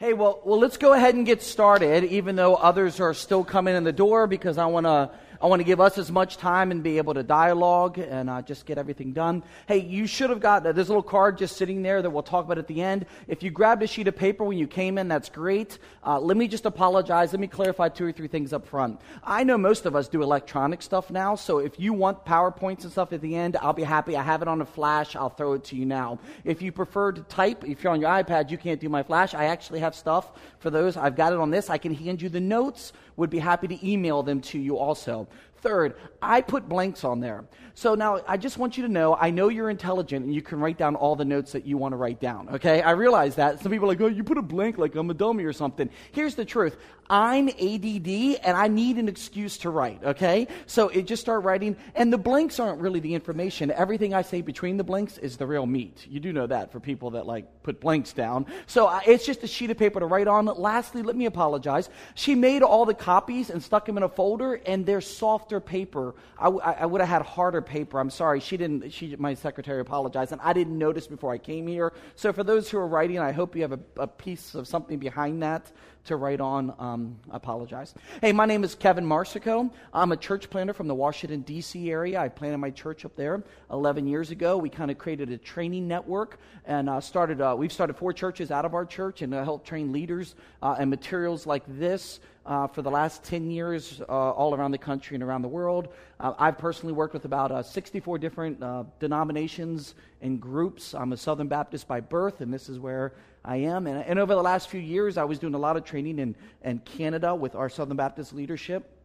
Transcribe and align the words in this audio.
Hey, 0.00 0.14
well, 0.14 0.40
well, 0.46 0.58
let's 0.58 0.78
go 0.78 0.94
ahead 0.94 1.14
and 1.14 1.26
get 1.26 1.42
started, 1.42 2.04
even 2.04 2.34
though 2.34 2.54
others 2.54 3.00
are 3.00 3.12
still 3.12 3.44
coming 3.44 3.76
in 3.76 3.84
the 3.84 3.92
door, 3.92 4.26
because 4.26 4.56
I 4.56 4.64
want 4.64 4.86
to 4.86 5.10
I 5.42 5.46
want 5.46 5.60
to 5.60 5.64
give 5.64 5.80
us 5.80 5.96
as 5.96 6.12
much 6.12 6.36
time 6.36 6.70
and 6.70 6.82
be 6.82 6.98
able 6.98 7.14
to 7.14 7.22
dialogue 7.22 7.98
and 7.98 8.28
uh, 8.28 8.42
just 8.42 8.66
get 8.66 8.76
everything 8.76 9.14
done. 9.14 9.42
Hey, 9.66 9.78
you 9.78 10.06
should 10.06 10.28
have 10.28 10.40
got 10.40 10.64
there's 10.64 10.76
a 10.76 10.92
little 10.92 11.02
card 11.02 11.38
just 11.38 11.56
sitting 11.56 11.82
there 11.82 12.02
that 12.02 12.10
we'll 12.10 12.22
talk 12.22 12.44
about 12.44 12.58
at 12.58 12.66
the 12.66 12.82
end. 12.82 13.06
If 13.26 13.42
you 13.42 13.50
grabbed 13.50 13.82
a 13.82 13.86
sheet 13.86 14.06
of 14.06 14.16
paper 14.16 14.44
when 14.44 14.58
you 14.58 14.66
came 14.66 14.98
in, 14.98 15.08
that's 15.08 15.30
great. 15.30 15.78
Uh, 16.06 16.20
let 16.20 16.36
me 16.36 16.46
just 16.46 16.66
apologize. 16.66 17.32
Let 17.32 17.40
me 17.40 17.46
clarify 17.46 17.88
two 17.88 18.04
or 18.04 18.12
three 18.12 18.28
things 18.28 18.52
up 18.52 18.66
front. 18.66 19.00
I 19.24 19.44
know 19.44 19.56
most 19.56 19.86
of 19.86 19.96
us 19.96 20.08
do 20.08 20.22
electronic 20.22 20.82
stuff 20.82 21.10
now, 21.10 21.36
so 21.36 21.58
if 21.58 21.80
you 21.80 21.94
want 21.94 22.26
PowerPoints 22.26 22.82
and 22.82 22.92
stuff 22.92 23.14
at 23.14 23.22
the 23.22 23.34
end, 23.34 23.56
I'll 23.62 23.72
be 23.72 23.82
happy. 23.82 24.16
I 24.16 24.22
have 24.22 24.42
it 24.42 24.48
on 24.48 24.60
a 24.60 24.66
flash. 24.66 25.16
I'll 25.16 25.30
throw 25.30 25.54
it 25.54 25.64
to 25.64 25.76
you 25.76 25.86
now. 25.86 26.18
If 26.44 26.60
you 26.60 26.70
prefer 26.70 27.12
to 27.12 27.22
type, 27.22 27.64
if 27.64 27.82
you're 27.82 27.94
on 27.94 28.02
your 28.02 28.10
iPad, 28.10 28.50
you 28.50 28.58
can't 28.58 28.80
do 28.80 28.90
my 28.90 29.02
flash. 29.02 29.32
I 29.32 29.46
actually 29.46 29.80
have 29.80 29.94
stuff 29.94 30.32
for 30.58 30.68
those. 30.68 30.98
I've 30.98 31.16
got 31.16 31.32
it 31.32 31.38
on 31.38 31.50
this. 31.50 31.70
I 31.70 31.78
can 31.78 31.94
hand 31.94 32.20
you 32.20 32.28
the 32.28 32.40
notes. 32.40 32.92
Would 33.20 33.28
be 33.28 33.38
happy 33.38 33.68
to 33.68 33.86
email 33.86 34.22
them 34.22 34.40
to 34.40 34.58
you 34.58 34.78
also. 34.78 35.28
Third, 35.58 35.96
I 36.22 36.40
put 36.40 36.70
blanks 36.70 37.04
on 37.04 37.20
there. 37.20 37.44
So 37.74 37.94
now 37.94 38.22
I 38.26 38.38
just 38.38 38.56
want 38.56 38.78
you 38.78 38.82
to 38.84 38.88
know 38.88 39.14
I 39.14 39.28
know 39.28 39.50
you're 39.50 39.68
intelligent 39.68 40.24
and 40.24 40.34
you 40.34 40.40
can 40.40 40.58
write 40.58 40.78
down 40.78 40.96
all 40.96 41.16
the 41.16 41.24
notes 41.26 41.52
that 41.52 41.66
you 41.66 41.76
want 41.76 41.92
to 41.92 41.96
write 41.98 42.18
down, 42.18 42.48
okay? 42.48 42.80
I 42.80 42.92
realize 42.92 43.34
that. 43.34 43.60
Some 43.60 43.70
people 43.72 43.84
are 43.84 43.92
like, 43.92 44.00
oh, 44.00 44.06
you 44.06 44.24
put 44.24 44.38
a 44.38 44.42
blank 44.42 44.78
like 44.78 44.94
I'm 44.94 45.10
a 45.10 45.14
dummy 45.14 45.44
or 45.44 45.52
something. 45.52 45.90
Here's 46.12 46.34
the 46.34 46.46
truth 46.46 46.78
I'm 47.10 47.48
ADD 47.48 48.38
and 48.44 48.56
I 48.56 48.68
need 48.68 48.96
an 48.96 49.08
excuse 49.08 49.58
to 49.58 49.70
write, 49.70 50.02
okay? 50.04 50.46
So 50.66 50.88
it 50.88 51.08
just 51.08 51.20
start 51.20 51.42
writing, 51.42 51.76
and 51.96 52.12
the 52.12 52.18
blanks 52.18 52.60
aren't 52.60 52.80
really 52.80 53.00
the 53.00 53.14
information. 53.14 53.72
Everything 53.72 54.14
I 54.14 54.22
say 54.22 54.42
between 54.42 54.76
the 54.76 54.84
blanks 54.84 55.18
is 55.18 55.36
the 55.36 55.44
real 55.44 55.66
meat. 55.66 56.06
You 56.08 56.20
do 56.20 56.32
know 56.32 56.46
that 56.46 56.70
for 56.70 56.78
people 56.78 57.10
that 57.10 57.26
like 57.26 57.64
put 57.64 57.80
blanks 57.80 58.12
down. 58.12 58.46
So 58.66 58.86
uh, 58.86 59.00
it's 59.04 59.26
just 59.26 59.42
a 59.42 59.48
sheet 59.48 59.72
of 59.72 59.76
paper 59.76 59.98
to 59.98 60.06
write 60.06 60.28
on. 60.28 60.46
Lastly, 60.46 61.02
let 61.02 61.16
me 61.16 61.26
apologize. 61.26 61.90
She 62.14 62.36
made 62.36 62.62
all 62.62 62.86
the 62.86 62.94
copies 62.94 63.50
and 63.50 63.60
stuck 63.60 63.86
them 63.86 63.96
in 63.96 64.04
a 64.04 64.08
folder, 64.08 64.54
and 64.64 64.86
they're 64.86 65.00
softer 65.00 65.58
paper. 65.58 66.14
I, 66.38 66.46
I, 66.46 66.72
I 66.72 66.86
would 66.86 67.00
have 67.00 67.10
had 67.10 67.22
harder 67.22 67.60
paper. 67.60 67.98
I'm 67.98 68.10
sorry. 68.10 68.38
She 68.38 68.56
didn't, 68.56 68.90
she, 68.92 69.16
my 69.16 69.34
secretary 69.34 69.80
apologized, 69.80 70.30
and 70.30 70.40
I 70.42 70.52
didn't 70.52 70.78
notice 70.78 71.08
before 71.08 71.32
I 71.32 71.38
came 71.38 71.66
here. 71.66 71.92
So 72.14 72.32
for 72.32 72.44
those 72.44 72.70
who 72.70 72.78
are 72.78 72.86
writing, 72.86 73.18
I 73.18 73.32
hope 73.32 73.56
you 73.56 73.62
have 73.62 73.72
a, 73.72 73.80
a 73.96 74.06
piece 74.06 74.54
of 74.54 74.68
something 74.68 75.00
behind 75.00 75.42
that 75.42 75.72
to 76.10 76.16
write 76.16 76.40
on. 76.40 76.74
Um, 76.78 77.16
apologize. 77.30 77.94
Hey, 78.20 78.32
my 78.32 78.44
name 78.44 78.64
is 78.64 78.74
Kevin 78.74 79.06
Marsico. 79.06 79.70
I'm 79.94 80.10
a 80.10 80.16
church 80.16 80.50
planter 80.50 80.72
from 80.72 80.88
the 80.88 80.94
Washington, 80.94 81.42
D.C. 81.42 81.88
area. 81.88 82.20
I 82.20 82.28
planted 82.28 82.58
my 82.58 82.70
church 82.70 83.04
up 83.04 83.14
there 83.14 83.44
11 83.70 84.08
years 84.08 84.32
ago. 84.32 84.58
We 84.58 84.70
kind 84.70 84.90
of 84.90 84.98
created 84.98 85.30
a 85.30 85.38
training 85.38 85.86
network 85.86 86.40
and 86.64 86.90
uh, 86.90 87.00
started, 87.00 87.40
uh, 87.40 87.54
we've 87.56 87.72
started 87.72 87.96
four 87.96 88.12
churches 88.12 88.50
out 88.50 88.64
of 88.64 88.74
our 88.74 88.84
church 88.84 89.22
and 89.22 89.32
uh, 89.32 89.44
helped 89.44 89.68
train 89.68 89.92
leaders 89.92 90.34
uh, 90.62 90.76
and 90.80 90.90
materials 90.90 91.46
like 91.46 91.62
this. 91.66 92.18
Uh, 92.46 92.66
for 92.66 92.80
the 92.80 92.90
last 92.90 93.22
10 93.24 93.50
years, 93.50 94.00
uh, 94.08 94.12
all 94.12 94.54
around 94.54 94.70
the 94.70 94.78
country 94.78 95.14
and 95.14 95.22
around 95.22 95.42
the 95.42 95.48
world. 95.48 95.88
Uh, 96.18 96.32
I've 96.38 96.56
personally 96.56 96.94
worked 96.94 97.12
with 97.12 97.26
about 97.26 97.52
uh, 97.52 97.62
64 97.62 98.18
different 98.18 98.62
uh, 98.62 98.84
denominations 98.98 99.94
and 100.22 100.40
groups. 100.40 100.94
I'm 100.94 101.12
a 101.12 101.18
Southern 101.18 101.48
Baptist 101.48 101.86
by 101.86 102.00
birth, 102.00 102.40
and 102.40 102.52
this 102.52 102.70
is 102.70 102.78
where 102.78 103.12
I 103.44 103.56
am. 103.56 103.86
And, 103.86 104.04
and 104.04 104.18
over 104.18 104.34
the 104.34 104.42
last 104.42 104.68
few 104.68 104.80
years, 104.80 105.16
I 105.16 105.24
was 105.24 105.38
doing 105.38 105.54
a 105.54 105.58
lot 105.58 105.76
of 105.76 105.84
training 105.84 106.18
in, 106.18 106.36
in 106.62 106.78
Canada 106.80 107.34
with 107.34 107.54
our 107.54 107.68
Southern 107.68 107.96
Baptist 107.96 108.32
leadership. 108.32 108.96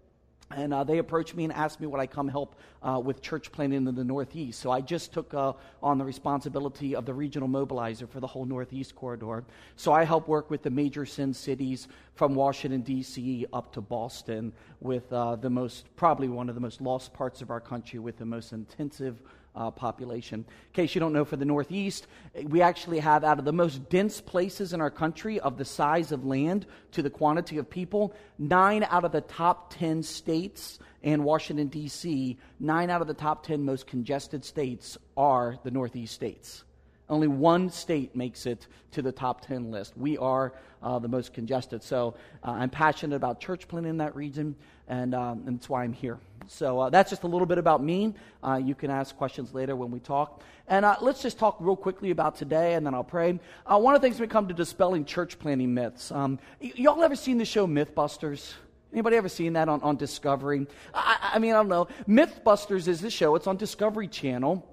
And 0.51 0.73
uh, 0.75 0.83
they 0.83 0.99
approached 0.99 1.33
me 1.33 1.43
and 1.43 1.51
asked 1.51 1.81
me 1.81 1.87
would 1.87 1.99
I 1.99 2.05
come 2.05 2.27
help 2.27 2.55
uh, 2.83 3.01
with 3.03 3.19
church 3.21 3.51
planting 3.51 3.87
in 3.87 3.95
the 3.95 4.03
Northeast. 4.03 4.59
So 4.59 4.69
I 4.69 4.79
just 4.79 5.11
took 5.11 5.33
uh, 5.33 5.53
on 5.81 5.97
the 5.97 6.05
responsibility 6.05 6.95
of 6.95 7.05
the 7.05 7.13
regional 7.15 7.49
mobilizer 7.49 8.07
for 8.07 8.19
the 8.19 8.27
whole 8.27 8.45
Northeast 8.45 8.95
corridor. 8.95 9.43
So 9.75 9.91
I 9.91 10.03
help 10.03 10.27
work 10.27 10.51
with 10.51 10.61
the 10.61 10.69
major 10.69 11.05
sin 11.05 11.33
cities 11.33 11.87
from 12.13 12.35
Washington, 12.35 12.81
D.C. 12.81 13.47
up 13.53 13.73
to 13.73 13.81
Boston 13.81 14.53
with 14.81 15.11
uh, 15.11 15.35
the 15.35 15.49
most, 15.49 15.87
probably 15.95 16.27
one 16.27 16.47
of 16.47 16.53
the 16.53 16.61
most 16.61 16.79
lost 16.79 17.11
parts 17.11 17.41
of 17.41 17.49
our 17.49 17.59
country 17.59 17.97
with 17.97 18.17
the 18.17 18.25
most 18.25 18.53
intensive 18.53 19.23
uh, 19.55 19.71
population. 19.71 20.39
In 20.39 20.73
case 20.73 20.95
you 20.95 20.99
don't 20.99 21.13
know, 21.13 21.25
for 21.25 21.37
the 21.37 21.45
Northeast, 21.45 22.07
we 22.43 22.61
actually 22.61 22.99
have 22.99 23.23
out 23.23 23.39
of 23.39 23.45
the 23.45 23.53
most 23.53 23.89
dense 23.89 24.21
places 24.21 24.73
in 24.73 24.81
our 24.81 24.91
country, 24.91 25.39
of 25.39 25.57
the 25.57 25.65
size 25.65 26.11
of 26.11 26.25
land 26.25 26.65
to 26.91 27.01
the 27.01 27.09
quantity 27.09 27.57
of 27.57 27.69
people, 27.69 28.13
nine 28.37 28.83
out 28.89 29.05
of 29.05 29.11
the 29.11 29.21
top 29.21 29.73
10 29.73 30.03
states 30.03 30.79
and 31.03 31.23
Washington, 31.23 31.67
D.C., 31.67 32.37
nine 32.59 32.89
out 32.89 33.01
of 33.01 33.07
the 33.07 33.13
top 33.13 33.45
10 33.45 33.63
most 33.63 33.87
congested 33.87 34.43
states 34.43 34.97
are 35.15 35.57
the 35.63 35.71
Northeast 35.71 36.13
states. 36.13 36.63
Only 37.09 37.27
one 37.27 37.69
state 37.69 38.15
makes 38.15 38.45
it 38.45 38.67
to 38.91 39.01
the 39.01 39.11
top 39.11 39.45
10 39.45 39.69
list. 39.69 39.95
We 39.95 40.17
are 40.17 40.53
uh, 40.81 40.99
the 40.99 41.07
most 41.07 41.33
congested. 41.33 41.83
So 41.83 42.15
uh, 42.43 42.51
I'm 42.51 42.69
passionate 42.69 43.15
about 43.15 43.39
church 43.39 43.67
planting 43.67 43.91
in 43.91 43.97
that 43.97 44.15
region, 44.15 44.55
and, 44.87 45.13
um, 45.13 45.43
and 45.45 45.57
that's 45.57 45.69
why 45.69 45.83
I'm 45.83 45.93
here. 45.93 46.19
So 46.47 46.79
uh, 46.79 46.89
that's 46.89 47.09
just 47.09 47.23
a 47.23 47.27
little 47.27 47.45
bit 47.45 47.57
about 47.57 47.83
me. 47.83 48.13
Uh, 48.43 48.59
you 48.63 48.75
can 48.75 48.91
ask 48.91 49.15
questions 49.17 49.53
later 49.53 49.75
when 49.75 49.91
we 49.91 49.99
talk. 49.99 50.41
And 50.67 50.85
uh, 50.85 50.95
let's 51.01 51.21
just 51.21 51.37
talk 51.37 51.57
real 51.59 51.75
quickly 51.75 52.11
about 52.11 52.37
today, 52.37 52.73
and 52.73 52.85
then 52.85 52.93
I'll 52.93 53.03
pray. 53.03 53.39
Uh, 53.65 53.79
one 53.79 53.95
of 53.95 54.01
the 54.01 54.07
things 54.07 54.19
when 54.19 54.27
we 54.27 54.31
come 54.31 54.47
to 54.47 54.53
dispelling 54.53 55.05
church 55.05 55.37
planting 55.37 55.73
myths. 55.73 56.11
Um, 56.11 56.39
y- 56.61 56.73
y'all 56.75 57.03
ever 57.03 57.15
seen 57.15 57.37
the 57.37 57.45
show 57.45 57.67
Mythbusters? 57.67 58.53
Anybody 58.91 59.17
ever 59.17 59.29
seen 59.29 59.53
that 59.53 59.69
on, 59.69 59.81
on 59.81 59.97
Discovery? 59.97 60.65
I, 60.93 61.31
I 61.33 61.39
mean, 61.39 61.51
I 61.51 61.55
don't 61.55 61.67
know. 61.67 61.87
Mythbusters 62.07 62.87
is 62.87 63.01
the 63.01 63.09
show. 63.09 63.35
It's 63.35 63.47
on 63.47 63.57
Discovery 63.57 64.07
Channel. 64.07 64.67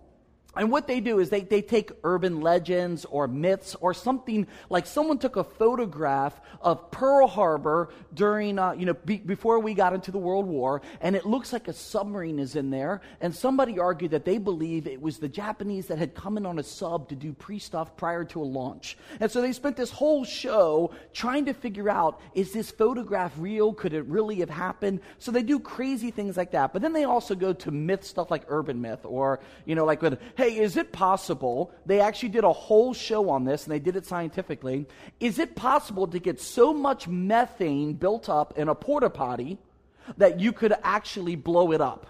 And 0.54 0.70
what 0.70 0.86
they 0.86 1.00
do 1.00 1.18
is 1.18 1.30
they, 1.30 1.40
they 1.40 1.62
take 1.62 1.92
urban 2.04 2.40
legends 2.40 3.06
or 3.06 3.26
myths 3.26 3.74
or 3.80 3.94
something 3.94 4.46
like 4.68 4.86
someone 4.86 5.18
took 5.18 5.36
a 5.36 5.44
photograph 5.44 6.38
of 6.60 6.90
Pearl 6.90 7.26
Harbor 7.26 7.88
during, 8.12 8.58
uh, 8.58 8.72
you 8.72 8.84
know, 8.84 8.92
be, 8.92 9.16
before 9.16 9.58
we 9.60 9.72
got 9.72 9.94
into 9.94 10.10
the 10.10 10.18
World 10.18 10.46
War, 10.46 10.82
and 11.00 11.16
it 11.16 11.24
looks 11.24 11.52
like 11.54 11.68
a 11.68 11.72
submarine 11.72 12.38
is 12.38 12.54
in 12.54 12.70
there. 12.70 13.00
And 13.22 13.34
somebody 13.34 13.78
argued 13.78 14.10
that 14.10 14.26
they 14.26 14.36
believe 14.36 14.86
it 14.86 15.00
was 15.00 15.18
the 15.18 15.28
Japanese 15.28 15.86
that 15.86 15.98
had 15.98 16.14
come 16.14 16.36
in 16.36 16.44
on 16.44 16.58
a 16.58 16.62
sub 16.62 17.08
to 17.08 17.14
do 17.14 17.32
pre 17.32 17.58
stuff 17.58 17.96
prior 17.96 18.24
to 18.24 18.42
a 18.42 18.44
launch. 18.44 18.98
And 19.20 19.30
so 19.30 19.40
they 19.40 19.52
spent 19.52 19.76
this 19.76 19.90
whole 19.90 20.24
show 20.24 20.92
trying 21.14 21.46
to 21.46 21.54
figure 21.54 21.88
out 21.88 22.20
is 22.34 22.52
this 22.52 22.70
photograph 22.70 23.32
real? 23.38 23.72
Could 23.72 23.94
it 23.94 24.04
really 24.04 24.36
have 24.36 24.50
happened? 24.50 25.00
So 25.18 25.30
they 25.30 25.42
do 25.42 25.58
crazy 25.58 26.10
things 26.10 26.36
like 26.36 26.50
that. 26.52 26.74
But 26.74 26.82
then 26.82 26.92
they 26.92 27.04
also 27.04 27.34
go 27.34 27.54
to 27.54 27.70
myth 27.70 28.04
stuff 28.04 28.30
like 28.30 28.44
urban 28.48 28.80
myth 28.82 29.00
or, 29.04 29.40
you 29.64 29.74
know, 29.74 29.86
like 29.86 30.02
with, 30.02 30.18
hey, 30.42 30.58
is 30.58 30.76
it 30.76 30.90
possible? 30.90 31.70
They 31.86 32.00
actually 32.00 32.30
did 32.30 32.42
a 32.42 32.52
whole 32.52 32.94
show 32.94 33.30
on 33.30 33.44
this 33.44 33.64
and 33.64 33.72
they 33.72 33.78
did 33.78 33.94
it 33.94 34.04
scientifically. 34.04 34.86
Is 35.20 35.38
it 35.38 35.54
possible 35.54 36.08
to 36.08 36.18
get 36.18 36.40
so 36.40 36.74
much 36.74 37.06
methane 37.06 37.92
built 37.92 38.28
up 38.28 38.58
in 38.58 38.68
a 38.68 38.74
porta 38.74 39.08
potty 39.08 39.58
that 40.16 40.40
you 40.40 40.52
could 40.52 40.74
actually 40.82 41.36
blow 41.36 41.70
it 41.70 41.80
up? 41.80 42.08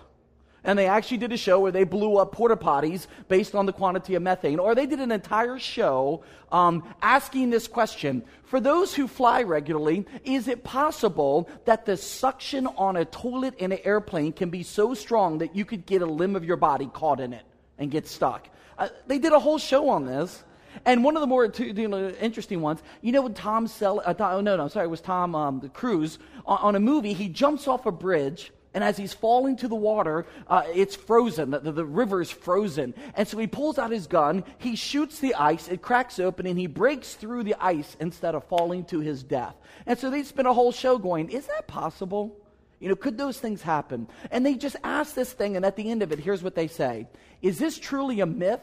And 0.65 0.79
they 0.79 0.87
actually 0.87 1.19
did 1.19 1.33
a 1.33 1.37
show 1.37 1.61
where 1.61 1.73
they 1.73 1.85
blew 1.85 2.17
up 2.17 2.33
porta 2.33 2.57
potties 2.57 3.07
based 3.29 3.55
on 3.55 3.67
the 3.67 3.73
quantity 3.73 4.15
of 4.15 4.23
methane. 4.23 4.59
Or 4.59 4.75
they 4.75 4.87
did 4.87 5.01
an 5.01 5.13
entire 5.13 5.59
show 5.59 6.25
um, 6.51 6.85
asking 7.03 7.51
this 7.51 7.69
question 7.69 8.23
For 8.45 8.61
those 8.61 8.95
who 8.95 9.09
fly 9.09 9.43
regularly, 9.43 10.07
is 10.25 10.49
it 10.49 10.65
possible 10.65 11.51
that 11.67 11.85
the 11.85 11.99
suction 11.99 12.67
on 12.67 12.97
a 12.97 13.05
toilet 13.05 13.57
in 13.59 13.73
an 13.73 13.81
airplane 13.85 14.33
can 14.33 14.49
be 14.49 14.63
so 14.63 14.95
strong 14.95 15.39
that 15.39 15.55
you 15.55 15.67
could 15.67 15.85
get 15.85 16.01
a 16.01 16.07
limb 16.07 16.35
of 16.35 16.47
your 16.47 16.57
body 16.57 16.89
caught 16.95 17.21
in 17.21 17.35
it? 17.35 17.45
And 17.83 17.91
get 17.91 18.07
stuck. 18.07 18.49
Uh, 18.79 18.89
they 19.07 19.19
did 19.19 19.33
a 19.33 19.39
whole 19.39 19.59
show 19.59 19.89
on 19.91 20.07
this. 20.07 20.45
And 20.87 21.05
one 21.05 21.17
of 21.17 21.21
the 21.21 21.27
more 21.27 21.45
you 21.45 21.89
know, 21.89 22.09
interesting 22.21 22.63
ones, 22.63 22.83
you 23.03 23.13
know, 23.13 23.23
when 23.23 23.35
Tom 23.35 23.67
Sell, 23.67 24.01
uh, 24.05 24.15
oh 24.19 24.41
no, 24.41 24.57
no, 24.57 24.69
sorry, 24.69 24.87
it 24.87 24.91
was 24.91 25.03
Tom 25.03 25.35
um, 25.35 25.69
Cruise 25.75 26.19
on, 26.47 26.59
on, 26.59 26.77
a 26.77 26.81
movie. 26.81 27.13
He 27.13 27.29
jumps 27.29 27.69
off 27.69 27.85
a 27.85 27.93
bridge, 27.93 28.53
and 28.73 28.83
as 28.83 28.97
he's 28.97 29.13
falling 29.13 29.57
to 29.57 29.69
the 29.69 29.75
water, 29.75 30.25
uh, 30.49 30.63
it's 30.73 30.97
frozen. 30.97 31.51
The, 31.51 31.59
the, 31.59 31.73
the 31.73 31.85
river 31.85 32.23
is 32.23 32.31
frozen, 32.31 32.95
and 33.15 33.29
so 33.29 33.37
he 33.37 33.47
pulls 33.47 33.79
out 33.79 33.91
his 33.91 34.07
gun. 34.07 34.45
He 34.57 34.75
shoots 34.75 35.19
the 35.19 35.35
ice. 35.35 35.69
It 35.69 35.83
cracks 35.83 36.19
open, 36.19 36.47
and 36.47 36.59
he 36.59 36.69
breaks 36.69 37.15
through 37.15 37.43
the 37.43 37.57
ice 37.61 37.95
instead 38.01 38.35
of 38.35 38.45
falling 38.45 38.87
to 38.87 39.01
his 39.01 39.23
death. 39.23 39.57
And 39.85 39.99
so 39.99 40.09
they 40.09 40.23
spent 40.23 40.49
a 40.49 40.55
whole 40.55 40.73
show 40.73 40.97
going, 40.97 41.29
"Is 41.29 41.47
that 41.49 41.67
possible?" 41.67 42.42
You 42.83 42.89
know, 42.89 42.97
could 42.97 43.17
those 43.17 43.39
things 43.39 43.63
happen? 43.63 44.09
And 44.33 44.45
they 44.45 44.55
just 44.55 44.75
ask 44.83 45.15
this 45.15 45.33
thing, 45.33 45.55
and 45.55 45.65
at 45.65 45.77
the 45.77 45.89
end 45.89 46.03
of 46.03 46.11
it, 46.11 46.19
here's 46.19 46.43
what 46.43 46.57
they 46.57 46.67
say 46.67 47.07
Is 47.41 47.59
this 47.59 47.79
truly 47.79 48.19
a 48.21 48.27
myth? 48.27 48.61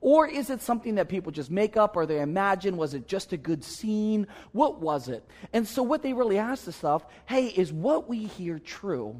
Or 0.00 0.28
is 0.28 0.50
it 0.50 0.60
something 0.60 0.96
that 0.96 1.08
people 1.08 1.32
just 1.32 1.50
make 1.50 1.76
up 1.76 1.96
or 1.96 2.06
they 2.06 2.20
imagine? 2.20 2.76
Was 2.76 2.94
it 2.94 3.08
just 3.08 3.32
a 3.32 3.36
good 3.36 3.64
scene? 3.64 4.28
What 4.52 4.80
was 4.80 5.08
it? 5.08 5.28
And 5.52 5.66
so, 5.66 5.82
what 5.82 6.02
they 6.04 6.12
really 6.12 6.38
ask 6.38 6.64
the 6.66 6.72
stuff 6.72 7.04
hey, 7.26 7.46
is 7.46 7.72
what 7.72 8.08
we 8.08 8.26
hear 8.26 8.60
true? 8.60 9.16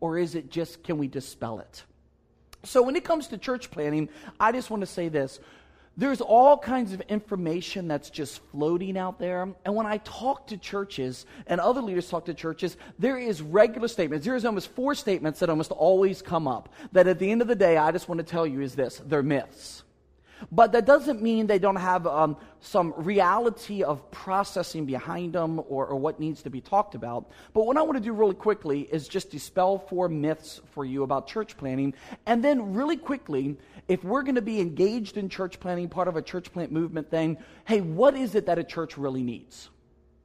Or 0.00 0.16
is 0.16 0.34
it 0.34 0.50
just, 0.50 0.82
can 0.82 0.96
we 0.96 1.06
dispel 1.06 1.58
it? 1.58 1.84
So, 2.64 2.80
when 2.82 2.96
it 2.96 3.04
comes 3.04 3.26
to 3.28 3.36
church 3.36 3.70
planting, 3.70 4.08
I 4.38 4.52
just 4.52 4.70
want 4.70 4.80
to 4.80 4.86
say 4.86 5.10
this 5.10 5.40
there's 6.00 6.22
all 6.22 6.56
kinds 6.56 6.94
of 6.94 7.02
information 7.02 7.86
that's 7.86 8.08
just 8.08 8.40
floating 8.52 8.96
out 8.96 9.18
there. 9.18 9.42
And 9.66 9.74
when 9.74 9.84
I 9.84 9.98
talk 9.98 10.46
to 10.46 10.56
churches 10.56 11.26
and 11.46 11.60
other 11.60 11.82
leaders 11.82 12.08
talk 12.08 12.24
to 12.24 12.32
churches, 12.32 12.78
there 12.98 13.18
is 13.18 13.42
regular 13.42 13.86
statements. 13.86 14.24
There 14.24 14.34
is 14.34 14.46
almost 14.46 14.74
four 14.74 14.94
statements 14.94 15.40
that 15.40 15.50
almost 15.50 15.72
always 15.72 16.22
come 16.22 16.48
up 16.48 16.70
that 16.92 17.06
at 17.06 17.18
the 17.18 17.30
end 17.30 17.42
of 17.42 17.48
the 17.48 17.54
day, 17.54 17.76
I 17.76 17.92
just 17.92 18.08
want 18.08 18.18
to 18.18 18.24
tell 18.24 18.46
you 18.46 18.62
is 18.62 18.74
this 18.74 19.02
they're 19.06 19.22
myths. 19.22 19.82
But 20.50 20.72
that 20.72 20.86
doesn't 20.86 21.22
mean 21.22 21.46
they 21.46 21.58
don't 21.58 21.76
have 21.76 22.06
um, 22.06 22.36
some 22.60 22.94
reality 22.96 23.82
of 23.82 24.10
processing 24.10 24.86
behind 24.86 25.32
them 25.32 25.60
or, 25.68 25.86
or 25.86 25.96
what 25.96 26.20
needs 26.20 26.42
to 26.42 26.50
be 26.50 26.60
talked 26.60 26.94
about. 26.94 27.30
But 27.52 27.66
what 27.66 27.76
I 27.76 27.82
want 27.82 27.96
to 27.96 28.04
do 28.04 28.12
really 28.12 28.34
quickly 28.34 28.82
is 28.82 29.08
just 29.08 29.30
dispel 29.30 29.78
four 29.78 30.08
myths 30.08 30.60
for 30.72 30.84
you 30.84 31.02
about 31.02 31.26
church 31.26 31.56
planting. 31.56 31.94
And 32.26 32.44
then, 32.44 32.74
really 32.74 32.96
quickly, 32.96 33.56
if 33.88 34.04
we're 34.04 34.22
going 34.22 34.34
to 34.36 34.42
be 34.42 34.60
engaged 34.60 35.16
in 35.16 35.28
church 35.28 35.60
planting, 35.60 35.88
part 35.88 36.08
of 36.08 36.16
a 36.16 36.22
church 36.22 36.52
plant 36.52 36.72
movement 36.72 37.10
thing, 37.10 37.38
hey, 37.64 37.80
what 37.80 38.16
is 38.16 38.34
it 38.34 38.46
that 38.46 38.58
a 38.58 38.64
church 38.64 38.96
really 38.96 39.22
needs? 39.22 39.68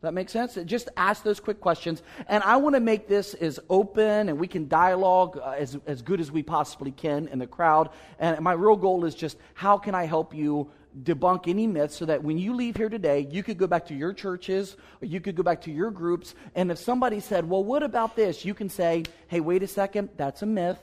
That 0.06 0.14
make 0.14 0.30
sense? 0.30 0.58
Just 0.66 0.90
ask 0.98 1.24
those 1.24 1.40
quick 1.40 1.60
questions. 1.60 2.02
And 2.28 2.44
I 2.44 2.58
want 2.58 2.76
to 2.76 2.80
make 2.80 3.08
this 3.08 3.34
as 3.36 3.60
open 3.70 4.30
and 4.30 4.40
we 4.40 4.48
can 4.48 4.68
dialogue 4.68 5.38
uh, 5.38 5.52
as, 5.52 5.78
as 5.86 6.02
good 6.02 6.20
as 6.20 6.32
we 6.32 6.42
possibly 6.42 6.92
can 6.92 7.28
in 7.28 7.40
the 7.40 7.48
crowd. 7.48 7.90
And 8.20 8.40
my 8.42 8.54
real 8.54 8.76
goal 8.76 9.06
is 9.06 9.16
just 9.16 9.38
how 9.54 9.78
can 9.78 9.94
I 9.94 10.06
help 10.06 10.34
you 10.34 10.72
debunk 11.04 11.48
any 11.48 11.68
myths 11.68 11.96
so 11.96 12.06
that 12.06 12.24
when 12.24 12.38
you 12.38 12.54
leave 12.54 12.78
here 12.78 12.90
today, 12.90 13.28
you 13.30 13.44
could 13.44 13.58
go 13.58 13.68
back 13.68 13.86
to 13.88 13.94
your 13.94 14.14
churches 14.14 14.78
or 15.02 15.06
you 15.06 15.20
could 15.20 15.36
go 15.36 15.44
back 15.44 15.62
to 15.62 15.72
your 15.72 15.92
groups. 15.92 16.36
And 16.56 16.72
if 16.72 16.78
somebody 16.78 17.20
said, 17.20 17.50
well, 17.50 17.64
what 17.64 17.84
about 17.84 18.16
this? 18.16 18.46
You 18.46 18.54
can 18.54 18.70
say, 18.70 19.04
hey, 19.28 19.42
wait 19.42 19.64
a 19.64 19.68
second, 19.68 20.10
that's 20.16 20.42
a 20.42 20.46
myth. 20.46 20.82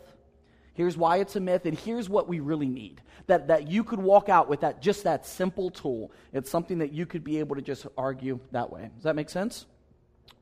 Here's 0.74 0.96
why 0.96 1.18
it's 1.18 1.36
a 1.36 1.40
myth, 1.40 1.66
and 1.66 1.78
here's 1.78 2.08
what 2.08 2.28
we 2.28 2.40
really 2.40 2.68
need. 2.68 3.02
That, 3.26 3.48
that 3.48 3.68
you 3.68 3.84
could 3.84 4.00
walk 4.00 4.28
out 4.28 4.48
with 4.48 4.60
that 4.60 4.80
just 4.82 5.04
that 5.04 5.26
simple 5.26 5.70
tool. 5.70 6.10
It's 6.32 6.50
something 6.50 6.78
that 6.78 6.92
you 6.92 7.06
could 7.06 7.22
be 7.22 7.38
able 7.38 7.56
to 7.56 7.62
just 7.62 7.86
argue 7.96 8.40
that 8.50 8.70
way. 8.70 8.90
Does 8.94 9.04
that 9.04 9.14
make 9.14 9.30
sense? 9.30 9.66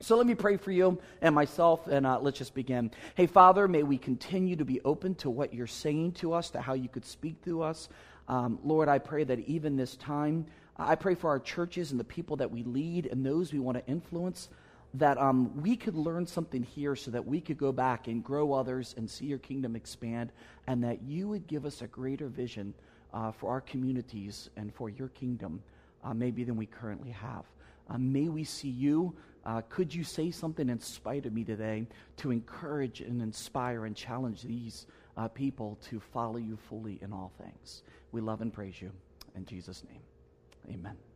So 0.03 0.17
let 0.17 0.27
me 0.27 0.35
pray 0.35 0.56
for 0.56 0.71
you 0.71 0.99
and 1.21 1.35
myself, 1.35 1.87
and 1.87 2.06
uh, 2.06 2.19
let's 2.21 2.38
just 2.38 2.55
begin. 2.55 2.91
Hey, 3.17 3.27
Father, 3.27 3.69
may 3.69 3.82
we 3.82 3.99
continue 3.99 4.56
to 4.56 4.65
be 4.65 4.81
open 4.82 5.15
to 5.17 5.29
what 5.29 5.53
you're 5.53 5.67
saying 5.67 6.12
to 6.12 6.33
us, 6.33 6.50
to 6.50 6.61
how 6.61 6.73
you 6.73 6.88
could 6.88 7.05
speak 7.05 7.44
to 7.44 7.62
us. 7.62 7.88
Um, 8.26 8.59
Lord, 8.65 8.88
I 8.88 8.99
pray 8.99 9.25
that 9.25 9.41
even 9.41 9.76
this 9.76 9.97
time, 9.97 10.47
I 10.79 10.94
pray 10.94 11.15
for 11.15 11.29
our 11.29 11.41
churches 11.41 11.91
and 11.91 12.00
the 12.00 12.05
people 12.05 12.37
that 12.37 12.50
we 12.50 12.62
lead 12.62 13.06
and 13.06 13.26
those 13.26 13.53
we 13.53 13.59
want 13.59 13.76
to 13.76 13.87
influence 13.91 14.49
that 14.95 15.19
um, 15.19 15.61
we 15.63 15.77
could 15.77 15.95
learn 15.95 16.27
something 16.27 16.63
here 16.63 16.97
so 16.97 17.11
that 17.11 17.25
we 17.25 17.41
could 17.41 17.59
go 17.59 17.73
back 17.73 18.09
and 18.09 18.25
grow 18.25 18.53
others 18.53 18.95
and 18.97 19.09
see 19.09 19.27
your 19.27 19.39
kingdom 19.39 19.77
expand, 19.77 20.33
and 20.67 20.83
that 20.83 21.03
you 21.03 21.29
would 21.29 21.47
give 21.47 21.65
us 21.65 21.83
a 21.83 21.87
greater 21.87 22.29
vision 22.29 22.75
uh, 23.13 23.31
for 23.31 23.51
our 23.51 23.61
communities 23.61 24.51
and 24.57 24.75
for 24.75 24.89
your 24.89 25.09
kingdom, 25.09 25.63
uh, 26.05 26.15
maybe 26.15 26.45
than 26.45 26.57
we 26.57 26.67
currently 26.67 27.11
have. 27.11 27.45
Uh, 27.89 27.99
may 27.99 28.29
we 28.29 28.45
see 28.45 28.69
you. 28.69 29.15
Uh, 29.45 29.63
could 29.69 29.95
you 29.95 30.05
say 30.05 30.31
something 30.31 30.69
in 30.69 30.79
spite 30.79 31.25
of 31.27 31.33
me 31.33 31.45
today 31.45 31.87
to 32.17 32.31
encourage 32.31 33.01
and 33.01 33.23
inspire 33.23 33.87
and 33.87 33.97
challenge 33.97 34.43
these 34.43 34.87
uh, 35.17 35.27
people 35.29 35.79
to 35.89 35.99
follow 35.99 36.37
you 36.37 36.57
fully 36.69 36.99
in 37.03 37.13
all 37.13 37.33
things? 37.39 37.83
We 38.13 38.21
love 38.21 38.43
and 38.43 38.53
praise 38.53 38.81
you. 38.81 38.91
In 39.35 39.47
Jesus' 39.47 39.83
name, 39.89 40.75
amen. 40.75 41.10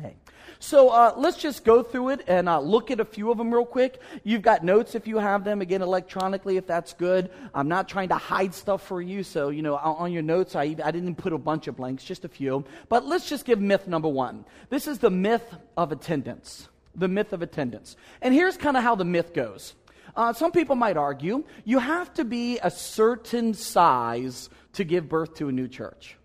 Hey. 0.00 0.16
So 0.58 0.88
uh, 0.88 1.14
let's 1.16 1.36
just 1.36 1.64
go 1.64 1.82
through 1.82 2.10
it 2.10 2.24
and 2.26 2.48
uh, 2.48 2.60
look 2.60 2.90
at 2.90 3.00
a 3.00 3.04
few 3.04 3.30
of 3.30 3.38
them 3.38 3.52
real 3.52 3.66
quick. 3.66 4.00
You've 4.24 4.42
got 4.42 4.64
notes 4.64 4.94
if 4.94 5.06
you 5.06 5.18
have 5.18 5.44
them, 5.44 5.60
again, 5.60 5.82
electronically, 5.82 6.56
if 6.56 6.66
that's 6.66 6.92
good. 6.92 7.30
I'm 7.54 7.68
not 7.68 7.88
trying 7.88 8.08
to 8.08 8.16
hide 8.16 8.54
stuff 8.54 8.86
for 8.86 9.02
you, 9.02 9.22
so, 9.22 9.50
you 9.50 9.62
know, 9.62 9.76
on 9.76 10.12
your 10.12 10.22
notes, 10.22 10.56
I, 10.56 10.62
I 10.62 10.90
didn't 10.90 11.16
put 11.16 11.32
a 11.32 11.38
bunch 11.38 11.66
of 11.66 11.76
blanks, 11.76 12.04
just 12.04 12.24
a 12.24 12.28
few. 12.28 12.64
But 12.88 13.06
let's 13.06 13.28
just 13.28 13.44
give 13.44 13.60
myth 13.60 13.86
number 13.86 14.08
one. 14.08 14.44
This 14.70 14.86
is 14.86 14.98
the 14.98 15.10
myth 15.10 15.54
of 15.76 15.92
attendance. 15.92 16.68
The 16.94 17.08
myth 17.08 17.32
of 17.32 17.42
attendance. 17.42 17.96
And 18.22 18.32
here's 18.32 18.56
kind 18.56 18.76
of 18.76 18.82
how 18.82 18.94
the 18.94 19.04
myth 19.04 19.34
goes. 19.34 19.74
Uh, 20.14 20.32
some 20.32 20.50
people 20.50 20.76
might 20.76 20.96
argue 20.96 21.44
you 21.64 21.78
have 21.78 22.12
to 22.14 22.24
be 22.24 22.58
a 22.62 22.70
certain 22.70 23.52
size 23.52 24.48
to 24.72 24.84
give 24.84 25.08
birth 25.08 25.34
to 25.34 25.48
a 25.48 25.52
new 25.52 25.68
church. 25.68 26.16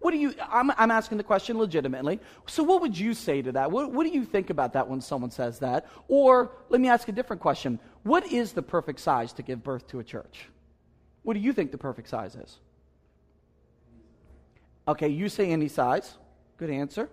What 0.00 0.12
do 0.12 0.16
you, 0.16 0.34
I'm, 0.50 0.70
I'm 0.72 0.90
asking 0.90 1.18
the 1.18 1.24
question 1.24 1.58
legitimately. 1.58 2.20
So, 2.46 2.62
what 2.62 2.80
would 2.80 2.98
you 2.98 3.12
say 3.12 3.42
to 3.42 3.52
that? 3.52 3.70
What, 3.70 3.92
what 3.92 4.04
do 4.04 4.10
you 4.10 4.24
think 4.24 4.48
about 4.48 4.72
that 4.72 4.88
when 4.88 5.02
someone 5.02 5.30
says 5.30 5.58
that? 5.58 5.86
Or, 6.08 6.52
let 6.70 6.80
me 6.80 6.88
ask 6.88 7.06
a 7.08 7.12
different 7.12 7.42
question. 7.42 7.78
What 8.02 8.26
is 8.32 8.52
the 8.52 8.62
perfect 8.62 9.00
size 9.00 9.34
to 9.34 9.42
give 9.42 9.62
birth 9.62 9.86
to 9.88 10.00
a 10.00 10.04
church? 10.04 10.46
What 11.22 11.34
do 11.34 11.40
you 11.40 11.52
think 11.52 11.70
the 11.70 11.78
perfect 11.78 12.08
size 12.08 12.34
is? 12.34 12.58
Okay, 14.88 15.08
you 15.08 15.28
say 15.28 15.50
any 15.50 15.68
size. 15.68 16.16
Good 16.56 16.70
answer. 16.70 17.10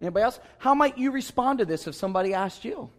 Anybody 0.00 0.24
else? 0.24 0.40
How 0.58 0.74
might 0.74 0.96
you 0.96 1.10
respond 1.10 1.58
to 1.58 1.66
this 1.66 1.86
if 1.86 1.94
somebody 1.94 2.32
asked 2.32 2.64
you? 2.64 2.90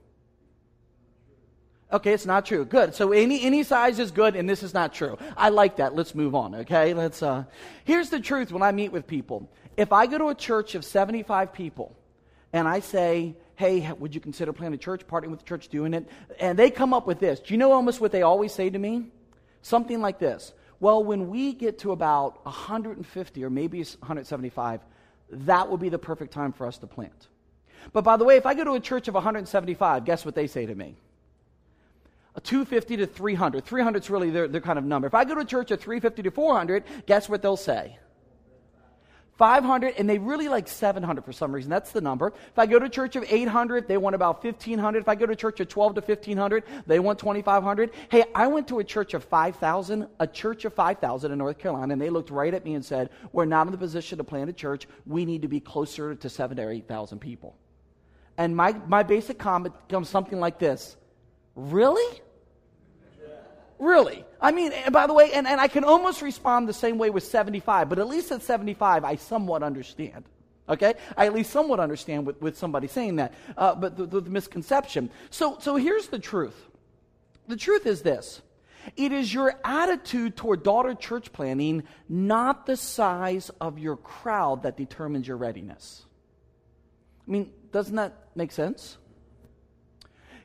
Okay, 1.94 2.14
it's 2.14 2.26
not 2.26 2.46
true. 2.46 2.64
Good. 2.64 2.96
So 2.96 3.12
any 3.12 3.44
any 3.44 3.64
size 3.64 4.00
is 4.00 4.12
good, 4.12 4.36
and 4.36 4.50
this 4.50 4.64
is 4.64 4.74
not 4.74 4.94
true. 4.94 5.18
I 5.36 5.50
like 5.50 5.76
that. 5.78 5.94
Let's 5.94 6.16
move 6.16 6.36
on. 6.36 6.56
Okay, 6.56 6.94
let's. 6.94 7.22
Uh, 7.22 7.44
here's 7.84 8.10
the 8.10 8.20
truth. 8.20 8.52
When 8.52 8.64
I 8.64 8.72
meet 8.72 8.92
with 8.92 9.08
people, 9.08 9.50
if 9.76 9.92
I 9.92 10.06
go 10.08 10.18
to 10.18 10.30
a 10.30 10.36
church 10.36 10.76
of 10.76 10.86
75 10.86 11.52
people, 11.52 11.96
and 12.54 12.68
I 12.68 12.80
say, 12.80 13.36
"Hey, 13.56 13.92
would 14.00 14.16
you 14.16 14.22
consider 14.22 14.54
planting 14.54 14.76
a 14.76 14.82
church, 14.82 15.06
partnering 15.06 15.32
with 15.32 15.40
the 15.40 15.46
church, 15.46 15.68
doing 15.68 15.94
it?" 15.94 16.08
and 16.40 16.58
they 16.58 16.72
come 16.72 16.94
up 16.94 17.08
with 17.08 17.20
this, 17.20 17.42
do 17.42 17.54
you 17.54 17.58
know 17.58 17.74
almost 17.74 18.00
what 18.00 18.14
they 18.14 18.22
always 18.22 18.54
say 18.54 18.70
to 18.70 18.80
me? 18.80 19.08
Something 19.62 20.00
like 20.02 20.18
this. 20.18 20.54
Well, 20.80 21.04
when 21.04 21.30
we 21.30 21.54
get 21.54 21.80
to 21.80 21.92
about 21.92 22.44
150 22.46 23.44
or 23.44 23.50
maybe 23.50 23.80
175, 23.80 24.82
that 25.32 25.70
will 25.70 25.78
be 25.78 25.90
the 25.90 26.00
perfect 26.00 26.32
time 26.34 26.54
for 26.54 26.66
us 26.66 26.78
to 26.80 26.88
plant. 26.88 27.28
But 27.94 28.04
by 28.04 28.18
the 28.18 28.24
way, 28.24 28.38
if 28.38 28.46
I 28.46 28.54
go 28.54 28.64
to 28.64 28.74
a 28.74 28.80
church 28.80 29.08
of 29.08 29.14
175, 29.14 30.06
guess 30.06 30.26
what 30.26 30.36
they 30.36 30.48
say 30.48 30.66
to 30.66 30.74
me? 30.74 30.96
A 32.36 32.42
250 32.42 32.98
to 32.98 33.08
300. 33.08 33.66
300 33.66 34.04
is 34.04 34.10
really 34.10 34.30
their, 34.30 34.48
their 34.48 34.62
kind 34.62 34.80
of 34.80 34.86
number. 34.86 35.08
If 35.08 35.14
I 35.14 35.26
go 35.26 35.36
to 35.36 35.46
church 35.46 35.72
at 35.72 35.82
350 35.82 36.24
to 36.24 36.32
400, 36.32 36.84
guess 37.06 37.28
what 37.28 37.42
they'll 37.42 37.58
say? 37.58 37.98
500, 39.42 39.96
and 39.98 40.08
they 40.08 40.20
really 40.20 40.48
like 40.48 40.68
700 40.68 41.26
for 41.26 41.34
some 41.34 41.52
reason. 41.52 41.72
That's 41.72 41.92
the 41.92 42.00
number. 42.00 42.28
If 42.28 42.60
I 42.60 42.68
go 42.68 42.78
to 42.78 42.88
church 42.88 43.16
of 43.16 43.26
800, 43.28 43.88
they 43.88 43.98
want 43.98 44.16
about 44.16 44.44
1,500. 44.44 45.00
If 45.00 45.10
I 45.10 45.16
go 45.16 45.26
to 45.26 45.36
church 45.36 45.60
of 45.60 45.68
12 45.68 45.96
to 45.96 46.02
1,500, 46.02 46.64
they 46.86 47.00
want 47.00 47.18
2,500. 47.18 47.90
Hey, 48.10 48.26
I 48.36 48.46
went 48.46 48.68
to 48.68 48.78
a 48.78 48.84
church 48.84 49.16
of 49.16 49.24
5,000, 49.24 50.08
a 50.20 50.28
church 50.28 50.66
of 50.66 50.76
5,000 50.76 51.32
in 51.32 51.38
North 51.40 51.58
Carolina, 51.58 51.94
and 51.94 52.00
they 52.00 52.12
looked 52.12 52.30
right 52.30 52.54
at 52.54 52.64
me 52.64 52.76
and 52.76 52.86
said, 52.86 53.10
We're 53.32 53.46
not 53.46 53.66
in 53.66 53.72
the 53.72 53.80
position 53.80 54.20
to 54.20 54.24
plant 54.24 54.50
a 54.52 54.54
church. 54.54 54.88
We 55.08 55.26
need 55.26 55.42
to 55.42 55.48
be 55.48 55.60
closer 55.60 56.14
to 56.14 56.30
7 56.30 56.58
to 56.58 56.70
8,000 56.70 57.18
people. 57.18 57.56
And 58.38 58.56
my, 58.56 58.74
my 58.86 59.02
basic 59.02 59.40
comment 59.40 59.74
comes 59.90 60.08
something 60.08 60.40
like 60.40 60.60
this 60.60 60.98
Really? 61.56 62.22
Really? 63.80 64.24
I 64.40 64.52
mean, 64.52 64.72
and 64.74 64.94
by 64.94 65.08
the 65.08 65.14
way, 65.14 65.32
and, 65.34 65.48
and 65.48 65.60
I 65.60 65.68
can 65.68 65.84
almost 65.84 66.22
respond 66.22 66.70
the 66.70 66.74
same 66.74 67.00
way 67.00 67.10
with 67.10 67.24
75, 67.24 67.90
but 67.90 67.98
at 67.98 68.08
least 68.08 68.32
at 68.32 68.44
75, 68.44 69.04
I 69.04 69.16
somewhat 69.16 69.64
understand. 69.64 70.24
Okay? 70.70 70.94
I 71.18 71.26
at 71.26 71.34
least 71.34 71.52
somewhat 71.52 71.80
understand 71.80 72.28
with, 72.28 72.40
with 72.42 72.58
somebody 72.58 72.88
saying 72.88 73.16
that. 73.16 73.34
Uh, 73.58 73.74
but 73.74 73.98
the, 73.98 74.06
the, 74.06 74.22
the 74.22 74.30
misconception. 74.30 75.10
So, 75.32 75.58
so 75.60 75.76
here's 75.76 76.08
the 76.08 76.20
truth 76.20 76.56
the 77.48 77.58
truth 77.58 77.86
is 77.86 78.02
this 78.02 78.42
it 78.96 79.12
is 79.12 79.34
your 79.34 79.54
attitude 79.64 80.36
toward 80.36 80.64
daughter 80.64 80.96
church 80.96 81.32
planting, 81.32 81.84
not 82.10 82.66
the 82.66 82.78
size 82.78 83.50
of 83.62 83.78
your 83.78 83.98
crowd, 83.98 84.64
that 84.64 84.78
determines 84.78 85.28
your 85.28 85.38
readiness. 85.38 86.06
I 87.28 87.32
mean, 87.32 87.52
doesn't 87.72 87.96
that 87.96 88.30
make 88.36 88.52
sense? 88.52 88.98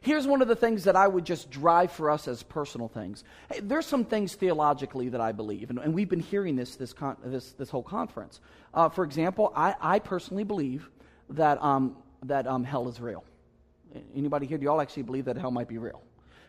Here's 0.06 0.24
one 0.24 0.40
of 0.40 0.46
the 0.46 0.54
things 0.54 0.84
that 0.84 0.94
I 0.94 1.08
would 1.08 1.24
just 1.24 1.50
drive 1.50 1.90
for 1.90 2.12
us 2.12 2.28
as 2.28 2.44
personal 2.44 2.86
things. 2.86 3.24
Hey, 3.52 3.58
there's 3.58 3.86
some 3.86 4.04
things 4.04 4.36
theologically 4.36 5.08
that 5.08 5.20
I 5.20 5.32
believe, 5.32 5.68
and, 5.68 5.80
and 5.80 5.92
we've 5.92 6.08
been 6.08 6.20
hearing 6.20 6.54
this 6.54 6.76
this, 6.76 6.92
con- 6.92 7.16
this, 7.24 7.54
this 7.54 7.70
whole 7.70 7.82
conference. 7.82 8.38
Uh, 8.72 8.88
for 8.88 9.02
example, 9.02 9.52
I, 9.56 9.74
I 9.80 9.98
personally 9.98 10.44
believe 10.44 10.88
that, 11.30 11.60
um, 11.60 11.96
that 12.22 12.46
um, 12.46 12.62
hell 12.62 12.88
is 12.88 13.00
real. 13.00 13.24
Anybody 14.14 14.46
here, 14.46 14.58
do 14.58 14.64
y'all 14.66 14.80
actually 14.80 15.02
believe 15.02 15.24
that 15.24 15.36
hell 15.36 15.50
might 15.50 15.66
be 15.66 15.76
real? 15.76 16.00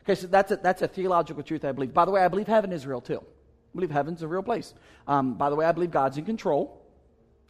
Okay, 0.03 0.13
so 0.13 0.27
that's 0.27 0.51
a, 0.51 0.57
that's 0.57 0.83
a 0.83 0.87
theological 0.87 1.41
truth 1.41 1.65
I 1.65 1.71
believe. 1.71 1.95
By 1.95 2.05
the 2.05 2.11
way, 2.11 2.21
I 2.21 2.27
believe 2.27 2.45
heaven 2.45 2.71
is 2.71 2.85
real 2.85 3.01
too. 3.01 3.23
I 3.23 3.73
believe 3.73 3.89
heaven's 3.89 4.21
a 4.21 4.27
real 4.27 4.43
place. 4.43 4.75
Um, 5.07 5.33
by 5.33 5.49
the 5.49 5.55
way, 5.55 5.65
I 5.65 5.71
believe 5.71 5.89
God's 5.89 6.19
in 6.19 6.25
control. 6.25 6.85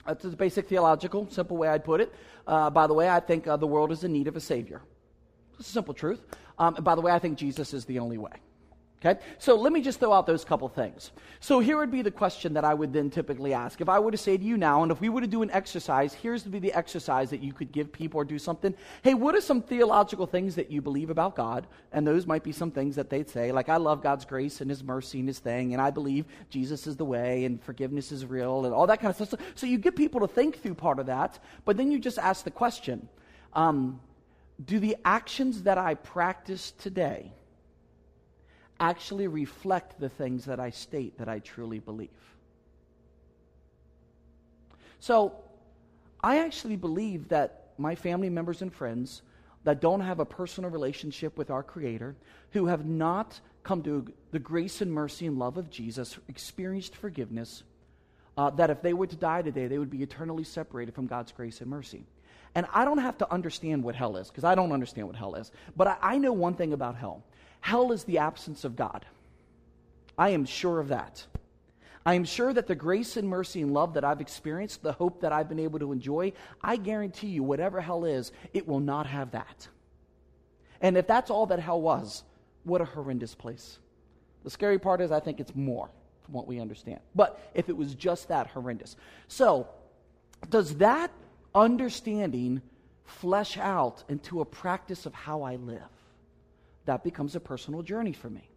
That's 0.06 0.24
the 0.24 0.30
basic 0.30 0.70
theological, 0.70 1.28
simple 1.30 1.58
way 1.58 1.68
I'd 1.68 1.84
put 1.84 2.00
it. 2.00 2.16
Uh, 2.48 2.70
by 2.70 2.88
the 2.88 2.94
way, 2.94 3.10
I 3.10 3.20
think 3.20 3.46
uh, 3.46 3.58
the 3.58 3.68
world 3.68 3.92
is 3.92 4.06
in 4.06 4.14
need 4.14 4.30
of 4.30 4.38
a 4.38 4.40
Savior. 4.40 4.82
It's 5.60 5.70
a 5.70 5.72
simple 5.72 5.94
truth. 5.94 6.22
Um, 6.60 6.76
and 6.76 6.84
by 6.84 6.96
the 6.96 7.02
way, 7.02 7.12
I 7.12 7.20
think 7.20 7.38
Jesus 7.38 7.74
is 7.74 7.86
the 7.86 8.00
only 8.00 8.18
way. 8.18 8.32
Okay? 9.00 9.20
So 9.38 9.56
let 9.56 9.72
me 9.72 9.82
just 9.82 10.00
throw 10.00 10.12
out 10.12 10.26
those 10.26 10.44
couple 10.44 10.68
things. 10.70 11.12
So 11.40 11.60
here 11.60 11.78
would 11.78 11.92
be 11.92 12.02
the 12.02 12.10
question 12.10 12.54
that 12.56 12.66
I 12.66 12.74
would 12.74 12.94
then 12.94 13.12
typically 13.12 13.54
ask. 13.54 13.80
If 13.80 13.90
I 13.90 14.00
were 14.00 14.10
to 14.10 14.18
say 14.18 14.38
to 14.38 14.44
you 14.44 14.58
now, 14.58 14.82
and 14.82 14.92
if 14.92 15.00
we 15.00 15.10
were 15.10 15.22
to 15.22 15.28
do 15.28 15.44
an 15.44 15.52
exercise, 15.52 16.16
here's 16.16 16.42
to 16.44 16.50
be 16.50 16.58
the 16.58 16.74
exercise 16.74 17.30
that 17.30 17.44
you 17.44 17.54
could 17.54 17.72
give 17.72 17.92
people 17.92 18.20
or 18.20 18.26
do 18.26 18.40
something. 18.40 18.74
Hey, 19.04 19.14
what 19.14 19.36
are 19.36 19.42
some 19.42 19.62
theological 19.62 20.26
things 20.26 20.56
that 20.56 20.72
you 20.72 20.82
believe 20.82 21.12
about 21.12 21.36
God? 21.36 21.68
And 21.92 22.08
those 22.08 22.26
might 22.26 22.44
be 22.44 22.52
some 22.52 22.72
things 22.72 22.96
that 22.96 23.12
they'd 23.12 23.30
say, 23.30 23.52
like, 23.52 23.70
I 23.70 23.78
love 23.78 24.02
God's 24.02 24.26
grace 24.26 24.62
and 24.62 24.70
His 24.70 24.84
mercy 24.84 25.20
and 25.20 25.28
His 25.28 25.38
thing, 25.38 25.74
and 25.74 25.82
I 25.82 25.92
believe 25.92 26.26
Jesus 26.50 26.88
is 26.88 26.96
the 26.96 27.06
way, 27.06 27.46
and 27.46 27.62
forgiveness 27.62 28.12
is 28.12 28.26
real, 28.26 28.66
and 28.66 28.74
all 28.74 28.88
that 28.88 29.00
kind 29.00 29.16
of 29.16 29.28
stuff. 29.28 29.40
So 29.54 29.68
you 29.68 29.78
get 29.78 29.96
people 29.96 30.22
to 30.22 30.28
think 30.28 30.64
through 30.64 30.74
part 30.74 30.98
of 30.98 31.06
that, 31.06 31.38
but 31.66 31.78
then 31.78 31.92
you 31.92 32.00
just 32.00 32.18
ask 32.18 32.44
the 32.44 32.52
question. 32.52 33.08
Um, 33.54 34.00
do 34.64 34.80
the 34.80 34.98
actions 35.06 35.64
that 35.64 35.78
I 35.78 35.96
practice 35.96 36.72
today 36.72 37.32
actually 38.80 39.28
reflect 39.28 40.00
the 40.00 40.10
things 40.10 40.46
that 40.46 40.60
I 40.60 40.70
state 40.70 41.18
that 41.20 41.30
I 41.30 41.40
truly 41.40 41.80
believe? 41.80 42.10
So 45.00 45.36
I 46.24 46.40
actually 46.40 46.76
believe 46.76 47.30
that 47.30 47.70
my 47.78 47.96
family 47.96 48.30
members 48.30 48.62
and 48.62 48.74
friends 48.74 49.22
that 49.64 49.82
don't 49.82 50.02
have 50.02 50.20
a 50.20 50.26
personal 50.26 50.70
relationship 50.70 51.38
with 51.38 51.52
our 51.52 51.62
Creator, 51.62 52.16
who 52.52 52.68
have 52.68 52.86
not 52.86 53.40
come 53.64 53.84
to 53.84 54.06
the 54.32 54.40
grace 54.40 54.82
and 54.82 54.92
mercy 54.92 55.28
and 55.28 55.38
love 55.38 55.58
of 55.58 55.70
Jesus, 55.70 56.18
experienced 56.30 56.96
forgiveness, 56.96 57.64
uh, 58.38 58.50
that 58.52 58.70
if 58.70 58.82
they 58.82 58.94
were 58.94 59.08
to 59.08 59.16
die 59.18 59.42
today, 59.42 59.68
they 59.68 59.78
would 59.78 59.90
be 59.90 60.02
eternally 60.02 60.46
separated 60.46 60.96
from 60.96 61.06
God's 61.06 61.34
grace 61.34 61.60
and 61.60 61.70
mercy. 61.70 62.06
And 62.58 62.66
I 62.74 62.86
don't 62.86 62.98
have 62.98 63.20
to 63.20 63.32
understand 63.32 63.84
what 63.84 63.94
hell 63.94 64.18
is, 64.18 64.30
because 64.30 64.44
I 64.44 64.56
don't 64.56 64.72
understand 64.72 65.06
what 65.06 65.16
hell 65.16 65.36
is. 65.36 65.52
But 65.76 65.90
I, 65.90 65.98
I 66.02 66.18
know 66.18 66.34
one 66.34 66.56
thing 66.56 66.74
about 66.74 66.96
hell 66.96 67.24
hell 67.62 67.92
is 67.92 68.04
the 68.06 68.18
absence 68.18 68.64
of 68.64 68.76
God. 68.76 69.06
I 70.18 70.30
am 70.30 70.44
sure 70.44 70.80
of 70.80 70.88
that. 70.88 71.24
I 72.04 72.16
am 72.16 72.26
sure 72.26 72.52
that 72.52 72.66
the 72.66 72.74
grace 72.74 73.16
and 73.16 73.30
mercy 73.30 73.62
and 73.62 73.76
love 73.76 73.94
that 73.94 74.04
I've 74.04 74.22
experienced, 74.22 74.82
the 74.82 74.94
hope 74.94 75.22
that 75.22 75.32
I've 75.32 75.48
been 75.48 75.60
able 75.60 75.78
to 75.78 75.92
enjoy, 75.92 76.34
I 76.60 76.78
guarantee 76.78 77.28
you, 77.28 77.44
whatever 77.44 77.80
hell 77.80 78.06
is, 78.06 78.32
it 78.54 78.68
will 78.68 78.80
not 78.80 79.06
have 79.06 79.32
that. 79.32 79.68
And 80.82 80.98
if 80.98 81.06
that's 81.06 81.30
all 81.30 81.46
that 81.48 81.60
hell 81.60 81.80
was, 81.80 82.24
what 82.64 82.82
a 82.82 82.86
horrendous 82.86 83.36
place. 83.36 83.78
The 84.44 84.50
scary 84.50 84.80
part 84.80 85.00
is, 85.02 85.12
I 85.12 85.20
think 85.20 85.40
it's 85.40 85.54
more 85.54 85.90
from 86.24 86.34
what 86.34 86.48
we 86.48 86.60
understand. 86.60 87.02
But 87.14 87.40
if 87.54 87.70
it 87.70 87.78
was 87.78 87.94
just 87.94 88.30
that 88.30 88.48
horrendous. 88.48 88.96
So, 89.28 89.68
does 90.50 90.76
that 90.78 91.12
understanding 91.58 92.62
flesh 93.04 93.58
out 93.58 94.04
into 94.10 94.42
a 94.42 94.46
practice 94.46 95.06
of 95.06 95.14
how 95.14 95.42
I 95.42 95.56
live? 95.56 95.82
That 96.86 97.04
becomes 97.04 97.36
a 97.36 97.40
personal 97.40 97.82
journey 97.82 98.14
for 98.14 98.30
me. 98.30 98.50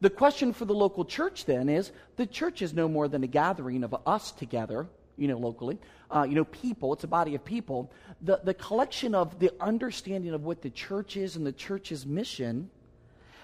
The 0.00 0.10
question 0.10 0.52
for 0.52 0.66
the 0.66 0.74
local 0.74 1.04
church 1.04 1.46
then 1.46 1.68
is 1.68 1.90
the 2.16 2.26
church 2.26 2.60
is 2.60 2.74
no 2.74 2.88
more 2.88 3.08
than 3.08 3.24
a 3.24 3.28
gathering 3.28 3.82
of 3.82 3.94
us 4.06 4.30
together, 4.30 4.86
you 5.16 5.28
know, 5.28 5.38
locally, 5.38 5.78
uh, 6.10 6.26
you 6.28 6.34
know, 6.34 6.44
people, 6.44 6.92
it's 6.92 7.04
a 7.04 7.08
body 7.08 7.34
of 7.34 7.44
people. 7.44 7.90
The, 8.20 8.40
the 8.44 8.52
collection 8.52 9.14
of 9.14 9.38
the 9.38 9.52
understanding 9.58 10.34
of 10.34 10.44
what 10.44 10.60
the 10.60 10.70
church 10.70 11.16
is 11.16 11.36
and 11.36 11.46
the 11.46 11.52
church's 11.52 12.04
mission, 12.04 12.70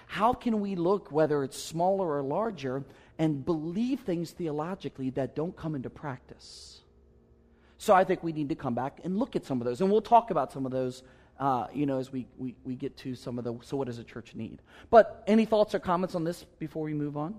how 0.05 0.33
can 0.33 0.61
we 0.61 0.75
look, 0.75 1.11
whether 1.11 1.43
it's 1.43 1.57
smaller 1.61 2.17
or 2.17 2.21
larger, 2.21 2.83
and 3.17 3.43
believe 3.43 4.01
things 4.01 4.29
theologically 4.29 5.09
that 5.11 5.35
don't 5.35 5.55
come 5.55 5.73
into 5.73 5.89
practice? 5.89 6.82
So 7.83 7.93
I 7.93 8.05
think 8.05 8.23
we 8.23 8.31
need 8.31 8.47
to 8.47 8.55
come 8.55 8.75
back 8.75 9.01
and 9.03 9.19
look 9.19 9.35
at 9.35 9.43
some 9.43 9.59
of 9.59 9.65
those, 9.65 9.81
and 9.81 9.91
we'll 9.91 10.01
talk 10.01 10.31
about 10.31 10.53
some 10.53 10.65
of 10.65 10.71
those 10.71 11.03
uh, 11.37 11.67
you 11.73 11.85
know, 11.85 11.99
as 11.99 12.13
we, 12.13 12.25
we, 12.37 12.55
we 12.63 12.75
get 12.75 12.95
to 12.95 13.13
some 13.13 13.37
of 13.37 13.43
the, 13.43 13.53
so 13.61 13.75
what 13.75 13.87
does 13.87 13.97
a 13.97 14.05
church 14.05 14.35
need? 14.35 14.61
But 14.89 15.21
any 15.27 15.43
thoughts 15.43 15.75
or 15.75 15.79
comments 15.79 16.15
on 16.15 16.23
this 16.23 16.45
before 16.59 16.83
we 16.83 16.93
move 16.93 17.17
on? 17.17 17.35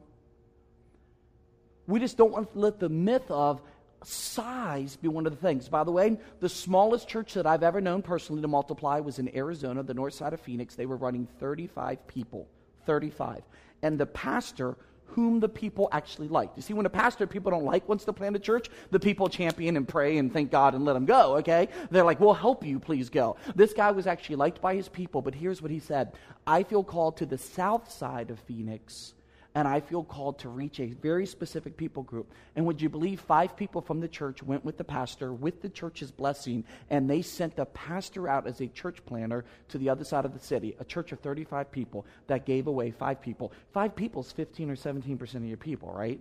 We 1.86 1.98
just 1.98 2.18
don't 2.18 2.30
want 2.30 2.52
to 2.52 2.58
let 2.58 2.78
the 2.78 2.90
myth 2.90 3.30
of 3.30 3.62
size 4.02 4.96
be 4.96 5.08
one 5.08 5.24
of 5.24 5.32
the 5.32 5.40
things. 5.40 5.70
By 5.70 5.82
the 5.82 5.92
way, 5.92 6.18
the 6.40 6.50
smallest 6.50 7.08
church 7.08 7.32
that 7.34 7.46
I've 7.46 7.62
ever 7.62 7.80
known 7.80 8.02
personally 8.02 8.42
to 8.42 8.48
multiply 8.48 9.00
was 9.00 9.18
in 9.18 9.34
Arizona, 9.34 9.82
the 9.82 9.94
north 9.94 10.12
side 10.12 10.34
of 10.34 10.40
Phoenix. 10.40 10.74
They 10.74 10.84
were 10.84 10.96
running 10.96 11.26
35 11.40 12.06
people. 12.06 12.48
35. 12.84 13.44
And 13.80 13.98
the 13.98 14.04
pastor 14.04 14.76
whom 15.14 15.38
the 15.38 15.48
people 15.48 15.88
actually 15.92 16.26
liked. 16.26 16.56
You 16.56 16.62
see, 16.62 16.74
when 16.74 16.86
a 16.86 16.90
pastor 16.90 17.24
people 17.26 17.52
don't 17.52 17.64
like 17.64 17.88
wants 17.88 18.04
to 18.04 18.12
plant 18.12 18.34
a 18.34 18.40
church, 18.40 18.68
the 18.90 18.98
people 18.98 19.28
champion 19.28 19.76
and 19.76 19.86
pray 19.86 20.18
and 20.18 20.32
thank 20.32 20.50
God 20.50 20.74
and 20.74 20.84
let 20.84 20.96
him 20.96 21.06
go, 21.06 21.36
okay? 21.36 21.68
They're 21.92 22.04
like, 22.04 22.18
we'll 22.18 22.34
help 22.34 22.66
you, 22.66 22.80
please 22.80 23.10
go. 23.10 23.36
This 23.54 23.72
guy 23.72 23.92
was 23.92 24.08
actually 24.08 24.36
liked 24.36 24.60
by 24.60 24.74
his 24.74 24.88
people, 24.88 25.22
but 25.22 25.32
here's 25.32 25.62
what 25.62 25.70
he 25.70 25.78
said 25.78 26.14
I 26.48 26.64
feel 26.64 26.82
called 26.82 27.16
to 27.18 27.26
the 27.26 27.38
south 27.38 27.92
side 27.92 28.30
of 28.30 28.40
Phoenix 28.40 29.14
and 29.54 29.68
I 29.68 29.80
feel 29.80 30.02
called 30.02 30.40
to 30.40 30.48
reach 30.48 30.80
a 30.80 30.86
very 30.86 31.26
specific 31.26 31.76
people 31.76 32.02
group. 32.02 32.32
And 32.56 32.66
would 32.66 32.82
you 32.82 32.88
believe 32.88 33.20
five 33.20 33.56
people 33.56 33.80
from 33.80 34.00
the 34.00 34.08
church 34.08 34.42
went 34.42 34.64
with 34.64 34.76
the 34.76 34.84
pastor 34.84 35.32
with 35.32 35.62
the 35.62 35.68
church's 35.68 36.10
blessing, 36.10 36.64
and 36.90 37.08
they 37.08 37.22
sent 37.22 37.54
the 37.54 37.66
pastor 37.66 38.28
out 38.28 38.48
as 38.48 38.60
a 38.60 38.66
church 38.66 39.04
planter 39.06 39.44
to 39.68 39.78
the 39.78 39.88
other 39.88 40.04
side 40.04 40.24
of 40.24 40.34
the 40.34 40.44
city, 40.44 40.74
a 40.80 40.84
church 40.84 41.12
of 41.12 41.20
35 41.20 41.70
people 41.70 42.04
that 42.26 42.44
gave 42.44 42.66
away 42.66 42.90
five 42.90 43.20
people. 43.20 43.52
Five 43.72 43.94
people 43.94 44.22
is 44.22 44.32
15 44.32 44.70
or 44.70 44.76
17% 44.76 45.34
of 45.36 45.44
your 45.44 45.56
people, 45.56 45.92
right? 45.92 46.20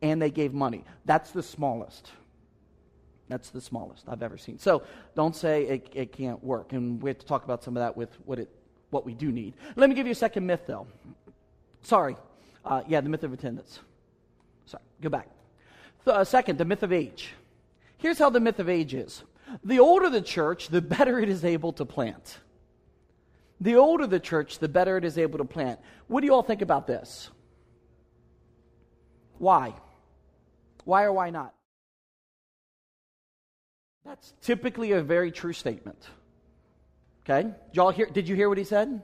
And 0.00 0.20
they 0.20 0.30
gave 0.30 0.54
money. 0.54 0.84
That's 1.04 1.30
the 1.30 1.42
smallest. 1.42 2.10
That's 3.28 3.50
the 3.50 3.60
smallest 3.60 4.04
I've 4.08 4.22
ever 4.22 4.38
seen. 4.38 4.58
So 4.58 4.82
don't 5.14 5.36
say 5.36 5.64
it, 5.64 5.88
it 5.92 6.12
can't 6.12 6.42
work. 6.42 6.72
And 6.72 7.02
we 7.02 7.10
have 7.10 7.18
to 7.18 7.26
talk 7.26 7.44
about 7.44 7.62
some 7.62 7.76
of 7.76 7.82
that 7.82 7.96
with 7.96 8.10
what, 8.24 8.38
it, 8.38 8.48
what 8.90 9.04
we 9.04 9.12
do 9.12 9.30
need. 9.30 9.54
Let 9.76 9.90
me 9.90 9.94
give 9.94 10.06
you 10.06 10.12
a 10.12 10.14
second 10.16 10.46
myth, 10.46 10.62
though. 10.66 10.86
Sorry, 11.82 12.16
uh, 12.64 12.82
yeah, 12.86 13.00
the 13.00 13.08
myth 13.08 13.24
of 13.24 13.32
attendance. 13.32 13.80
Sorry, 14.66 14.82
go 15.00 15.08
back. 15.08 15.28
Uh, 16.06 16.24
second, 16.24 16.58
the 16.58 16.64
myth 16.64 16.82
of 16.82 16.92
age. 16.92 17.32
Here's 17.98 18.18
how 18.18 18.30
the 18.30 18.40
myth 18.40 18.58
of 18.58 18.68
age 18.68 18.94
is 18.94 19.22
the 19.64 19.78
older 19.78 20.08
the 20.10 20.22
church, 20.22 20.68
the 20.68 20.80
better 20.80 21.18
it 21.20 21.28
is 21.28 21.44
able 21.44 21.72
to 21.74 21.84
plant. 21.84 22.38
The 23.60 23.76
older 23.76 24.06
the 24.06 24.18
church, 24.18 24.58
the 24.58 24.68
better 24.68 24.96
it 24.96 25.04
is 25.04 25.18
able 25.18 25.38
to 25.38 25.44
plant. 25.44 25.78
What 26.08 26.20
do 26.20 26.26
you 26.26 26.34
all 26.34 26.42
think 26.42 26.62
about 26.62 26.86
this? 26.86 27.30
Why? 29.38 29.74
Why 30.84 31.04
or 31.04 31.12
why 31.12 31.30
not? 31.30 31.54
That's 34.04 34.34
typically 34.42 34.92
a 34.92 35.02
very 35.02 35.30
true 35.30 35.52
statement. 35.52 36.08
Okay? 37.24 37.42
Did, 37.48 37.54
y'all 37.72 37.90
hear, 37.90 38.06
did 38.06 38.28
you 38.28 38.34
hear 38.34 38.48
what 38.48 38.58
he 38.58 38.64
said? 38.64 39.02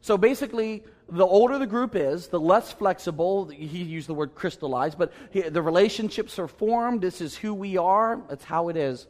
So 0.00 0.16
basically, 0.16 0.84
the 1.08 1.26
older 1.26 1.58
the 1.58 1.66
group 1.66 1.94
is, 1.94 2.28
the 2.28 2.40
less 2.40 2.72
flexible. 2.72 3.48
He 3.48 3.82
used 3.82 4.08
the 4.08 4.14
word 4.14 4.34
crystallized, 4.34 4.96
but 4.96 5.12
he, 5.30 5.42
the 5.42 5.62
relationships 5.62 6.38
are 6.38 6.48
formed. 6.48 7.02
This 7.02 7.20
is 7.20 7.36
who 7.36 7.52
we 7.52 7.76
are. 7.76 8.22
That's 8.28 8.44
how 8.44 8.68
it 8.68 8.76
is. 8.76 9.06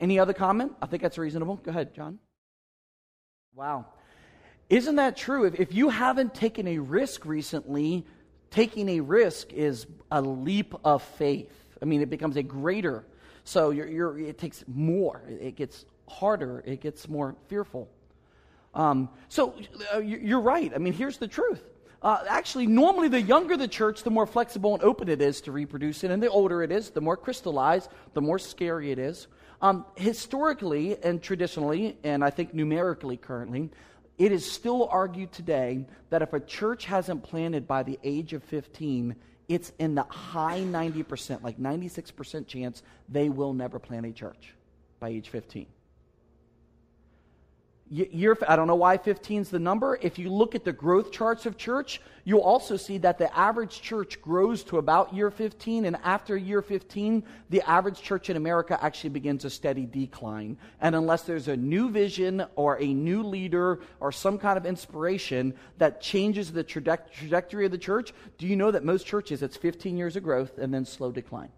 Any 0.00 0.18
other 0.18 0.32
comment? 0.32 0.72
I 0.80 0.86
think 0.86 1.02
that's 1.02 1.18
reasonable. 1.18 1.56
Go 1.56 1.70
ahead, 1.70 1.94
John. 1.94 2.18
Wow. 3.54 3.86
Isn't 4.70 4.96
that 4.96 5.16
true? 5.16 5.44
If, 5.44 5.60
if 5.60 5.74
you 5.74 5.90
haven't 5.90 6.34
taken 6.34 6.66
a 6.68 6.78
risk 6.78 7.26
recently, 7.26 8.06
taking 8.50 8.88
a 8.88 9.00
risk 9.00 9.52
is 9.52 9.86
a 10.10 10.22
leap 10.22 10.74
of 10.84 11.02
faith. 11.02 11.52
I 11.82 11.84
mean, 11.84 12.00
it 12.00 12.08
becomes 12.08 12.36
a 12.36 12.42
greater. 12.42 13.04
So 13.44 13.70
you're, 13.70 13.88
you're, 13.88 14.18
it 14.18 14.38
takes 14.38 14.64
more. 14.66 15.22
It 15.28 15.56
gets 15.56 15.84
harder. 16.08 16.62
It 16.64 16.80
gets 16.80 17.08
more 17.08 17.36
fearful. 17.48 17.90
Um, 18.74 19.08
so 19.28 19.54
uh, 19.94 19.98
you're 19.98 20.40
right. 20.40 20.72
I 20.74 20.78
mean, 20.78 20.92
here's 20.92 21.18
the 21.18 21.28
truth. 21.28 21.62
Uh, 22.02 22.24
actually, 22.28 22.66
normally, 22.66 23.08
the 23.08 23.20
younger 23.20 23.56
the 23.56 23.68
church, 23.68 24.02
the 24.02 24.10
more 24.10 24.26
flexible 24.26 24.72
and 24.72 24.82
open 24.82 25.08
it 25.08 25.20
is 25.20 25.42
to 25.42 25.52
reproduce 25.52 26.02
it, 26.02 26.10
and 26.10 26.22
the 26.22 26.30
older 26.30 26.62
it 26.62 26.72
is, 26.72 26.90
the 26.90 27.00
more 27.00 27.16
crystallized, 27.16 27.90
the 28.14 28.22
more 28.22 28.38
scary 28.38 28.90
it 28.90 28.98
is. 28.98 29.26
Um, 29.60 29.84
historically 29.96 30.96
and 31.02 31.22
traditionally, 31.22 31.98
and 32.02 32.24
I 32.24 32.30
think 32.30 32.54
numerically 32.54 33.18
currently, 33.18 33.70
it 34.16 34.32
is 34.32 34.50
still 34.50 34.88
argued 34.90 35.32
today 35.32 35.86
that 36.08 36.22
if 36.22 36.32
a 36.32 36.40
church 36.40 36.86
hasn't 36.86 37.22
planted 37.22 37.68
by 37.68 37.82
the 37.82 37.98
age 38.02 38.32
of 38.32 38.42
15, 38.44 39.14
it's 39.48 39.72
in 39.78 39.94
the 39.94 40.04
high 40.04 40.60
90%, 40.60 41.42
like 41.42 41.58
96% 41.58 42.46
chance 42.46 42.82
they 43.10 43.28
will 43.28 43.52
never 43.52 43.78
plant 43.78 44.06
a 44.06 44.12
church 44.12 44.54
by 45.00 45.10
age 45.10 45.28
15 45.28 45.66
year, 47.90 48.38
I 48.46 48.54
don't 48.54 48.68
know 48.68 48.76
why 48.76 48.98
15 48.98 49.42
is 49.42 49.50
the 49.50 49.58
number. 49.58 49.98
If 50.00 50.18
you 50.18 50.30
look 50.30 50.54
at 50.54 50.64
the 50.64 50.72
growth 50.72 51.10
charts 51.10 51.44
of 51.44 51.56
church, 51.56 52.00
you'll 52.24 52.40
also 52.40 52.76
see 52.76 52.98
that 52.98 53.18
the 53.18 53.36
average 53.36 53.82
church 53.82 54.22
grows 54.22 54.62
to 54.64 54.78
about 54.78 55.12
year 55.12 55.30
15, 55.30 55.84
and 55.84 55.96
after 56.04 56.36
year 56.36 56.62
15, 56.62 57.24
the 57.48 57.62
average 57.68 58.00
church 58.00 58.30
in 58.30 58.36
America 58.36 58.78
actually 58.80 59.10
begins 59.10 59.44
a 59.44 59.50
steady 59.50 59.86
decline. 59.86 60.56
And 60.80 60.94
unless 60.94 61.22
there's 61.22 61.48
a 61.48 61.56
new 61.56 61.90
vision 61.90 62.44
or 62.54 62.80
a 62.80 62.86
new 62.86 63.24
leader 63.24 63.80
or 63.98 64.12
some 64.12 64.38
kind 64.38 64.56
of 64.56 64.66
inspiration 64.66 65.54
that 65.78 66.00
changes 66.00 66.52
the 66.52 66.62
trajectory 66.62 67.66
of 67.66 67.72
the 67.72 67.78
church, 67.78 68.14
do 68.38 68.46
you 68.46 68.54
know 68.54 68.70
that 68.70 68.84
most 68.84 69.04
churches, 69.04 69.42
it's 69.42 69.56
15 69.56 69.96
years 69.96 70.14
of 70.14 70.22
growth 70.22 70.58
and 70.58 70.72
then 70.72 70.84
slow 70.84 71.10
decline? 71.10 71.50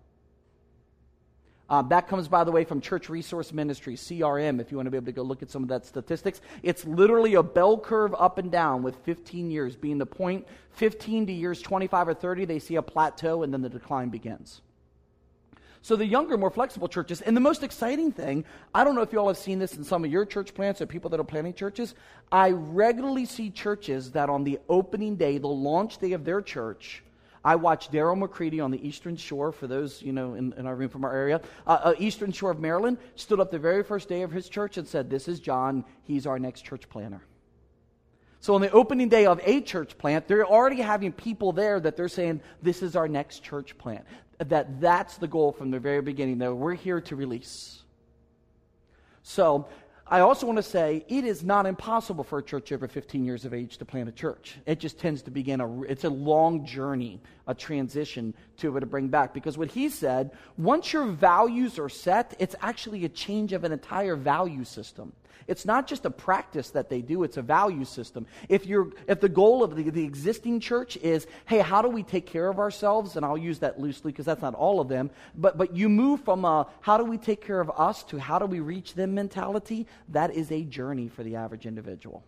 Uh, 1.73 1.81
that 1.81 2.07
comes, 2.07 2.29
by 2.29 2.45
the 2.45 2.53
way, 2.53 2.65
from 2.65 2.83
Church 2.83 3.09
Resource 3.09 3.51
Ministry, 3.51 3.97
CRM, 3.97 4.61
if 4.61 4.71
you 4.71 4.77
want 4.77 4.89
to 4.89 4.91
be 4.91 4.99
able 4.99 5.07
to 5.07 5.13
go 5.13 5.23
look 5.23 5.43
at 5.43 5.51
some 5.51 5.63
of 5.63 5.71
that 5.71 5.87
statistics. 5.87 6.43
It's 6.63 6.85
literally 6.85 7.33
a 7.37 7.43
bell 7.43 7.79
curve 7.79 8.15
up 8.19 8.37
and 8.37 8.53
down 8.53 8.83
with 8.83 8.95
15 9.07 9.51
years 9.51 9.75
being 9.75 9.97
the 9.97 10.05
point. 10.05 10.47
15 10.73 11.29
to 11.29 11.33
years 11.33 11.63
25 11.63 12.09
or 12.09 12.13
30, 12.13 12.45
they 12.45 12.59
see 12.59 12.75
a 12.75 12.83
plateau 12.83 13.43
and 13.43 13.55
then 13.55 13.63
the 13.63 13.71
decline 13.71 14.11
begins. 14.11 14.61
So 15.81 15.97
the 15.97 16.05
younger, 16.05 16.37
more 16.37 16.51
flexible 16.51 16.89
churches, 16.89 17.23
and 17.23 17.35
the 17.35 17.41
most 17.41 17.63
exciting 17.63 18.13
thing, 18.13 18.45
I 18.75 18.85
don't 18.85 18.95
know 18.95 19.01
if 19.01 19.11
you 19.11 19.19
all 19.19 19.29
have 19.29 19.39
seen 19.39 19.59
this 19.59 19.75
in 19.75 19.83
some 19.83 20.05
of 20.05 20.11
your 20.11 20.27
church 20.27 20.53
plants 20.53 20.83
or 20.83 20.87
people 20.87 21.09
that 21.09 21.21
are 21.21 21.25
planning 21.25 21.55
churches. 21.55 21.95
I 22.31 22.51
regularly 22.51 23.25
see 23.25 23.49
churches 23.49 24.11
that 24.11 24.29
on 24.29 24.45
the 24.45 24.59
opening 24.69 25.17
day, 25.17 25.39
the 25.39 25.49
launch 25.49 25.97
day 25.97 26.13
of 26.13 26.27
their 26.27 26.43
church, 26.43 27.03
I 27.45 27.57
watched 27.57 27.93
Daryl 27.93 28.17
McCready 28.17 28.61
on 28.61 28.71
the 28.71 28.87
Eastern 28.87 29.17
Shore, 29.17 29.51
for 29.51 29.67
those, 29.67 30.01
you 30.01 30.13
know, 30.13 30.35
in, 30.35 30.53
in 30.53 30.67
our 30.67 30.77
room 30.77 30.89
from 30.89 31.05
our 31.05 31.13
area, 31.13 31.41
uh, 31.67 31.79
uh, 31.83 31.95
Eastern 31.99 32.31
Shore 32.31 32.53
of 32.53 32.61
Maryland, 32.61 32.99
stood 33.17 33.41
up 33.41 33.51
the 33.51 33.59
very 33.59 33.83
first 33.83 34.09
day 34.09 34.23
of 34.23 34.31
his 34.31 34.49
church 34.49 34.77
and 34.77 34.87
said, 34.87 35.11
This 35.11 35.27
is 35.27 35.41
John. 35.41 35.85
He's 36.05 36.27
our 36.27 36.39
next 36.39 36.63
church 36.63 36.89
planter. 36.89 37.21
So 38.41 38.55
on 38.55 38.61
the 38.61 38.71
opening 38.71 39.09
day 39.09 39.27
of 39.27 39.41
a 39.45 39.61
church 39.61 39.99
plant, 39.99 40.29
they're 40.29 40.47
already 40.47 40.81
having 40.81 41.13
people 41.13 41.53
there 41.53 41.81
that 41.81 41.97
they're 41.97 42.09
saying, 42.09 42.41
This 42.63 42.83
is 42.83 42.95
our 42.95 43.09
next 43.09 43.43
church 43.43 43.77
plant. 43.77 44.05
that 44.39 44.81
that's 44.81 45.17
the 45.17 45.29
goal 45.29 45.53
from 45.53 45.73
the 45.73 45.81
very 45.81 46.03
beginning, 46.03 46.39
that 46.39 46.55
we're 46.55 46.75
here 46.75 47.01
to 47.01 47.17
release. 47.17 47.83
So 49.25 49.69
I 50.13 50.21
also 50.21 50.47
want 50.47 50.59
to 50.59 50.63
say 50.63 51.07
it 51.09 51.25
is 51.25 51.43
not 51.43 51.65
impossible 51.65 52.23
for 52.23 52.39
a 52.39 52.43
church 52.43 52.71
over 52.71 52.87
15 52.87 53.25
years 53.25 53.47
of 53.47 53.55
age 53.55 53.79
to 53.79 53.87
plant 53.87 54.11
a 54.11 54.13
church. 54.13 54.59
It 54.67 54.79
just 54.79 54.99
tends 54.99 55.23
to 55.23 55.31
begin 55.31 55.63
a 55.63 55.83
it's 55.85 56.05
a 56.05 56.11
long 56.11 56.67
journey, 56.67 57.19
a 57.47 57.55
transition 57.55 58.35
to 58.59 58.67
able 58.67 58.81
to 58.81 58.87
bring 58.87 59.09
back 59.09 59.33
because 59.33 59.57
what 59.57 59.71
he 59.71 59.89
said, 59.89 60.33
once 60.59 60.93
your 60.93 61.07
values 61.07 61.79
are 61.79 61.89
set, 61.89 62.35
it's 62.39 62.55
actually 62.61 63.07
a 63.07 63.09
change 63.09 63.55
of 63.55 63.65
an 63.65 63.73
entire 63.73 64.15
value 64.15 64.65
system. 64.65 65.15
It's 65.47 65.65
not 65.65 65.87
just 65.87 66.05
a 66.05 66.11
practice 66.11 66.71
that 66.71 66.89
they 66.89 67.01
do, 67.01 67.23
it's 67.23 67.37
a 67.37 67.43
value 67.43 67.85
system. 67.85 68.27
If, 68.49 68.67
you're, 68.67 68.91
if 69.07 69.21
the 69.21 69.29
goal 69.29 69.63
of 69.63 69.77
the, 69.77 69.91
the 69.91 70.05
existing 70.05 70.61
church 70.61 70.97
is, 70.99 71.27
hey, 71.47 71.59
how 71.59 71.83
do 71.83 71.89
we 71.89 72.03
take 72.03 72.27
care 72.27 72.49
of 72.49 72.59
ourselves? 72.59 73.17
And 73.17 73.25
I'll 73.25 73.39
use 73.39 73.59
that 73.61 73.81
loosely 73.81 74.13
because 74.13 74.27
that's 74.27 74.43
not 74.43 74.55
all 74.55 74.81
of 74.81 74.89
them. 74.89 75.11
But, 75.35 75.59
but 75.59 75.77
you 75.77 75.89
move 75.89 76.25
from 76.25 76.45
a 76.45 76.67
how 76.81 76.97
do 76.97 77.05
we 77.05 77.19
take 77.19 77.45
care 77.45 77.61
of 77.61 77.71
us 77.77 78.03
to 78.05 78.19
how 78.19 78.39
do 78.39 78.47
we 78.47 78.61
reach 78.61 78.95
them 78.95 79.15
mentality, 79.15 79.87
that 80.09 80.35
is 80.35 80.51
a 80.51 80.63
journey 80.63 81.09
for 81.09 81.23
the 81.23 81.37
average 81.37 81.67
individual. 81.67 82.23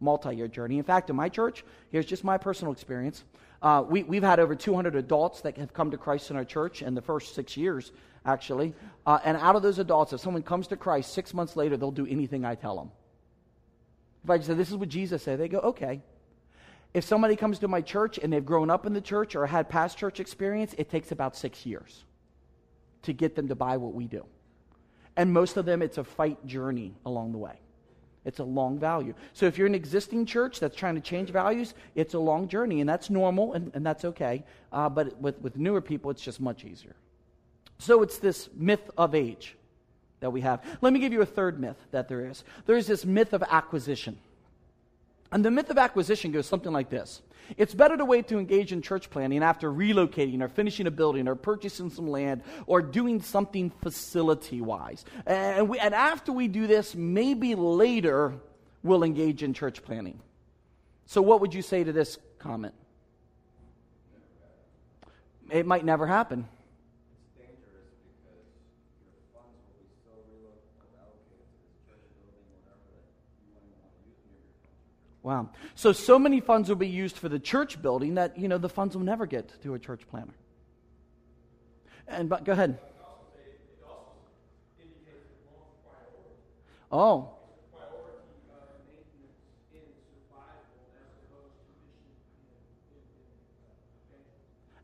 Multi 0.00 0.36
year 0.36 0.48
journey. 0.48 0.78
In 0.78 0.84
fact, 0.84 1.10
in 1.10 1.16
my 1.16 1.28
church, 1.28 1.64
here's 1.90 2.06
just 2.06 2.22
my 2.22 2.38
personal 2.38 2.72
experience. 2.72 3.24
Uh, 3.60 3.84
we, 3.88 4.04
we've 4.04 4.22
had 4.22 4.38
over 4.38 4.54
200 4.54 4.94
adults 4.94 5.40
that 5.40 5.56
have 5.56 5.72
come 5.72 5.90
to 5.90 5.98
Christ 5.98 6.30
in 6.30 6.36
our 6.36 6.44
church 6.44 6.82
in 6.82 6.94
the 6.94 7.02
first 7.02 7.34
six 7.34 7.56
years 7.56 7.90
actually. 8.28 8.74
Uh, 9.06 9.18
and 9.24 9.36
out 9.38 9.56
of 9.56 9.62
those 9.62 9.78
adults, 9.78 10.12
if 10.12 10.20
someone 10.20 10.42
comes 10.42 10.68
to 10.68 10.76
Christ 10.76 11.12
six 11.12 11.32
months 11.32 11.56
later, 11.56 11.76
they'll 11.76 11.90
do 11.90 12.06
anything 12.06 12.44
I 12.44 12.54
tell 12.54 12.76
them. 12.76 12.90
If 14.22 14.30
I 14.30 14.38
say, 14.40 14.54
This 14.54 14.68
is 14.68 14.76
what 14.76 14.88
Jesus 14.88 15.22
said, 15.22 15.40
they 15.40 15.48
go, 15.48 15.58
Okay. 15.60 16.02
If 16.94 17.04
somebody 17.04 17.36
comes 17.36 17.58
to 17.58 17.68
my 17.68 17.82
church 17.82 18.18
and 18.18 18.32
they've 18.32 18.44
grown 18.44 18.70
up 18.70 18.86
in 18.86 18.94
the 18.94 19.00
church 19.00 19.36
or 19.36 19.46
had 19.46 19.68
past 19.68 19.98
church 19.98 20.20
experience, 20.20 20.74
it 20.78 20.88
takes 20.88 21.12
about 21.12 21.36
six 21.36 21.66
years 21.66 22.04
to 23.02 23.12
get 23.12 23.36
them 23.36 23.48
to 23.48 23.54
buy 23.54 23.76
what 23.76 23.92
we 23.92 24.06
do. 24.06 24.24
And 25.14 25.30
most 25.30 25.58
of 25.58 25.66
them, 25.66 25.82
it's 25.82 25.98
a 25.98 26.04
fight 26.04 26.44
journey 26.46 26.94
along 27.04 27.32
the 27.32 27.38
way. 27.38 27.60
It's 28.24 28.38
a 28.38 28.44
long 28.44 28.78
value. 28.78 29.14
So 29.34 29.46
if 29.46 29.58
you're 29.58 29.66
an 29.66 29.74
existing 29.74 30.24
church 30.24 30.60
that's 30.60 30.76
trying 30.76 30.94
to 30.94 31.00
change 31.00 31.30
values, 31.30 31.74
it's 31.94 32.14
a 32.14 32.18
long 32.18 32.48
journey, 32.48 32.80
and 32.80 32.88
that's 32.88 33.10
normal, 33.10 33.52
and, 33.52 33.70
and 33.74 33.84
that's 33.84 34.04
okay. 34.06 34.44
Uh, 34.72 34.88
but 34.88 35.20
with, 35.20 35.38
with 35.40 35.56
newer 35.56 35.82
people, 35.82 36.10
it's 36.10 36.22
just 36.22 36.40
much 36.40 36.64
easier. 36.64 36.96
So 37.78 38.02
it's 38.02 38.18
this 38.18 38.48
myth 38.54 38.90
of 38.96 39.14
age 39.14 39.56
that 40.20 40.30
we 40.30 40.40
have. 40.40 40.62
Let 40.80 40.92
me 40.92 41.00
give 41.00 41.12
you 41.12 41.22
a 41.22 41.26
third 41.26 41.60
myth 41.60 41.76
that 41.92 42.08
there 42.08 42.26
is. 42.26 42.44
There's 42.66 42.86
this 42.86 43.04
myth 43.04 43.32
of 43.32 43.42
acquisition. 43.42 44.18
And 45.30 45.44
the 45.44 45.50
myth 45.50 45.70
of 45.70 45.78
acquisition 45.78 46.32
goes 46.32 46.46
something 46.46 46.72
like 46.72 46.90
this 46.90 47.22
It's 47.56 47.74
better 47.74 47.96
to 47.96 48.04
wait 48.04 48.28
to 48.28 48.38
engage 48.38 48.72
in 48.72 48.82
church 48.82 49.10
planting 49.10 49.42
after 49.42 49.70
relocating 49.70 50.40
or 50.40 50.48
finishing 50.48 50.86
a 50.86 50.90
building 50.90 51.28
or 51.28 51.34
purchasing 51.34 51.90
some 51.90 52.08
land 52.08 52.42
or 52.66 52.82
doing 52.82 53.22
something 53.22 53.70
facility 53.82 54.60
wise. 54.60 55.04
And, 55.26 55.76
and 55.76 55.94
after 55.94 56.32
we 56.32 56.48
do 56.48 56.66
this, 56.66 56.94
maybe 56.94 57.54
later 57.54 58.34
we'll 58.82 59.04
engage 59.04 59.42
in 59.42 59.54
church 59.54 59.82
planting. 59.82 60.20
So, 61.06 61.22
what 61.22 61.40
would 61.40 61.54
you 61.54 61.62
say 61.62 61.84
to 61.84 61.92
this 61.92 62.18
comment? 62.38 62.74
It 65.50 65.66
might 65.66 65.84
never 65.84 66.06
happen. 66.06 66.46
Wow. 75.28 75.50
So, 75.74 75.92
so 75.92 76.18
many 76.18 76.40
funds 76.40 76.70
will 76.70 76.76
be 76.76 76.88
used 76.88 77.18
for 77.18 77.28
the 77.28 77.38
church 77.38 77.82
building 77.82 78.14
that, 78.14 78.38
you 78.38 78.48
know, 78.48 78.56
the 78.56 78.70
funds 78.70 78.96
will 78.96 79.04
never 79.04 79.26
get 79.26 79.52
to 79.62 79.74
a 79.74 79.78
church 79.78 80.00
planter. 80.08 80.32
And, 82.06 82.30
but 82.30 82.46
go 82.46 82.52
ahead. 82.52 82.78
Oh. 86.90 87.34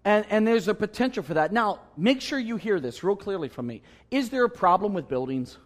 And, 0.05 0.27
and 0.29 0.47
there's 0.47 0.69
a 0.69 0.75
potential 0.75 1.23
for 1.23 1.33
that. 1.33 1.55
Now, 1.55 1.81
make 1.97 2.21
sure 2.21 2.39
you 2.39 2.59
hear 2.59 2.79
this 2.81 3.03
real 3.03 3.17
clearly 3.17 3.49
from 3.49 3.67
me. 3.67 3.81
Is 4.11 4.29
there 4.29 4.45
a 4.45 4.51
problem 4.51 4.93
with 4.93 5.09
buildings? 5.09 5.57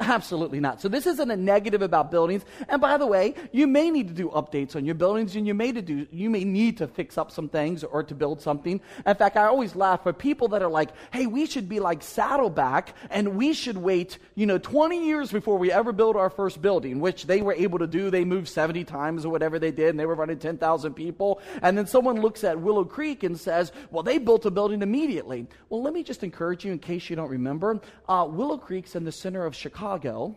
Absolutely 0.00 0.60
not. 0.60 0.80
So 0.80 0.88
this 0.88 1.08
isn't 1.08 1.28
a 1.28 1.36
negative 1.36 1.82
about 1.82 2.12
buildings. 2.12 2.44
And 2.68 2.80
by 2.80 2.98
the 2.98 3.06
way, 3.06 3.34
you 3.50 3.66
may 3.66 3.90
need 3.90 4.06
to 4.06 4.14
do 4.14 4.28
updates 4.28 4.76
on 4.76 4.84
your 4.84 4.94
buildings 4.94 5.34
and 5.34 5.44
you 5.44 5.54
may 5.54 5.72
to 5.72 5.82
do 5.82 6.06
you 6.12 6.30
may 6.30 6.44
need 6.44 6.78
to 6.78 6.86
fix 6.86 7.18
up 7.18 7.32
some 7.32 7.48
things 7.48 7.82
or 7.82 8.04
to 8.04 8.14
build 8.14 8.40
something. 8.40 8.80
In 9.04 9.14
fact, 9.16 9.36
I 9.36 9.46
always 9.46 9.74
laugh 9.74 10.04
for 10.04 10.12
people 10.12 10.48
that 10.48 10.62
are 10.62 10.70
like, 10.70 10.90
"Hey, 11.12 11.26
we 11.26 11.46
should 11.46 11.68
be 11.68 11.80
like 11.80 12.02
Saddleback 12.02 12.94
and 13.10 13.36
we 13.36 13.52
should 13.52 13.76
wait, 13.76 14.18
you 14.36 14.46
know, 14.46 14.58
20 14.58 15.04
years 15.04 15.32
before 15.32 15.58
we 15.58 15.72
ever 15.72 15.90
build 15.90 16.14
our 16.14 16.30
first 16.30 16.62
building," 16.62 17.00
which 17.00 17.26
they 17.26 17.42
were 17.42 17.54
able 17.54 17.80
to 17.80 17.88
do. 17.88 18.08
They 18.08 18.24
moved 18.24 18.46
70 18.46 18.84
times 18.84 19.24
or 19.24 19.30
whatever 19.30 19.58
they 19.58 19.72
did 19.72 19.90
and 19.90 19.98
they 19.98 20.06
were 20.06 20.14
running 20.14 20.38
10,000 20.38 20.94
people. 20.94 21.40
And 21.60 21.76
then 21.76 21.88
someone 21.88 22.20
looks 22.20 22.44
at 22.44 22.60
Willow 22.60 22.84
Creek 22.84 23.24
and 23.24 23.38
says, 23.38 23.72
"Well, 23.90 24.04
they 24.04 24.18
built 24.18 24.46
a 24.46 24.50
building 24.52 24.80
immediately." 24.82 25.48
Well, 25.70 25.82
let 25.82 25.92
me 25.92 26.04
just 26.04 26.22
encourage 26.22 26.64
you 26.64 26.70
in 26.70 26.78
case 26.78 27.10
you 27.10 27.16
don't 27.16 27.30
remember. 27.30 27.80
Uh, 28.08 28.28
Willow 28.30 28.58
Creek's 28.58 28.94
in 28.94 29.04
the 29.04 29.12
center 29.12 29.44
of 29.44 29.56
Chicago 29.56 29.87
Chicago 29.88 30.36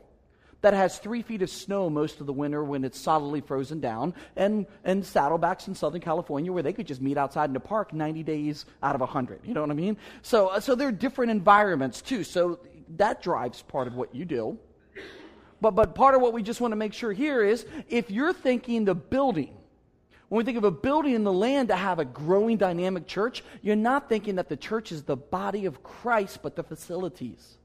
that 0.62 0.74
has 0.74 1.00
three 1.00 1.24
feet 1.24 1.42
of 1.42 1.50
snow 1.50 1.90
most 1.90 2.22
of 2.22 2.28
the 2.28 2.34
winter 2.34 2.64
when 2.64 2.86
it's 2.86 2.98
solidly 3.00 3.42
frozen 3.42 3.80
down, 3.82 4.14
and, 4.36 4.66
and 4.86 5.04
Saddleback's 5.04 5.68
in 5.68 5.76
Southern 5.76 6.00
California 6.02 6.54
where 6.54 6.64
they 6.64 6.72
could 6.72 6.86
just 6.86 7.02
meet 7.02 7.18
outside 7.18 7.50
in 7.50 7.54
the 7.54 7.60
park 7.60 7.92
90 7.94 8.24
days 8.24 8.66
out 8.82 8.94
of 8.94 9.02
100. 9.02 9.42
You 9.44 9.54
know 9.54 9.62
what 9.62 9.72
I 9.72 9.74
mean? 9.74 9.98
So, 10.22 10.48
uh, 10.50 10.60
so 10.60 10.76
they're 10.76 10.92
different 10.92 11.32
environments 11.32 12.02
too. 12.02 12.24
So 12.24 12.60
that 12.98 13.22
drives 13.24 13.62
part 13.64 13.88
of 13.88 13.96
what 13.96 14.14
you 14.16 14.24
do. 14.24 14.58
But, 15.60 15.72
but 15.72 15.96
part 15.96 16.16
of 16.16 16.22
what 16.22 16.32
we 16.32 16.44
just 16.44 16.62
want 16.62 16.72
to 16.72 16.78
make 16.78 16.94
sure 16.94 17.12
here 17.12 17.44
is 17.44 17.66
if 17.90 18.10
you're 18.10 18.34
thinking 18.34 18.86
the 18.86 18.96
building, 18.96 19.54
when 20.30 20.38
we 20.38 20.44
think 20.44 20.58
of 20.58 20.64
a 20.64 20.72
building 20.72 21.14
in 21.14 21.24
the 21.24 21.34
land 21.34 21.70
to 21.70 21.76
have 21.76 22.00
a 22.00 22.06
growing 22.06 22.58
dynamic 22.58 23.08
church, 23.08 23.44
you're 23.62 23.76
not 23.76 24.08
thinking 24.08 24.36
that 24.36 24.48
the 24.48 24.58
church 24.58 24.92
is 24.92 25.04
the 25.04 25.18
body 25.18 25.66
of 25.66 25.84
Christ, 25.84 26.40
but 26.42 26.56
the 26.56 26.64
facilities. 26.64 27.58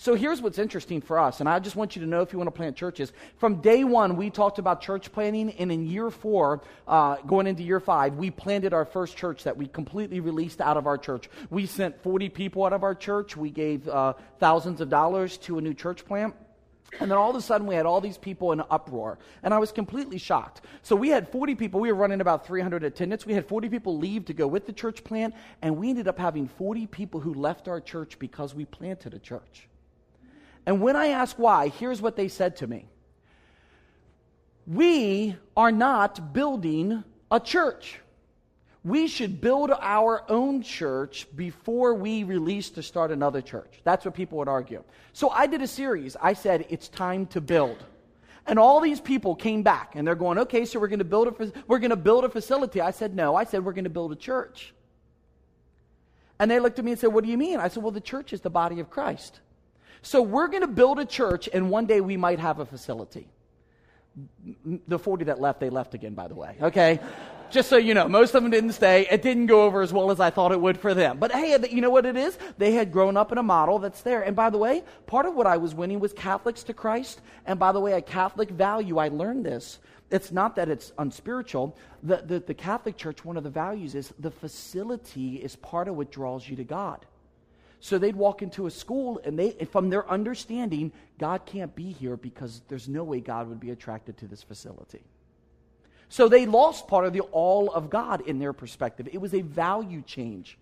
So 0.00 0.14
here's 0.14 0.40
what's 0.40 0.58
interesting 0.58 1.02
for 1.02 1.18
us, 1.18 1.40
and 1.40 1.48
I 1.48 1.58
just 1.58 1.76
want 1.76 1.94
you 1.94 2.00
to 2.00 2.08
know 2.08 2.22
if 2.22 2.32
you 2.32 2.38
want 2.38 2.46
to 2.46 2.52
plant 2.52 2.74
churches. 2.74 3.12
From 3.36 3.56
day 3.56 3.84
one, 3.84 4.16
we 4.16 4.30
talked 4.30 4.58
about 4.58 4.80
church 4.80 5.12
planting, 5.12 5.50
and 5.50 5.70
in 5.70 5.86
year 5.86 6.10
four, 6.10 6.62
uh, 6.88 7.16
going 7.16 7.46
into 7.46 7.62
year 7.62 7.80
five, 7.80 8.14
we 8.14 8.30
planted 8.30 8.72
our 8.72 8.86
first 8.86 9.14
church 9.14 9.44
that 9.44 9.58
we 9.58 9.66
completely 9.66 10.20
released 10.20 10.62
out 10.62 10.78
of 10.78 10.86
our 10.86 10.96
church. 10.96 11.28
We 11.50 11.66
sent 11.66 12.02
40 12.02 12.30
people 12.30 12.64
out 12.64 12.72
of 12.72 12.82
our 12.82 12.94
church. 12.94 13.36
We 13.36 13.50
gave 13.50 13.86
uh, 13.86 14.14
thousands 14.38 14.80
of 14.80 14.88
dollars 14.88 15.36
to 15.36 15.58
a 15.58 15.60
new 15.60 15.74
church 15.74 16.06
plant. 16.06 16.34
And 16.98 17.10
then 17.10 17.18
all 17.18 17.28
of 17.28 17.36
a 17.36 17.42
sudden, 17.42 17.66
we 17.66 17.74
had 17.74 17.84
all 17.84 18.00
these 18.00 18.16
people 18.16 18.52
in 18.52 18.62
uproar. 18.70 19.18
And 19.42 19.52
I 19.52 19.58
was 19.58 19.70
completely 19.70 20.16
shocked. 20.16 20.62
So 20.80 20.96
we 20.96 21.10
had 21.10 21.28
40 21.28 21.56
people. 21.56 21.78
We 21.78 21.92
were 21.92 21.98
running 21.98 22.22
about 22.22 22.46
300 22.46 22.84
attendants. 22.84 23.26
We 23.26 23.34
had 23.34 23.46
40 23.46 23.68
people 23.68 23.98
leave 23.98 24.24
to 24.24 24.32
go 24.32 24.46
with 24.46 24.64
the 24.64 24.72
church 24.72 25.04
plant. 25.04 25.34
And 25.60 25.76
we 25.76 25.90
ended 25.90 26.08
up 26.08 26.18
having 26.18 26.48
40 26.48 26.86
people 26.86 27.20
who 27.20 27.34
left 27.34 27.68
our 27.68 27.82
church 27.82 28.18
because 28.18 28.54
we 28.54 28.64
planted 28.64 29.12
a 29.12 29.18
church. 29.18 29.68
And 30.70 30.80
when 30.80 30.94
I 30.94 31.08
asked 31.08 31.36
why, 31.36 31.66
here's 31.66 32.00
what 32.00 32.14
they 32.14 32.28
said 32.28 32.54
to 32.58 32.66
me 32.68 32.84
We 34.68 35.34
are 35.56 35.72
not 35.72 36.32
building 36.32 37.02
a 37.28 37.40
church. 37.40 37.98
We 38.84 39.08
should 39.08 39.40
build 39.40 39.72
our 39.72 40.22
own 40.30 40.62
church 40.62 41.26
before 41.34 41.94
we 41.94 42.22
release 42.22 42.70
to 42.70 42.84
start 42.84 43.10
another 43.10 43.42
church. 43.42 43.80
That's 43.82 44.04
what 44.04 44.14
people 44.14 44.38
would 44.38 44.46
argue. 44.46 44.84
So 45.12 45.30
I 45.30 45.48
did 45.48 45.60
a 45.60 45.66
series. 45.66 46.16
I 46.22 46.34
said, 46.34 46.66
It's 46.68 46.86
time 46.86 47.26
to 47.34 47.40
build. 47.40 47.84
And 48.46 48.56
all 48.56 48.78
these 48.80 49.00
people 49.00 49.34
came 49.34 49.64
back 49.64 49.96
and 49.96 50.06
they're 50.06 50.14
going, 50.14 50.38
okay, 50.38 50.64
so 50.64 50.78
we're 50.78 50.86
going 50.86 51.00
to 51.00 51.04
build 51.04 51.26
a, 51.26 51.52
we're 51.66 51.80
going 51.80 51.90
to 51.90 51.96
build 51.96 52.24
a 52.24 52.28
facility. 52.28 52.80
I 52.80 52.92
said, 52.92 53.16
no. 53.16 53.34
I 53.34 53.42
said, 53.42 53.64
we're 53.64 53.72
going 53.72 53.84
to 53.84 53.90
build 53.90 54.12
a 54.12 54.16
church. 54.16 54.72
And 56.38 56.48
they 56.48 56.60
looked 56.60 56.78
at 56.78 56.84
me 56.84 56.92
and 56.92 57.00
said, 57.00 57.12
what 57.12 57.24
do 57.24 57.30
you 57.30 57.38
mean? 57.38 57.58
I 57.58 57.66
said, 57.66 57.82
well, 57.82 57.92
the 57.92 58.00
church 58.00 58.32
is 58.32 58.40
the 58.40 58.50
body 58.50 58.78
of 58.78 58.88
Christ. 58.88 59.40
So 60.02 60.22
we're 60.22 60.48
going 60.48 60.62
to 60.62 60.68
build 60.68 60.98
a 60.98 61.04
church, 61.04 61.48
and 61.52 61.70
one 61.70 61.86
day 61.86 62.00
we 62.00 62.16
might 62.16 62.38
have 62.38 62.58
a 62.58 62.66
facility. 62.66 63.28
The 64.88 64.98
40 64.98 65.24
that 65.24 65.40
left, 65.40 65.60
they 65.60 65.70
left 65.70 65.94
again, 65.94 66.14
by 66.14 66.28
the 66.28 66.34
way. 66.34 66.56
Okay? 66.60 67.00
Just 67.50 67.68
so 67.68 67.76
you 67.76 67.94
know, 67.94 68.08
most 68.08 68.34
of 68.34 68.42
them 68.42 68.50
didn't 68.50 68.72
stay. 68.72 69.08
It 69.10 69.22
didn't 69.22 69.46
go 69.46 69.62
over 69.62 69.82
as 69.82 69.92
well 69.92 70.10
as 70.12 70.20
I 70.20 70.30
thought 70.30 70.52
it 70.52 70.60
would 70.60 70.78
for 70.78 70.94
them. 70.94 71.18
But 71.18 71.32
hey, 71.32 71.54
uh, 71.54 71.66
you 71.66 71.80
know 71.80 71.90
what 71.90 72.06
it 72.06 72.16
is? 72.16 72.38
They 72.58 72.72
had 72.72 72.92
grown 72.92 73.16
up 73.16 73.32
in 73.32 73.38
a 73.38 73.42
model 73.42 73.80
that's 73.80 74.02
there. 74.02 74.22
And 74.22 74.36
by 74.36 74.50
the 74.50 74.58
way, 74.58 74.84
part 75.06 75.26
of 75.26 75.34
what 75.34 75.48
I 75.48 75.56
was 75.56 75.74
winning 75.74 75.98
was 75.98 76.12
Catholics 76.12 76.62
to 76.64 76.74
Christ. 76.74 77.20
And 77.46 77.58
by 77.58 77.72
the 77.72 77.80
way, 77.80 77.92
a 77.94 78.02
Catholic 78.02 78.50
value, 78.50 78.98
I 78.98 79.08
learned 79.08 79.44
this. 79.44 79.80
It's 80.10 80.30
not 80.30 80.56
that 80.56 80.68
it's 80.68 80.92
unspiritual. 80.98 81.76
The, 82.02 82.18
the, 82.18 82.40
the 82.40 82.54
Catholic 82.54 82.96
Church, 82.96 83.24
one 83.24 83.36
of 83.36 83.42
the 83.42 83.50
values 83.50 83.94
is 83.94 84.12
the 84.18 84.30
facility 84.30 85.36
is 85.36 85.56
part 85.56 85.88
of 85.88 85.96
what 85.96 86.12
draws 86.12 86.48
you 86.48 86.56
to 86.56 86.64
God. 86.64 87.04
So 87.80 87.98
they'd 87.98 88.16
walk 88.16 88.42
into 88.42 88.66
a 88.66 88.70
school 88.70 89.20
and 89.24 89.38
they, 89.38 89.52
from 89.72 89.88
their 89.88 90.08
understanding, 90.08 90.92
God 91.18 91.46
can't 91.46 91.74
be 91.74 91.92
here 91.92 92.16
because 92.16 92.60
there's 92.68 92.88
no 92.88 93.02
way 93.02 93.20
God 93.20 93.48
would 93.48 93.60
be 93.60 93.70
attracted 93.70 94.18
to 94.18 94.28
this 94.28 94.42
facility. 94.42 95.02
So 96.10 96.28
they 96.28 96.44
lost 96.44 96.88
part 96.88 97.06
of 97.06 97.12
the 97.12 97.20
all 97.20 97.70
of 97.70 97.88
God 97.88 98.20
in 98.22 98.38
their 98.38 98.52
perspective. 98.52 99.08
It 99.12 99.18
was 99.18 99.32
a 99.32 99.40
value 99.40 100.02
change. 100.02 100.58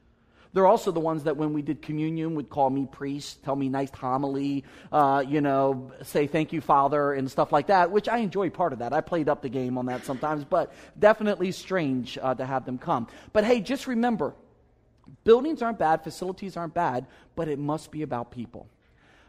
They're 0.52 0.66
also 0.66 0.92
the 0.92 1.00
ones 1.00 1.24
that 1.24 1.36
when 1.36 1.52
we 1.52 1.62
did 1.62 1.82
communion 1.82 2.34
would 2.36 2.48
call 2.48 2.70
me 2.70 2.86
priest, 2.90 3.42
tell 3.42 3.56
me 3.56 3.68
nice 3.68 3.90
homily, 3.90 4.64
uh, 4.92 5.22
you 5.26 5.40
know, 5.40 5.92
say 6.02 6.26
thank 6.26 6.52
you, 6.52 6.60
Father, 6.60 7.12
and 7.12 7.30
stuff 7.30 7.52
like 7.52 7.66
that, 7.66 7.90
which 7.90 8.08
I 8.08 8.18
enjoy 8.18 8.50
part 8.50 8.72
of 8.72 8.78
that. 8.78 8.92
I 8.92 9.00
played 9.00 9.28
up 9.28 9.42
the 9.42 9.48
game 9.48 9.76
on 9.76 9.86
that 9.86 10.04
sometimes, 10.04 10.44
but 10.44 10.72
definitely 10.98 11.52
strange 11.52 12.16
uh, 12.20 12.34
to 12.34 12.46
have 12.46 12.64
them 12.64 12.78
come. 12.78 13.08
But 13.32 13.44
hey, 13.44 13.60
just 13.60 13.86
remember 13.86 14.34
buildings 15.24 15.62
aren't 15.62 15.78
bad, 15.78 16.02
facilities 16.02 16.56
aren't 16.56 16.74
bad, 16.74 17.06
but 17.36 17.48
it 17.48 17.58
must 17.58 17.90
be 17.90 18.02
about 18.02 18.30
people. 18.30 18.68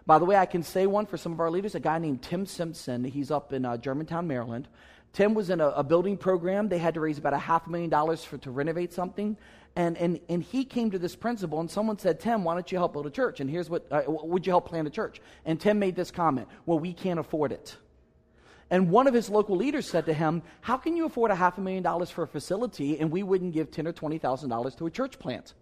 By 0.06 0.18
the 0.18 0.26
way, 0.26 0.36
I 0.36 0.46
can 0.46 0.64
say 0.64 0.88
one 0.88 1.06
for 1.06 1.18
some 1.18 1.34
of 1.34 1.40
our 1.40 1.52
leaders, 1.52 1.76
a 1.76 1.80
guy 1.80 2.00
named 2.00 2.22
Tim 2.22 2.46
Simpson. 2.46 3.04
He's 3.04 3.30
up 3.30 3.54
in 3.54 3.66
uh, 3.66 3.78
Germantown, 3.78 4.28
Maryland. 4.28 4.68
Tim 5.14 5.34
was 5.34 5.50
in 5.50 5.60
a, 5.60 5.68
a, 5.68 5.84
building 5.84 6.18
program. 6.18 6.70
They 6.70 6.78
had 6.78 6.94
to 6.96 7.00
raise 7.00 7.18
about 7.18 7.34
a 7.34 7.38
half 7.38 7.68
a 7.68 7.70
million 7.70 7.90
dollars 7.90 8.24
for, 8.24 8.38
to 8.40 8.52
renovate 8.52 8.94
something. 8.94 9.38
And, 9.76 9.98
and, 9.98 10.20
and 10.30 10.44
he 10.44 10.66
came 10.66 10.92
to 10.92 11.00
this 11.00 11.16
principle, 11.16 11.60
and 11.60 11.70
someone 11.70 11.98
said, 12.00 12.20
Tim, 12.20 12.44
why 12.44 12.54
don't 12.54 12.72
you 12.72 12.78
help 12.78 12.94
build 12.94 13.08
a 13.08 13.12
church? 13.12 13.40
And 13.40 13.50
here's 13.50 13.70
what, 13.70 13.86
uh, 13.92 14.02
would 14.08 14.46
you 14.46 14.52
help 14.52 14.68
plant 14.68 14.88
a 14.88 14.92
church? 14.92 15.22
And 15.46 15.60
Tim 15.60 15.80
made 15.80 15.96
this 15.96 16.12
comment, 16.12 16.48
well, 16.66 16.80
we 16.80 16.94
can't 16.94 17.20
afford 17.20 17.52
it. 17.52 17.76
And 18.72 18.90
one 18.92 19.08
of 19.08 19.14
his 19.14 19.30
local 19.30 19.56
leaders 19.56 19.90
said 19.90 20.06
to 20.06 20.14
him, 20.14 20.44
How 20.62 20.78
can 20.78 20.96
you 20.96 21.06
afford 21.06 21.32
a 21.32 21.36
half 21.36 21.58
a 21.58 21.62
million 21.62 21.82
dollars 21.82 22.10
for 22.10 22.24
a 22.24 22.28
facility 22.28 23.00
and 23.00 23.12
we 23.12 23.24
wouldn't 23.24 23.54
give 23.54 23.72
ten 23.72 23.88
or 23.88 23.92
twenty 23.92 24.20
thousand 24.20 24.50
dollars 24.50 24.76
to 24.76 24.86
a 24.86 24.92
church 24.92 25.18
plant? 25.18 25.56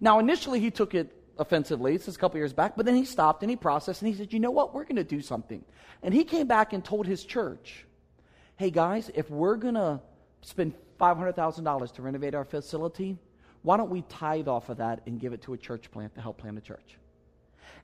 Now, 0.00 0.18
initially, 0.18 0.60
he 0.60 0.70
took 0.70 0.94
it 0.94 1.14
offensively. 1.38 1.96
This 1.96 2.08
is 2.08 2.16
a 2.16 2.18
couple 2.18 2.38
years 2.38 2.52
back, 2.52 2.76
but 2.76 2.86
then 2.86 2.94
he 2.94 3.04
stopped 3.04 3.42
and 3.42 3.50
he 3.50 3.56
processed 3.56 4.02
and 4.02 4.10
he 4.10 4.16
said, 4.16 4.32
You 4.32 4.40
know 4.40 4.50
what? 4.50 4.74
We're 4.74 4.84
going 4.84 4.96
to 4.96 5.04
do 5.04 5.20
something. 5.20 5.64
And 6.02 6.14
he 6.14 6.24
came 6.24 6.46
back 6.46 6.72
and 6.72 6.84
told 6.84 7.06
his 7.06 7.24
church, 7.24 7.86
Hey, 8.56 8.70
guys, 8.70 9.10
if 9.14 9.30
we're 9.30 9.56
going 9.56 9.74
to 9.74 10.00
spend 10.42 10.74
$500,000 11.00 11.92
to 11.94 12.02
renovate 12.02 12.34
our 12.34 12.44
facility, 12.44 13.18
why 13.62 13.76
don't 13.76 13.90
we 13.90 14.02
tithe 14.02 14.46
off 14.46 14.68
of 14.68 14.76
that 14.76 15.00
and 15.06 15.18
give 15.18 15.32
it 15.32 15.42
to 15.42 15.54
a 15.54 15.58
church 15.58 15.90
plant 15.90 16.14
to 16.14 16.20
help 16.20 16.38
plant 16.38 16.58
a 16.58 16.60
church? 16.60 16.98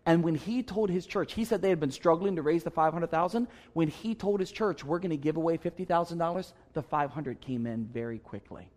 And 0.06 0.22
when 0.22 0.34
he 0.34 0.62
told 0.62 0.88
his 0.88 1.06
church, 1.06 1.34
he 1.34 1.44
said 1.44 1.60
they 1.60 1.68
had 1.68 1.80
been 1.80 1.90
struggling 1.90 2.36
to 2.36 2.42
raise 2.42 2.62
the 2.62 2.70
500,000. 2.70 3.48
When 3.74 3.88
he 3.88 4.14
told 4.14 4.40
his 4.40 4.50
church, 4.50 4.84
we're 4.84 4.98
going 4.98 5.10
to 5.10 5.16
give 5.16 5.36
away 5.36 5.58
$50,000, 5.58 6.52
the 6.72 6.82
500 6.82 7.40
came 7.40 7.66
in 7.66 7.86
very 7.86 8.18
quickly. 8.18 8.70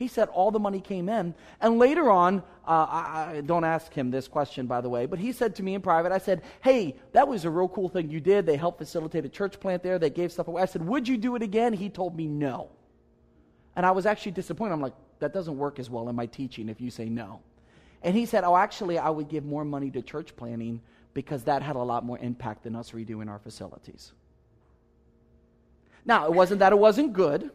He 0.00 0.08
said 0.08 0.28
all 0.30 0.50
the 0.50 0.58
money 0.58 0.80
came 0.80 1.10
in. 1.10 1.34
And 1.60 1.78
later 1.78 2.10
on, 2.10 2.38
uh, 2.66 2.86
I, 2.88 3.32
I, 3.36 3.40
don't 3.42 3.64
ask 3.64 3.92
him 3.92 4.10
this 4.10 4.28
question, 4.28 4.66
by 4.66 4.80
the 4.80 4.88
way, 4.88 5.04
but 5.04 5.18
he 5.18 5.30
said 5.30 5.54
to 5.56 5.62
me 5.62 5.74
in 5.74 5.82
private, 5.82 6.10
I 6.10 6.16
said, 6.16 6.40
Hey, 6.62 6.96
that 7.12 7.28
was 7.28 7.44
a 7.44 7.50
real 7.50 7.68
cool 7.68 7.90
thing 7.90 8.10
you 8.10 8.18
did. 8.18 8.46
They 8.46 8.56
helped 8.56 8.78
facilitate 8.78 9.26
a 9.26 9.28
church 9.28 9.60
plant 9.60 9.82
there. 9.82 9.98
They 9.98 10.08
gave 10.08 10.32
stuff 10.32 10.48
away. 10.48 10.62
I 10.62 10.64
said, 10.64 10.86
Would 10.86 11.06
you 11.06 11.18
do 11.18 11.36
it 11.36 11.42
again? 11.42 11.74
He 11.74 11.90
told 11.90 12.16
me 12.16 12.26
no. 12.26 12.70
And 13.76 13.84
I 13.84 13.90
was 13.90 14.06
actually 14.06 14.32
disappointed. 14.32 14.72
I'm 14.72 14.80
like, 14.80 14.94
that 15.18 15.34
doesn't 15.34 15.58
work 15.58 15.78
as 15.78 15.90
well 15.90 16.08
in 16.08 16.16
my 16.16 16.24
teaching 16.24 16.70
if 16.70 16.80
you 16.80 16.90
say 16.90 17.10
no. 17.10 17.40
And 18.02 18.16
he 18.16 18.24
said, 18.24 18.44
oh, 18.44 18.56
actually, 18.56 18.98
I 18.98 19.10
would 19.10 19.28
give 19.28 19.44
more 19.44 19.66
money 19.66 19.90
to 19.90 20.00
church 20.00 20.34
planting 20.34 20.80
because 21.12 21.44
that 21.44 21.60
had 21.60 21.76
a 21.76 21.82
lot 21.82 22.06
more 22.06 22.18
impact 22.18 22.62
than 22.64 22.74
us 22.74 22.92
redoing 22.92 23.28
our 23.28 23.38
facilities. 23.38 24.12
Now, 26.06 26.24
it 26.24 26.32
wasn't 26.32 26.60
that 26.60 26.72
it 26.72 26.78
wasn't 26.78 27.12
good 27.12 27.50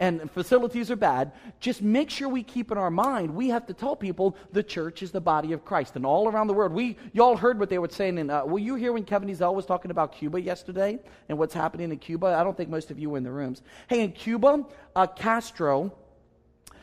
and 0.00 0.30
facilities 0.30 0.90
are 0.90 0.96
bad. 0.96 1.32
Just 1.60 1.82
make 1.82 2.08
sure 2.08 2.28
we 2.28 2.42
keep 2.42 2.72
in 2.72 2.78
our 2.78 2.90
mind, 2.90 3.34
we 3.34 3.50
have 3.50 3.66
to 3.66 3.74
tell 3.74 3.94
people 3.94 4.34
the 4.50 4.62
church 4.62 5.02
is 5.02 5.12
the 5.12 5.20
body 5.20 5.52
of 5.52 5.64
Christ. 5.64 5.94
And 5.94 6.06
all 6.06 6.26
around 6.26 6.46
the 6.46 6.54
world, 6.54 6.72
we, 6.72 6.96
y'all 7.12 7.36
heard 7.36 7.60
what 7.60 7.68
they 7.68 7.78
were 7.78 7.90
saying. 7.90 8.16
In, 8.16 8.30
uh, 8.30 8.44
were 8.46 8.58
you 8.58 8.74
here 8.74 8.92
when 8.92 9.04
Kevin 9.04 9.28
Ezell 9.28 9.54
was 9.54 9.66
talking 9.66 9.90
about 9.90 10.12
Cuba 10.12 10.40
yesterday 10.40 10.98
and 11.28 11.38
what's 11.38 11.54
happening 11.54 11.92
in 11.92 11.98
Cuba? 11.98 12.28
I 12.28 12.42
don't 12.42 12.56
think 12.56 12.70
most 12.70 12.90
of 12.90 12.98
you 12.98 13.10
were 13.10 13.18
in 13.18 13.24
the 13.24 13.30
rooms. 13.30 13.62
Hey, 13.88 14.02
in 14.02 14.12
Cuba, 14.12 14.64
uh, 14.96 15.06
Castro 15.06 15.92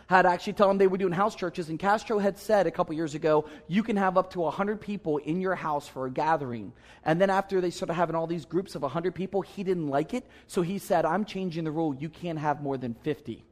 had 0.07 0.25
actually 0.25 0.53
told 0.53 0.71
them 0.71 0.77
they 0.77 0.87
were 0.87 0.97
doing 0.97 1.13
house 1.13 1.35
churches, 1.35 1.69
and 1.69 1.77
Castro 1.77 2.17
had 2.17 2.37
said 2.37 2.65
a 2.65 2.71
couple 2.71 2.95
years 2.95 3.13
ago, 3.13 3.45
you 3.67 3.83
can 3.83 3.97
have 3.97 4.17
up 4.17 4.31
to 4.31 4.39
100 4.39 4.79
people 4.79 5.17
in 5.17 5.41
your 5.41 5.55
house 5.55 5.87
for 5.87 6.05
a 6.05 6.11
gathering. 6.11 6.71
And 7.03 7.19
then 7.19 7.29
after 7.29 7.59
they 7.59 7.71
started 7.71 7.93
having 7.93 8.15
all 8.15 8.27
these 8.27 8.45
groups 8.45 8.75
of 8.75 8.81
100 8.81 9.13
people, 9.13 9.41
he 9.41 9.63
didn't 9.63 9.89
like 9.89 10.13
it, 10.13 10.25
so 10.47 10.61
he 10.61 10.79
said, 10.79 11.05
I'm 11.05 11.25
changing 11.25 11.65
the 11.65 11.71
rule. 11.71 11.93
You 11.93 12.09
can't 12.09 12.39
have 12.39 12.61
more 12.61 12.77
than 12.77 12.93
50. 12.93 13.43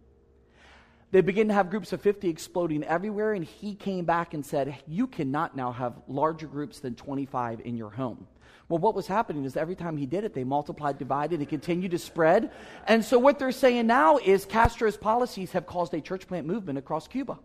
They 1.12 1.22
began 1.22 1.50
to 1.50 1.54
have 1.54 1.70
groups 1.70 1.94
of 1.94 2.02
50 2.02 2.30
exploding 2.30 2.84
everywhere, 2.84 3.34
and 3.34 3.44
he 3.44 3.76
came 3.76 4.06
back 4.06 4.34
and 4.34 4.46
said, 4.46 4.78
You 4.88 5.08
cannot 5.08 5.56
now 5.56 5.72
have 5.72 5.94
larger 6.08 6.48
groups 6.48 6.80
than 6.80 6.96
25 6.96 7.62
in 7.62 7.78
your 7.78 7.90
home. 7.90 8.28
Well, 8.68 8.80
what 8.80 8.96
was 8.96 9.06
happening 9.06 9.46
is 9.46 9.56
every 9.56 9.76
time 9.76 9.96
he 9.96 10.08
did 10.08 10.24
it, 10.24 10.34
they 10.34 10.44
multiplied, 10.44 10.98
divided, 10.98 11.40
and 11.40 11.48
continued 11.48 11.92
to 11.92 12.00
spread. 12.00 12.52
And 12.88 13.06
so 13.06 13.20
what 13.20 13.38
they're 13.38 13.52
saying 13.52 13.86
now 13.86 14.18
is 14.18 14.46
Castro's 14.46 14.98
policies 14.98 15.52
have 15.52 15.68
caused 15.68 15.94
a 15.94 16.02
church 16.02 16.28
plant 16.28 16.48
movement 16.48 16.80
across 16.80 17.08
Cuba. 17.08 17.38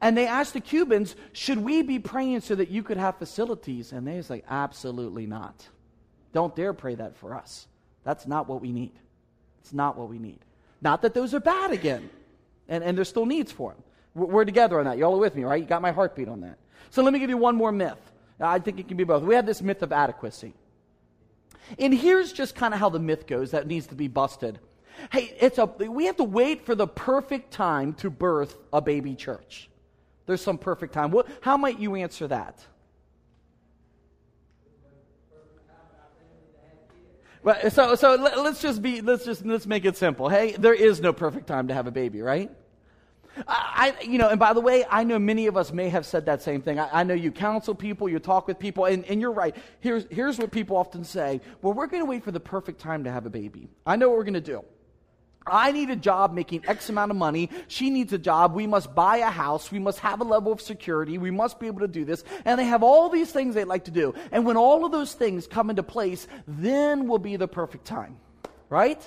And 0.00 0.18
they 0.18 0.26
asked 0.26 0.52
the 0.52 0.60
Cubans, 0.60 1.14
should 1.32 1.58
we 1.58 1.82
be 1.82 2.00
praying 2.00 2.40
so 2.40 2.56
that 2.56 2.70
you 2.70 2.82
could 2.82 2.96
have 2.96 3.18
facilities? 3.18 3.92
And 3.92 4.06
they 4.06 4.16
was 4.16 4.28
like, 4.28 4.44
absolutely 4.50 5.26
not. 5.26 5.68
Don't 6.32 6.54
dare 6.56 6.72
pray 6.72 6.96
that 6.96 7.16
for 7.16 7.34
us. 7.34 7.68
That's 8.02 8.26
not 8.26 8.48
what 8.48 8.60
we 8.60 8.72
need. 8.72 8.98
It's 9.60 9.72
not 9.72 9.96
what 9.96 10.08
we 10.08 10.18
need. 10.18 10.40
Not 10.82 11.02
that 11.02 11.14
those 11.14 11.32
are 11.32 11.40
bad 11.40 11.70
again. 11.70 12.10
And, 12.68 12.82
and 12.82 12.98
there's 12.98 13.08
still 13.08 13.26
needs 13.26 13.52
for 13.52 13.72
them. 13.72 13.82
We're 14.14 14.44
together 14.44 14.78
on 14.78 14.86
that. 14.86 14.98
Y'all 14.98 15.14
are 15.14 15.18
with 15.18 15.36
me, 15.36 15.44
right? 15.44 15.60
You 15.60 15.66
got 15.66 15.82
my 15.82 15.92
heartbeat 15.92 16.28
on 16.28 16.40
that. 16.40 16.58
So 16.90 17.02
let 17.02 17.12
me 17.12 17.18
give 17.18 17.30
you 17.30 17.36
one 17.36 17.56
more 17.56 17.72
myth. 17.72 17.98
Uh, 18.40 18.46
I 18.46 18.58
think 18.58 18.80
it 18.80 18.88
can 18.88 18.96
be 18.96 19.04
both. 19.04 19.22
We 19.22 19.34
have 19.34 19.46
this 19.46 19.62
myth 19.62 19.82
of 19.82 19.92
adequacy. 19.92 20.54
And 21.78 21.94
here's 21.94 22.32
just 22.32 22.54
kind 22.54 22.74
of 22.74 22.80
how 22.80 22.88
the 22.88 22.98
myth 22.98 23.26
goes 23.26 23.52
that 23.52 23.66
needs 23.66 23.86
to 23.88 23.94
be 23.94 24.08
busted. 24.08 24.58
Hey, 25.10 25.34
it's 25.40 25.58
a, 25.58 25.66
we 25.66 26.06
have 26.06 26.16
to 26.16 26.24
wait 26.24 26.66
for 26.66 26.74
the 26.74 26.86
perfect 26.86 27.52
time 27.52 27.94
to 27.94 28.10
birth 28.10 28.56
a 28.72 28.80
baby 28.80 29.14
church. 29.14 29.68
There's 30.26 30.42
some 30.42 30.58
perfect 30.58 30.92
time. 30.94 31.10
What, 31.10 31.28
how 31.40 31.56
might 31.56 31.78
you 31.78 31.94
answer 31.96 32.28
that? 32.28 32.64
Well, 37.42 37.70
so, 37.70 37.94
so 37.94 38.14
let, 38.14 38.38
us 38.38 38.62
just 38.62 38.80
be, 38.80 39.02
let's 39.02 39.24
just, 39.24 39.44
let's 39.44 39.66
make 39.66 39.84
it 39.84 39.98
simple. 39.98 40.30
Hey, 40.30 40.52
there 40.52 40.72
is 40.72 41.00
no 41.00 41.12
perfect 41.12 41.46
time 41.46 41.68
to 41.68 41.74
have 41.74 41.86
a 41.86 41.90
baby, 41.90 42.22
right? 42.22 42.50
I, 43.46 43.94
you 44.02 44.18
know, 44.18 44.28
and 44.28 44.38
by 44.38 44.52
the 44.52 44.60
way, 44.60 44.84
I 44.88 45.04
know 45.04 45.18
many 45.18 45.46
of 45.46 45.56
us 45.56 45.72
may 45.72 45.88
have 45.88 46.06
said 46.06 46.26
that 46.26 46.42
same 46.42 46.62
thing. 46.62 46.78
I, 46.78 47.00
I 47.00 47.02
know 47.02 47.14
you 47.14 47.30
counsel 47.32 47.74
people, 47.74 48.08
you 48.08 48.18
talk 48.18 48.46
with 48.46 48.58
people, 48.58 48.84
and, 48.84 49.04
and 49.06 49.20
you're 49.20 49.32
right. 49.32 49.56
Here's, 49.80 50.06
here's 50.10 50.38
what 50.38 50.50
people 50.50 50.76
often 50.76 51.04
say 51.04 51.40
Well, 51.62 51.72
we're 51.72 51.86
going 51.86 52.02
to 52.02 52.08
wait 52.08 52.24
for 52.24 52.32
the 52.32 52.40
perfect 52.40 52.80
time 52.80 53.04
to 53.04 53.12
have 53.12 53.26
a 53.26 53.30
baby. 53.30 53.68
I 53.86 53.96
know 53.96 54.08
what 54.08 54.18
we're 54.18 54.24
going 54.24 54.34
to 54.34 54.40
do. 54.40 54.64
I 55.46 55.72
need 55.72 55.90
a 55.90 55.96
job 55.96 56.32
making 56.32 56.64
X 56.66 56.88
amount 56.88 57.10
of 57.10 57.18
money. 57.18 57.50
She 57.68 57.90
needs 57.90 58.12
a 58.14 58.18
job. 58.18 58.54
We 58.54 58.66
must 58.66 58.94
buy 58.94 59.18
a 59.18 59.30
house. 59.30 59.70
We 59.70 59.78
must 59.78 59.98
have 59.98 60.20
a 60.20 60.24
level 60.24 60.52
of 60.52 60.60
security. 60.60 61.18
We 61.18 61.30
must 61.30 61.60
be 61.60 61.66
able 61.66 61.80
to 61.80 61.88
do 61.88 62.04
this. 62.04 62.24
And 62.46 62.58
they 62.58 62.64
have 62.64 62.82
all 62.82 63.10
these 63.10 63.30
things 63.30 63.54
they'd 63.54 63.64
like 63.64 63.84
to 63.84 63.90
do. 63.90 64.14
And 64.32 64.46
when 64.46 64.56
all 64.56 64.86
of 64.86 64.92
those 64.92 65.12
things 65.12 65.46
come 65.46 65.68
into 65.68 65.82
place, 65.82 66.26
then 66.48 67.08
will 67.08 67.18
be 67.18 67.36
the 67.36 67.48
perfect 67.48 67.84
time. 67.84 68.16
Right? 68.70 69.06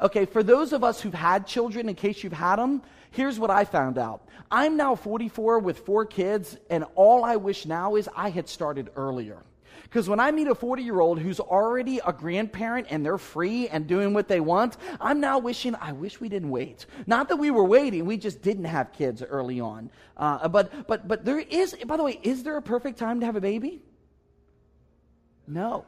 Okay, 0.00 0.26
for 0.26 0.42
those 0.42 0.72
of 0.72 0.84
us 0.84 1.00
who've 1.00 1.14
had 1.14 1.46
children, 1.46 1.88
in 1.88 1.94
case 1.94 2.22
you've 2.22 2.32
had 2.32 2.56
them, 2.56 2.82
Here's 3.12 3.38
what 3.38 3.50
I 3.50 3.64
found 3.64 3.98
out 3.98 4.26
I'm 4.50 4.76
now 4.76 4.94
44 4.96 5.60
with 5.60 5.78
four 5.78 6.04
kids, 6.04 6.56
and 6.68 6.84
all 6.94 7.24
I 7.24 7.36
wish 7.36 7.64
now 7.64 7.94
is 7.96 8.08
I 8.16 8.30
had 8.30 8.48
started 8.48 8.90
earlier. 8.96 9.42
Because 9.84 10.08
when 10.08 10.20
I 10.20 10.30
meet 10.30 10.46
a 10.46 10.54
40 10.54 10.82
year 10.82 11.00
old 11.00 11.18
who's 11.18 11.38
already 11.38 12.00
a 12.06 12.12
grandparent 12.14 12.86
and 12.88 13.04
they're 13.04 13.18
free 13.18 13.68
and 13.68 13.86
doing 13.86 14.14
what 14.14 14.26
they 14.26 14.40
want, 14.40 14.78
I'm 14.98 15.20
now 15.20 15.38
wishing, 15.38 15.74
I 15.74 15.92
wish 15.92 16.18
we 16.18 16.30
didn't 16.30 16.48
wait. 16.48 16.86
Not 17.06 17.28
that 17.28 17.36
we 17.36 17.50
were 17.50 17.64
waiting, 17.64 18.06
we 18.06 18.16
just 18.16 18.40
didn't 18.40 18.64
have 18.64 18.94
kids 18.94 19.22
early 19.22 19.60
on. 19.60 19.90
Uh, 20.16 20.48
but, 20.48 20.86
but, 20.86 21.06
but 21.06 21.26
there 21.26 21.40
is, 21.40 21.76
by 21.86 21.98
the 21.98 22.04
way, 22.04 22.18
is 22.22 22.42
there 22.42 22.56
a 22.56 22.62
perfect 22.62 22.98
time 22.98 23.20
to 23.20 23.26
have 23.26 23.36
a 23.36 23.40
baby? 23.40 23.82
No. 25.46 25.84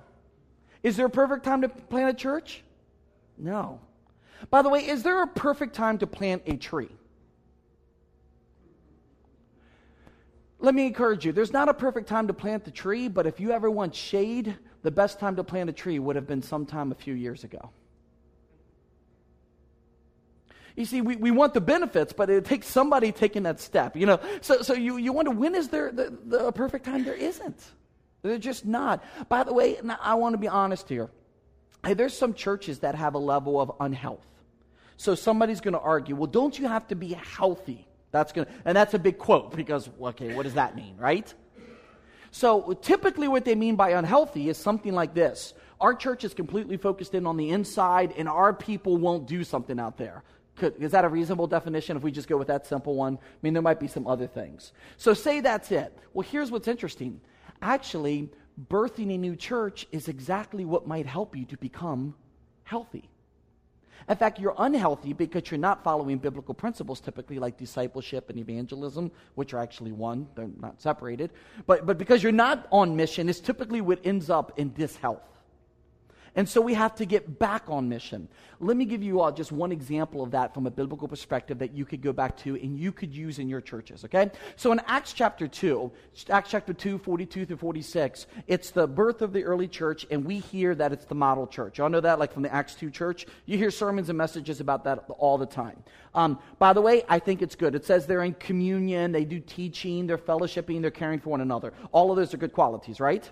Is 0.83 0.99
there 0.99 1.07
a 1.07 1.11
perfect 1.11 1.45
time 1.45 1.63
to 1.63 1.71
plant 1.71 2.11
a 2.11 2.15
church? 2.15 2.63
No. 3.39 3.81
By 4.51 4.61
the 4.61 4.69
way, 4.69 4.87
is 4.87 5.03
there 5.03 5.23
a 5.23 5.27
perfect 5.27 5.75
time 5.75 5.97
to 5.99 6.07
plant 6.07 6.43
a 6.45 6.59
tree? 6.59 6.91
Let 10.65 10.75
me 10.75 10.87
encourage 10.87 11.27
you 11.27 11.33
there's 11.33 11.53
not 11.53 11.69
a 11.69 11.75
perfect 11.75 12.09
time 12.09 12.27
to 12.29 12.33
plant 12.33 12.65
the 12.65 12.71
tree, 12.71 13.09
but 13.09 13.27
if 13.27 13.39
you 13.39 13.51
ever 13.51 13.71
want 13.71 13.95
shade, 13.95 14.57
the 14.81 14.91
best 14.91 15.21
time 15.21 15.37
to 15.37 15.45
plant 15.45 15.69
a 15.69 15.75
tree 15.75 15.99
would 15.99 16.17
have 16.17 16.27
been 16.27 16.41
sometime 16.41 16.91
a 16.91 16.95
few 16.95 17.13
years 17.13 17.45
ago. 17.45 17.69
You 20.75 20.87
see, 20.87 21.03
we, 21.03 21.17
we 21.17 21.31
want 21.31 21.53
the 21.53 21.61
benefits, 21.61 22.15
but 22.15 22.31
it 22.31 22.47
takes 22.47 22.67
somebody 22.67 23.13
taking 23.13 23.43
that 23.43 23.61
step. 23.61 23.95
You 23.95 24.07
know, 24.07 24.21
so, 24.41 24.63
so 24.63 24.73
you, 24.73 24.97
you 24.97 25.13
wonder 25.13 25.33
when 25.33 25.55
is 25.55 25.69
there 25.69 25.93
the, 25.93 26.17
the 26.25 26.51
perfect 26.53 26.87
time? 26.87 27.05
There 27.05 27.13
isn't. 27.13 27.63
They're 28.23 28.39
just 28.39 28.65
not. 28.65 29.05
By 29.29 29.45
the 29.45 29.53
way, 29.53 29.79
I 30.01 30.15
want 30.15 30.33
to 30.33 30.39
be 30.39 30.49
honest 30.49 30.89
here. 30.89 31.11
Hey, 31.85 31.93
there's 31.93 32.17
some 32.17 32.33
churches 32.33 32.79
that 32.79 32.95
have 32.95 33.13
a 33.13 33.19
level 33.19 33.61
of 33.61 33.71
unhealth. 33.81 34.27
So 34.97 35.15
somebody's 35.15 35.61
going 35.61 35.75
to 35.75 35.81
argue, 35.81 36.17
well, 36.17 36.27
don't 36.27 36.59
you 36.59 36.69
have 36.69 36.89
to 36.89 36.95
be 36.95 37.13
healthy 37.13 37.87
that's 38.15 38.33
going 38.33 38.47
and 38.65 38.77
that's 38.77 38.95
a 38.95 38.99
big 38.99 39.19
quote 39.19 39.57
because, 39.57 39.91
okay, 40.01 40.35
what 40.35 40.45
does 40.45 40.55
that 40.55 40.77
mean, 40.77 40.97
right? 40.97 41.35
So 42.31 42.73
typically 42.81 43.27
what 43.27 43.45
they 43.45 43.57
mean 43.57 43.75
by 43.75 43.91
unhealthy 43.91 44.49
is 44.49 44.57
something 44.57 44.95
like 44.95 45.15
this. 45.15 45.53
Our 45.81 45.95
church 45.95 46.23
is 46.23 46.33
completely 46.33 46.77
focused 46.77 47.15
in 47.15 47.27
on 47.27 47.37
the 47.37 47.51
inside 47.51 48.15
and 48.17 48.29
our 48.29 48.53
people 48.53 48.97
won't 48.97 49.27
do 49.27 49.43
something 49.43 49.81
out 49.81 49.99
there. 49.99 50.23
Could, 50.57 50.81
is 50.81 50.93
that 50.93 51.05
a 51.05 51.09
reasonable 51.09 51.49
definition 51.49 51.97
if 51.97 52.05
we 52.05 52.13
just 52.13 52.29
go 52.29 52.37
with 52.37 52.47
that 52.47 52.67
simple 52.69 52.95
one? 52.95 53.19
I 53.21 53.37
mean, 53.43 53.53
there 53.53 53.63
might 53.63 53.81
be 53.81 53.89
some 53.89 54.07
other 54.07 54.29
things. 54.29 54.73
So, 54.97 55.13
say 55.13 55.41
that's 55.41 55.73
it. 55.73 55.99
Well, 56.13 56.27
here's 56.31 56.53
what's 56.53 56.69
interesting. 56.69 57.21
Actually, 57.61 58.31
birthing 58.71 59.13
a 59.13 59.19
new 59.19 59.35
church 59.35 59.89
is 59.91 60.07
exactly 60.07 60.65
what 60.65 60.87
might 60.87 61.07
help 61.07 61.35
you 61.35 61.45
to 61.47 61.57
become 61.57 62.15
healthy. 62.63 63.11
In 64.09 64.17
fact, 64.17 64.39
you're 64.39 64.55
unhealthy 64.59 65.13
because 65.13 65.51
you're 65.51 65.59
not 65.59 65.83
following 65.83 66.19
biblical 66.19 66.55
principles, 66.55 67.01
typically 67.01 67.39
like 67.39 67.57
discipleship 67.57 68.31
and 68.31 68.39
evangelism, 68.39 69.11
which 69.35 69.55
are 69.55 69.59
actually 69.59 69.93
one, 69.93 70.27
they're 70.35 70.51
not 70.61 70.81
separated. 70.81 71.33
But, 71.67 71.87
but 71.87 71.99
because 71.99 72.23
you're 72.23 72.33
not 72.33 72.67
on 72.71 72.97
mission, 72.97 73.29
it's 73.29 73.41
typically 73.41 73.81
what 73.81 74.01
ends 74.05 74.31
up 74.31 74.59
in 74.59 74.73
dishealth. 74.75 75.23
And 76.37 76.49
so 76.49 76.61
we 76.61 76.75
have 76.75 76.97
to 76.97 77.05
get 77.05 77.39
back 77.39 77.65
on 77.69 77.89
mission. 77.89 78.29
Let 78.59 78.77
me 78.77 78.85
give 78.85 79.03
you 79.03 79.21
all 79.21 79.31
just 79.31 79.53
one 79.53 79.71
example 79.71 80.23
of 80.23 80.33
that 80.33 80.53
from 80.53 80.67
a 80.67 80.71
biblical 80.71 81.07
perspective 81.07 81.59
that 81.59 81.75
you 81.75 81.85
could 81.85 82.03
go 82.03 82.13
back 82.13 82.37
to 82.39 82.57
and 82.57 82.77
you 82.77 82.91
could 82.91 83.15
use 83.15 83.39
in 83.39 83.49
your 83.49 83.61
churches, 83.61 84.05
okay? 84.05 84.31
So 84.57 84.73
in 84.73 84.81
Acts 84.87 85.13
chapter 85.13 85.47
2, 85.47 85.93
Acts 86.31 86.51
chapter 86.51 86.73
2, 86.73 86.99
42 86.99 87.47
through 87.47 87.57
46, 87.57 88.27
it's 88.49 88.71
the 88.71 88.87
birth 88.87 89.23
of 89.23 89.33
the 89.33 89.45
early 89.45 89.69
church, 89.69 90.07
and 90.11 90.25
we 90.25 90.39
hear 90.41 90.75
that 90.75 90.93
it's 90.93 91.05
the 91.05 91.15
model 91.15 91.47
church. 91.47 91.79
Y'all 91.79 91.89
know 91.89 92.01
that, 92.01 92.19
like 92.19 92.33
from 92.33 92.43
the 92.43 92.53
Acts 92.53 92.75
2 92.75 92.91
church? 92.91 93.27
You 93.47 93.57
hear 93.57 93.71
sermons 93.71 94.09
and 94.09 94.19
messages 94.19 94.61
about 94.61 94.85
that 94.85 95.05
all 95.19 95.39
the 95.39 95.47
time. 95.47 95.83
Um, 96.15 96.39
by 96.59 96.73
the 96.73 96.81
way, 96.81 97.05
I 97.09 97.21
think 97.21 97.43
it's 97.43 97.55
good. 97.55 97.75
It 97.75 97.85
says 97.85 98.07
they're 98.07 98.25
in 98.25 98.35
communion, 98.35 99.13
they 99.13 99.25
do 99.25 99.39
teaching, 99.39 100.07
they're 100.07 100.19
fellowshipping, 100.19 100.81
they're 100.81 100.91
caring 100.91 101.21
for 101.21 101.31
one 101.31 101.41
another. 101.41 101.73
All 101.93 102.11
of 102.11 102.17
those 102.17 102.35
are 102.35 102.39
good 102.39 102.53
qualities, 102.53 102.99
right? 102.99 103.29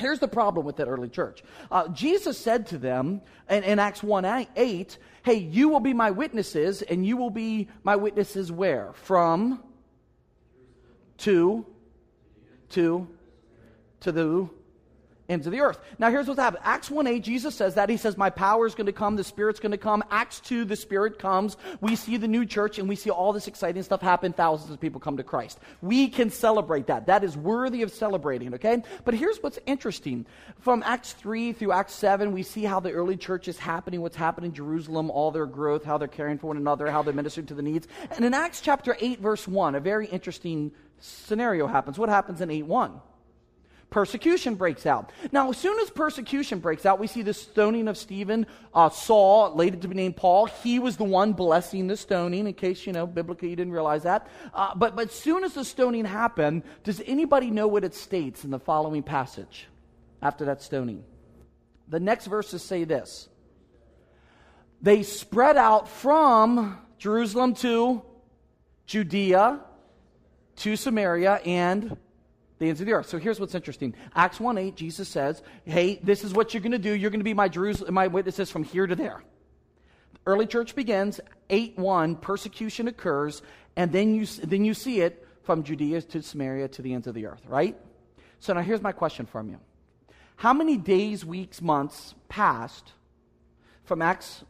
Here's 0.00 0.18
the 0.18 0.28
problem 0.28 0.66
with 0.66 0.76
that 0.76 0.88
early 0.88 1.08
church. 1.08 1.42
Uh, 1.70 1.88
Jesus 1.88 2.38
said 2.38 2.66
to 2.68 2.78
them 2.78 3.20
in, 3.48 3.62
in 3.62 3.78
Acts 3.78 4.02
1 4.02 4.24
8, 4.56 4.98
Hey, 5.22 5.34
you 5.34 5.68
will 5.68 5.80
be 5.80 5.92
my 5.92 6.10
witnesses, 6.10 6.82
and 6.82 7.04
you 7.06 7.16
will 7.16 7.30
be 7.30 7.68
my 7.84 7.96
witnesses 7.96 8.50
where? 8.50 8.92
From 8.94 9.62
to, 11.18 11.66
to, 12.70 13.06
to 14.00 14.12
the 14.12 14.48
of 15.46 15.52
the 15.52 15.60
earth. 15.60 15.78
Now, 15.98 16.10
here's 16.10 16.26
what's 16.26 16.40
happened. 16.40 16.62
Acts 16.64 16.90
1 16.90 17.06
8, 17.06 17.22
Jesus 17.22 17.54
says 17.54 17.74
that. 17.74 17.88
He 17.88 17.96
says, 17.96 18.16
My 18.16 18.30
power 18.30 18.66
is 18.66 18.74
going 18.74 18.86
to 18.86 18.92
come, 18.92 19.16
the 19.16 19.24
Spirit's 19.24 19.60
going 19.60 19.72
to 19.72 19.78
come. 19.78 20.02
Acts 20.10 20.40
2, 20.40 20.64
the 20.64 20.76
Spirit 20.76 21.18
comes. 21.18 21.56
We 21.80 21.96
see 21.96 22.16
the 22.16 22.28
new 22.28 22.44
church, 22.44 22.78
and 22.78 22.88
we 22.88 22.96
see 22.96 23.10
all 23.10 23.32
this 23.32 23.46
exciting 23.46 23.82
stuff 23.82 24.00
happen. 24.00 24.32
Thousands 24.32 24.72
of 24.72 24.80
people 24.80 25.00
come 25.00 25.16
to 25.16 25.22
Christ. 25.22 25.58
We 25.80 26.08
can 26.08 26.30
celebrate 26.30 26.88
that. 26.88 27.06
That 27.06 27.24
is 27.24 27.36
worthy 27.36 27.82
of 27.82 27.92
celebrating, 27.92 28.54
okay? 28.54 28.82
But 29.04 29.14
here's 29.14 29.38
what's 29.38 29.58
interesting. 29.66 30.26
From 30.58 30.82
Acts 30.84 31.12
3 31.12 31.52
through 31.52 31.72
Acts 31.72 31.94
7, 31.94 32.32
we 32.32 32.42
see 32.42 32.64
how 32.64 32.80
the 32.80 32.92
early 32.92 33.16
church 33.16 33.48
is 33.48 33.58
happening, 33.58 34.00
what's 34.00 34.16
happening 34.16 34.50
in 34.50 34.54
Jerusalem, 34.54 35.10
all 35.10 35.30
their 35.30 35.46
growth, 35.46 35.84
how 35.84 35.98
they're 35.98 36.08
caring 36.08 36.38
for 36.38 36.48
one 36.48 36.56
another, 36.56 36.90
how 36.90 37.02
they're 37.02 37.14
ministering 37.14 37.46
to 37.46 37.54
the 37.54 37.62
needs. 37.62 37.86
And 38.10 38.24
in 38.24 38.34
Acts 38.34 38.60
chapter 38.60 38.96
8, 38.98 39.20
verse 39.20 39.46
1, 39.46 39.74
a 39.74 39.80
very 39.80 40.06
interesting 40.06 40.72
scenario 40.98 41.66
happens. 41.66 41.98
What 41.98 42.08
happens 42.08 42.40
in 42.40 42.50
8 42.50 42.66
1? 42.66 43.00
Persecution 43.90 44.54
breaks 44.54 44.86
out. 44.86 45.12
Now, 45.32 45.50
as 45.50 45.58
soon 45.58 45.78
as 45.80 45.90
persecution 45.90 46.60
breaks 46.60 46.86
out, 46.86 46.98
we 46.98 47.06
see 47.06 47.22
the 47.22 47.34
stoning 47.34 47.88
of 47.88 47.98
Stephen. 47.98 48.46
Uh, 48.72 48.88
Saul, 48.88 49.54
later 49.54 49.76
to 49.76 49.88
be 49.88 49.94
named 49.94 50.16
Paul, 50.16 50.46
he 50.46 50.78
was 50.78 50.96
the 50.96 51.04
one 51.04 51.32
blessing 51.32 51.88
the 51.88 51.96
stoning, 51.96 52.46
in 52.46 52.54
case, 52.54 52.86
you 52.86 52.92
know, 52.92 53.06
biblically 53.06 53.50
you 53.50 53.56
didn't 53.56 53.72
realize 53.72 54.04
that. 54.04 54.28
Uh, 54.54 54.74
but, 54.74 54.96
but 54.96 55.08
as 55.08 55.14
soon 55.14 55.44
as 55.44 55.54
the 55.54 55.64
stoning 55.64 56.04
happened, 56.04 56.62
does 56.84 57.02
anybody 57.04 57.50
know 57.50 57.66
what 57.66 57.84
it 57.84 57.94
states 57.94 58.44
in 58.44 58.50
the 58.50 58.60
following 58.60 59.02
passage 59.02 59.66
after 60.22 60.44
that 60.46 60.62
stoning? 60.62 61.04
The 61.88 62.00
next 62.00 62.26
verses 62.26 62.62
say 62.62 62.84
this 62.84 63.28
They 64.80 65.02
spread 65.02 65.56
out 65.56 65.88
from 65.88 66.78
Jerusalem 66.98 67.54
to 67.56 68.02
Judea, 68.86 69.60
to 70.56 70.76
Samaria, 70.76 71.40
and 71.44 71.96
the 72.60 72.68
ends 72.68 72.80
of 72.80 72.86
the 72.86 72.92
earth. 72.92 73.08
So 73.08 73.18
here's 73.18 73.40
what's 73.40 73.54
interesting. 73.54 73.94
Acts 74.14 74.38
1 74.38 74.56
8, 74.56 74.76
Jesus 74.76 75.08
says, 75.08 75.42
Hey, 75.64 75.98
this 76.02 76.22
is 76.22 76.32
what 76.32 76.54
you're 76.54 76.60
going 76.60 76.72
to 76.72 76.78
do. 76.78 76.92
You're 76.92 77.10
going 77.10 77.20
to 77.20 77.24
be 77.24 77.34
my, 77.34 77.48
Jerusalem, 77.48 77.94
my 77.94 78.06
witnesses 78.06 78.50
from 78.50 78.62
here 78.62 78.86
to 78.86 78.94
there. 78.94 79.24
Early 80.26 80.46
church 80.46 80.76
begins, 80.76 81.20
8 81.48 81.78
1, 81.78 82.16
persecution 82.16 82.86
occurs, 82.86 83.42
and 83.76 83.90
then 83.90 84.14
you, 84.14 84.26
then 84.26 84.64
you 84.64 84.74
see 84.74 85.00
it 85.00 85.26
from 85.42 85.64
Judea 85.64 86.02
to 86.02 86.22
Samaria 86.22 86.68
to 86.68 86.82
the 86.82 86.92
ends 86.92 87.06
of 87.06 87.14
the 87.14 87.26
earth, 87.26 87.42
right? 87.48 87.76
So 88.38 88.52
now 88.52 88.60
here's 88.60 88.82
my 88.82 88.92
question 88.92 89.24
from 89.24 89.48
you 89.48 89.58
How 90.36 90.52
many 90.52 90.76
days, 90.76 91.24
weeks, 91.24 91.62
months 91.62 92.14
passed 92.28 92.92
from 93.84 94.02
Acts 94.02 94.44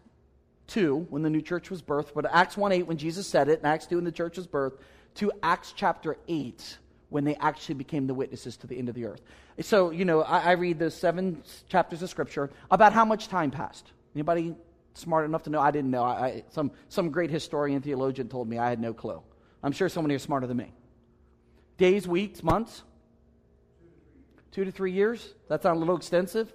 2, 0.67 1.07
when 1.11 1.23
the 1.23 1.31
new 1.31 1.43
church 1.43 1.71
was 1.71 1.81
birthed, 1.81 2.13
but 2.13 2.27
Acts 2.27 2.57
1 2.57 2.73
8, 2.73 2.89
when 2.89 2.97
Jesus 2.97 3.29
said 3.29 3.49
it, 3.49 3.61
and 3.61 3.69
Acts 3.69 3.87
2, 3.87 3.95
when 3.95 4.05
the 4.05 4.11
church 4.11 4.37
was 4.37 4.49
birthed, 4.49 4.79
to 5.15 5.31
Acts 5.45 5.73
chapter 5.77 6.17
8, 6.27 6.79
when 7.11 7.25
they 7.25 7.35
actually 7.37 7.75
became 7.75 8.07
the 8.07 8.15
witnesses 8.15 8.57
to 8.57 8.67
the 8.67 8.79
end 8.79 8.89
of 8.89 8.95
the 8.95 9.05
earth. 9.05 9.21
So, 9.61 9.91
you 9.91 10.05
know, 10.05 10.23
I, 10.23 10.39
I 10.39 10.53
read 10.53 10.79
the 10.79 10.91
seven 10.91 11.43
chapters 11.69 12.03
of 12.03 12.09
Scripture 12.09 12.51
about 12.71 12.93
how 12.93 13.05
much 13.05 13.29
time 13.29 13.51
passed. 13.51 13.93
Anybody 14.15 14.55
smart 14.95 15.25
enough 15.25 15.43
to 15.45 15.51
know? 15.51 15.61
I 15.61 15.71
didn't 15.71 15.91
know. 15.91 16.03
I, 16.03 16.25
I, 16.25 16.45
some, 16.51 16.71
some 16.89 17.11
great 17.11 17.31
historian, 17.31 17.83
theologian 17.83 18.29
told 18.29 18.49
me. 18.49 18.59
I 18.59 18.71
had 18.71 18.81
no 18.81 18.95
clue. 18.95 19.21
I'm 19.63 19.73
sure 19.73 19.89
someone 19.89 20.11
here 20.11 20.17
is 20.17 20.23
smarter 20.23 20.47
than 20.47 20.57
me. 20.57 20.73
Days, 21.77 22.09
weeks, 22.09 22.43
months? 22.43 22.83
Two 24.53 24.65
to 24.65 24.73
three 24.73 24.93
years? 24.93 25.35
That 25.49 25.63
sounds 25.63 25.77
a 25.77 25.81
little 25.81 25.97
extensive 25.97 26.53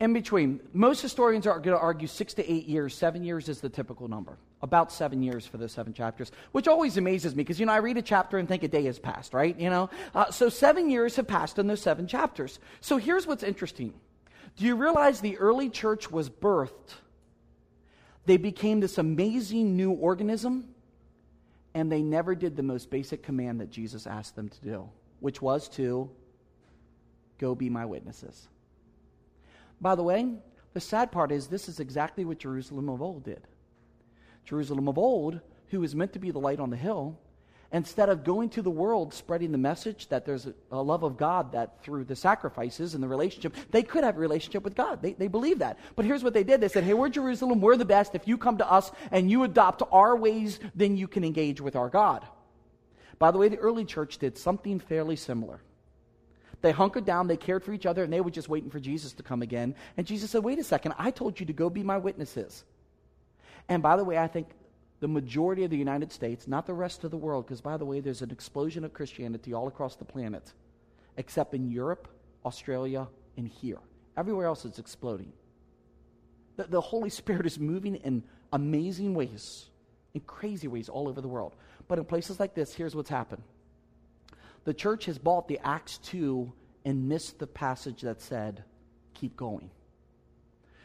in 0.00 0.12
between. 0.12 0.60
Most 0.72 1.02
historians 1.02 1.46
are 1.46 1.60
going 1.60 1.76
to 1.76 1.78
argue 1.78 2.08
six 2.08 2.34
to 2.34 2.50
eight 2.50 2.66
years. 2.66 2.94
Seven 2.94 3.22
years 3.22 3.48
is 3.48 3.60
the 3.60 3.68
typical 3.68 4.08
number. 4.08 4.38
About 4.62 4.92
seven 4.92 5.22
years 5.22 5.46
for 5.46 5.56
those 5.56 5.72
seven 5.72 5.94
chapters, 5.94 6.30
which 6.52 6.68
always 6.68 6.98
amazes 6.98 7.34
me 7.34 7.42
because, 7.42 7.58
you 7.58 7.64
know, 7.64 7.72
I 7.72 7.78
read 7.78 7.96
a 7.96 8.02
chapter 8.02 8.36
and 8.36 8.46
think 8.46 8.62
a 8.62 8.68
day 8.68 8.84
has 8.84 8.98
passed, 8.98 9.32
right? 9.32 9.58
You 9.58 9.70
know? 9.70 9.88
Uh, 10.14 10.30
so 10.30 10.50
seven 10.50 10.90
years 10.90 11.16
have 11.16 11.26
passed 11.26 11.58
in 11.58 11.66
those 11.66 11.80
seven 11.80 12.06
chapters. 12.06 12.58
So 12.82 12.98
here's 12.98 13.26
what's 13.26 13.42
interesting. 13.42 13.94
Do 14.56 14.66
you 14.66 14.76
realize 14.76 15.20
the 15.20 15.38
early 15.38 15.70
church 15.70 16.10
was 16.10 16.28
birthed? 16.28 16.94
They 18.26 18.36
became 18.36 18.80
this 18.80 18.98
amazing 18.98 19.76
new 19.76 19.92
organism, 19.92 20.68
and 21.72 21.90
they 21.90 22.02
never 22.02 22.34
did 22.34 22.56
the 22.56 22.62
most 22.62 22.90
basic 22.90 23.22
command 23.22 23.60
that 23.60 23.70
Jesus 23.70 24.06
asked 24.06 24.36
them 24.36 24.50
to 24.50 24.60
do, 24.60 24.88
which 25.20 25.40
was 25.40 25.68
to 25.70 26.10
go 27.38 27.54
be 27.54 27.70
my 27.70 27.86
witnesses. 27.86 28.48
By 29.80 29.94
the 29.94 30.02
way, 30.02 30.34
the 30.74 30.80
sad 30.80 31.10
part 31.10 31.32
is 31.32 31.46
this 31.46 31.68
is 31.68 31.80
exactly 31.80 32.24
what 32.26 32.38
Jerusalem 32.38 32.90
of 32.90 33.00
old 33.00 33.24
did. 33.24 33.46
Jerusalem 34.50 34.88
of 34.88 34.98
old, 34.98 35.40
who 35.68 35.80
was 35.80 35.94
meant 35.94 36.12
to 36.12 36.18
be 36.18 36.32
the 36.32 36.40
light 36.40 36.58
on 36.58 36.70
the 36.70 36.76
hill, 36.76 37.16
instead 37.72 38.08
of 38.08 38.24
going 38.24 38.48
to 38.50 38.62
the 38.62 38.70
world 38.70 39.14
spreading 39.14 39.52
the 39.52 39.58
message 39.58 40.08
that 40.08 40.26
there's 40.26 40.48
a, 40.72 40.82
love 40.82 41.04
of 41.04 41.16
God 41.16 41.52
that 41.52 41.80
through 41.84 42.02
the 42.02 42.16
sacrifices 42.16 42.94
and 42.94 43.02
the 43.02 43.06
relationship, 43.06 43.54
they 43.70 43.84
could 43.84 44.02
have 44.02 44.16
a 44.16 44.20
relationship 44.20 44.64
with 44.64 44.74
God. 44.74 45.00
They, 45.00 45.12
they 45.12 45.28
believe 45.28 45.60
that. 45.60 45.78
But 45.94 46.04
here's 46.04 46.24
what 46.24 46.34
they 46.34 46.42
did. 46.42 46.60
They 46.60 46.66
said, 46.66 46.82
hey, 46.82 46.94
we're 46.94 47.10
Jerusalem. 47.10 47.60
We're 47.60 47.76
the 47.76 47.84
best. 47.84 48.16
If 48.16 48.26
you 48.26 48.36
come 48.36 48.58
to 48.58 48.68
us 48.68 48.90
and 49.12 49.30
you 49.30 49.44
adopt 49.44 49.82
our 49.92 50.16
ways, 50.16 50.58
then 50.74 50.96
you 50.96 51.06
can 51.06 51.22
engage 51.22 51.60
with 51.60 51.76
our 51.76 51.88
God. 51.88 52.26
By 53.20 53.30
the 53.30 53.38
way, 53.38 53.48
the 53.48 53.58
early 53.58 53.84
church 53.84 54.18
did 54.18 54.36
something 54.36 54.80
fairly 54.80 55.14
similar. 55.14 55.60
They 56.62 56.72
hunkered 56.72 57.04
down, 57.04 57.28
they 57.28 57.36
cared 57.36 57.62
for 57.64 57.72
each 57.72 57.86
other, 57.86 58.02
and 58.02 58.12
they 58.12 58.20
were 58.20 58.32
just 58.32 58.48
waiting 58.48 58.68
for 58.70 58.80
Jesus 58.80 59.12
to 59.14 59.22
come 59.22 59.42
again. 59.42 59.76
And 59.96 60.06
Jesus 60.06 60.30
said, 60.30 60.42
Wait 60.42 60.58
a 60.58 60.64
second, 60.64 60.94
I 60.98 61.10
told 61.10 61.38
you 61.38 61.46
to 61.46 61.52
go 61.52 61.70
be 61.70 61.82
my 61.82 61.98
witnesses. 61.98 62.64
And 63.68 63.82
by 63.82 63.96
the 63.96 64.04
way, 64.04 64.18
I 64.18 64.26
think 64.26 64.48
the 65.00 65.08
majority 65.08 65.64
of 65.64 65.70
the 65.70 65.76
United 65.76 66.12
States, 66.12 66.46
not 66.46 66.66
the 66.66 66.74
rest 66.74 67.04
of 67.04 67.10
the 67.10 67.16
world, 67.16 67.46
because 67.46 67.60
by 67.60 67.76
the 67.76 67.84
way, 67.84 68.00
there's 68.00 68.22
an 68.22 68.30
explosion 68.30 68.84
of 68.84 68.92
Christianity 68.92 69.54
all 69.54 69.68
across 69.68 69.96
the 69.96 70.04
planet, 70.04 70.52
except 71.16 71.54
in 71.54 71.70
Europe, 71.70 72.08
Australia, 72.44 73.08
and 73.36 73.48
here. 73.48 73.78
Everywhere 74.16 74.46
else 74.46 74.64
it's 74.64 74.78
exploding. 74.78 75.32
The, 76.56 76.64
the 76.64 76.80
Holy 76.80 77.10
Spirit 77.10 77.46
is 77.46 77.58
moving 77.58 77.96
in 77.96 78.22
amazing 78.52 79.14
ways, 79.14 79.70
in 80.14 80.20
crazy 80.20 80.68
ways 80.68 80.88
all 80.88 81.08
over 81.08 81.20
the 81.20 81.28
world. 81.28 81.54
But 81.88 81.98
in 81.98 82.04
places 82.04 82.38
like 82.38 82.54
this, 82.54 82.74
here's 82.74 82.94
what's 82.94 83.10
happened 83.10 83.42
the 84.64 84.74
church 84.74 85.06
has 85.06 85.18
bought 85.18 85.48
the 85.48 85.58
Acts 85.64 85.98
2 85.98 86.52
and 86.84 87.08
missed 87.08 87.38
the 87.38 87.46
passage 87.46 88.02
that 88.02 88.20
said, 88.20 88.64
keep 89.14 89.36
going. 89.36 89.70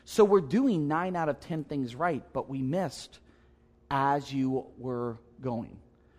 So 0.06 0.24
we're 0.24 0.41
doing 0.41 0.88
nine 0.88 1.15
out 1.15 1.30
of 1.30 1.39
10 1.39 1.63
things 1.63 1.96
right, 1.96 2.24
but 2.32 2.48
we 2.48 2.62
missed 2.62 3.20
as 3.89 4.32
you 4.32 4.65
were 4.78 5.18
going. 5.41 5.78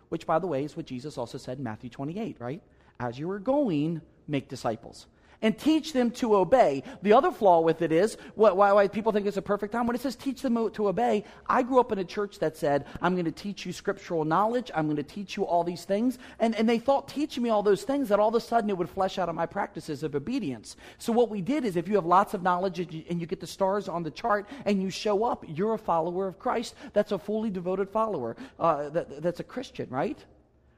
Which, 0.08 0.26
by 0.26 0.38
the 0.38 0.46
way, 0.46 0.64
is 0.64 0.76
what 0.76 0.86
Jesus 0.86 1.16
also 1.16 1.38
said 1.38 1.58
in 1.58 1.64
Matthew 1.64 1.88
28, 1.88 2.36
right? 2.40 2.62
As 2.98 3.18
you 3.18 3.28
were 3.28 3.38
going, 3.38 4.00
make 4.26 4.48
disciples. 4.48 5.06
And 5.42 5.58
teach 5.58 5.92
them 5.92 6.10
to 6.12 6.36
obey. 6.36 6.82
The 7.02 7.12
other 7.12 7.30
flaw 7.30 7.60
with 7.60 7.82
it 7.82 7.92
is 7.92 8.16
why, 8.34 8.52
why, 8.52 8.88
people 8.88 9.12
think 9.12 9.26
it's 9.26 9.36
a 9.36 9.42
perfect 9.42 9.72
time. 9.72 9.86
When 9.86 9.96
it 9.96 10.02
says 10.02 10.16
teach 10.16 10.42
them 10.42 10.70
to 10.70 10.88
obey, 10.88 11.24
I 11.48 11.62
grew 11.62 11.80
up 11.80 11.92
in 11.92 11.98
a 11.98 12.04
church 12.04 12.38
that 12.38 12.56
said, 12.56 12.86
I'm 13.02 13.14
going 13.14 13.26
to 13.26 13.32
teach 13.32 13.66
you 13.66 13.72
scriptural 13.72 14.24
knowledge, 14.24 14.70
I'm 14.74 14.86
going 14.86 14.96
to 14.96 15.02
teach 15.02 15.36
you 15.36 15.44
all 15.44 15.64
these 15.64 15.84
things. 15.84 16.18
And, 16.38 16.54
and 16.56 16.68
they 16.68 16.78
thought 16.78 17.08
teaching 17.08 17.42
me 17.42 17.50
all 17.50 17.62
those 17.62 17.82
things 17.82 18.08
that 18.08 18.20
all 18.20 18.28
of 18.28 18.34
a 18.34 18.40
sudden 18.40 18.70
it 18.70 18.78
would 18.78 18.90
flesh 18.90 19.18
out 19.18 19.28
of 19.28 19.34
my 19.34 19.46
practices 19.46 20.02
of 20.02 20.14
obedience. 20.14 20.76
So 20.98 21.12
what 21.12 21.30
we 21.30 21.40
did 21.40 21.64
is 21.64 21.76
if 21.76 21.88
you 21.88 21.94
have 21.96 22.06
lots 22.06 22.34
of 22.34 22.42
knowledge 22.42 22.80
and 22.80 22.92
you, 22.92 23.04
and 23.10 23.20
you 23.20 23.26
get 23.26 23.40
the 23.40 23.46
stars 23.46 23.88
on 23.88 24.02
the 24.02 24.10
chart 24.10 24.48
and 24.64 24.82
you 24.82 24.90
show 24.90 25.24
up, 25.24 25.44
you're 25.46 25.74
a 25.74 25.78
follower 25.78 26.26
of 26.26 26.38
Christ. 26.38 26.74
That's 26.92 27.12
a 27.12 27.18
fully 27.18 27.50
devoted 27.50 27.90
follower. 27.90 28.36
Uh, 28.58 28.88
that, 28.90 29.22
that's 29.22 29.40
a 29.40 29.44
Christian, 29.44 29.88
right? 29.90 30.18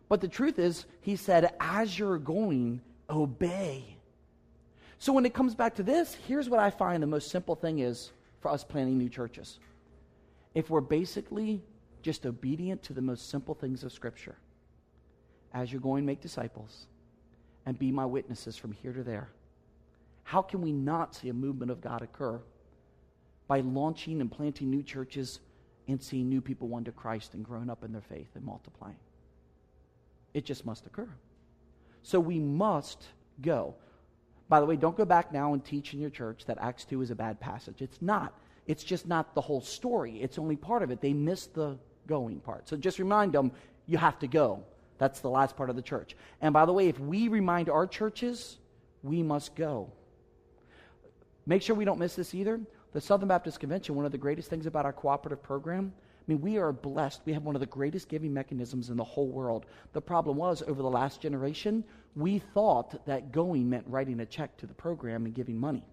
But 0.09 0.21
the 0.21 0.29
truth 0.29 0.59
is, 0.59 0.87
he 1.03 1.17
said, 1.17 1.53
as 1.61 1.99
you're 1.99 2.19
going, 2.19 2.81
obey. 3.11 3.98
So 4.99 5.13
when 5.13 5.25
it 5.25 5.35
comes 5.35 5.55
back 5.55 5.77
to 5.77 5.83
this, 5.83 6.17
here's 6.27 6.49
what 6.49 6.61
I 6.61 6.71
find 6.71 7.03
the 7.03 7.07
most 7.07 7.31
simple 7.31 7.55
thing 7.55 7.79
is 7.79 8.11
for 8.41 8.51
us 8.51 8.65
planting 8.65 8.99
new 8.99 9.09
churches. 9.09 9.59
If 10.55 10.71
we're 10.71 10.81
basically 10.81 11.63
just 12.03 12.27
obedient 12.27 12.83
to 12.85 12.93
the 12.93 13.03
most 13.03 13.31
simple 13.31 13.55
things 13.55 13.85
of 13.85 13.93
Scripture, 13.93 14.37
as 15.55 15.73
you're 15.73 15.81
going, 15.81 16.05
make 16.05 16.21
disciples 16.21 16.87
and 17.65 17.79
be 17.79 17.93
my 17.93 18.05
witnesses 18.05 18.57
from 18.57 18.73
here 18.73 18.93
to 18.93 19.03
there. 19.03 19.29
How 20.25 20.43
can 20.43 20.61
we 20.61 20.73
not 20.73 21.15
see 21.15 21.29
a 21.29 21.35
movement 21.35 21.71
of 21.71 21.81
God 21.81 22.03
occur 22.03 22.41
by 23.47 23.61
launching 23.61 24.21
and 24.21 24.31
planting 24.31 24.71
new 24.71 24.83
churches 24.83 25.41
and 25.87 26.03
seeing 26.03 26.29
new 26.29 26.41
people 26.41 26.69
won 26.69 26.85
to 26.85 26.93
Christ 26.93 27.35
and 27.35 27.45
growing 27.45 27.71
up 27.71 27.85
in 27.85 27.93
their 27.93 28.03
faith 28.03 28.29
and 28.35 28.45
multiplying? 28.45 28.99
It 30.35 30.45
just 30.45 30.67
must 30.67 30.87
occur. 30.87 31.09
So 32.03 32.21
we 32.21 32.39
must 32.39 33.07
go. 33.41 33.75
By 34.49 34.61
the 34.61 34.67
way, 34.67 34.77
don't 34.77 34.97
go 34.97 35.05
back 35.05 35.33
now 35.33 35.53
and 35.53 35.65
teach 35.65 35.93
in 35.93 36.01
your 36.01 36.11
church 36.11 36.45
that 36.47 36.59
Acts 36.61 36.85
2 36.87 37.03
is 37.03 37.11
a 37.11 37.15
bad 37.15 37.39
passage. 37.39 37.83
It's 37.83 38.01
not. 38.01 38.39
It's 38.67 38.85
just 38.85 39.07
not 39.07 39.35
the 39.35 39.41
whole 39.41 39.61
story. 39.61 40.23
It's 40.23 40.39
only 40.39 40.57
part 40.57 40.83
of 40.83 40.91
it. 40.91 41.01
They 41.01 41.13
missed 41.13 41.55
the 41.55 41.79
going 42.07 42.41
part. 42.41 42.69
So 42.69 42.77
just 42.77 42.99
remind 42.99 43.33
them 43.33 43.53
you 43.87 43.99
have 43.99 44.19
to 44.21 44.27
go. 44.27 44.65
That's 44.99 45.21
the 45.21 45.31
last 45.31 45.57
part 45.57 45.71
of 45.71 45.77
the 45.77 45.83
church. 45.83 46.17
And 46.41 46.53
by 46.53 46.67
the 46.67 46.73
way, 46.73 46.89
if 46.89 46.99
we 46.99 47.29
remind 47.29 47.69
our 47.69 47.87
churches, 47.87 48.59
we 49.03 49.23
must 49.23 49.55
go. 49.55 49.93
Make 51.47 51.63
sure 51.63 51.77
we 51.77 51.85
don't 51.85 51.99
miss 51.99 52.15
this 52.15 52.35
either. 52.35 52.61
The 52.93 53.01
Southern 53.01 53.29
Baptist 53.29 53.61
Convention, 53.61 53.95
one 53.95 54.07
of 54.07 54.13
the 54.13 54.19
greatest 54.19 54.51
things 54.51 54.67
about 54.67 54.85
our 54.85 54.93
cooperative 54.93 55.43
program, 55.43 55.93
I 56.29 56.33
mean, 56.33 56.43
we 56.43 56.59
are 56.59 56.73
blessed. 56.73 57.23
We 57.25 57.33
have 57.33 57.45
one 57.45 57.57
of 57.57 57.61
the 57.61 57.67
greatest 57.67 58.09
giving 58.11 58.35
mechanisms 58.35 58.91
in 58.91 58.99
the 58.99 59.05
whole 59.05 59.29
world. 59.29 59.65
The 59.95 60.03
problem 60.03 60.37
was, 60.37 60.63
over 60.67 60.83
the 60.83 60.91
last 60.91 61.23
generation, 61.23 61.85
we 62.19 62.41
thought 62.41 63.07
that 63.07 63.31
going 63.31 63.71
meant 63.71 63.85
writing 63.87 64.19
a 64.19 64.27
check 64.27 64.57
to 64.57 64.67
the 64.67 64.75
program 64.75 65.25
and 65.25 65.35
giving 65.35 65.59
money. 65.59 65.85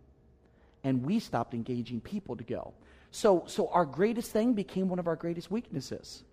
And 0.83 1.05
we 1.05 1.19
stopped 1.19 1.53
engaging 1.53 2.01
people 2.01 2.35
to 2.35 2.43
go. 2.43 2.73
So, 3.11 3.43
so 3.45 3.69
our 3.69 3.85
greatest 3.85 4.31
thing 4.31 4.53
became 4.53 4.89
one 4.89 4.97
of 4.97 5.07
our 5.07 5.15
greatest 5.15 5.51
weaknesses 5.51 6.23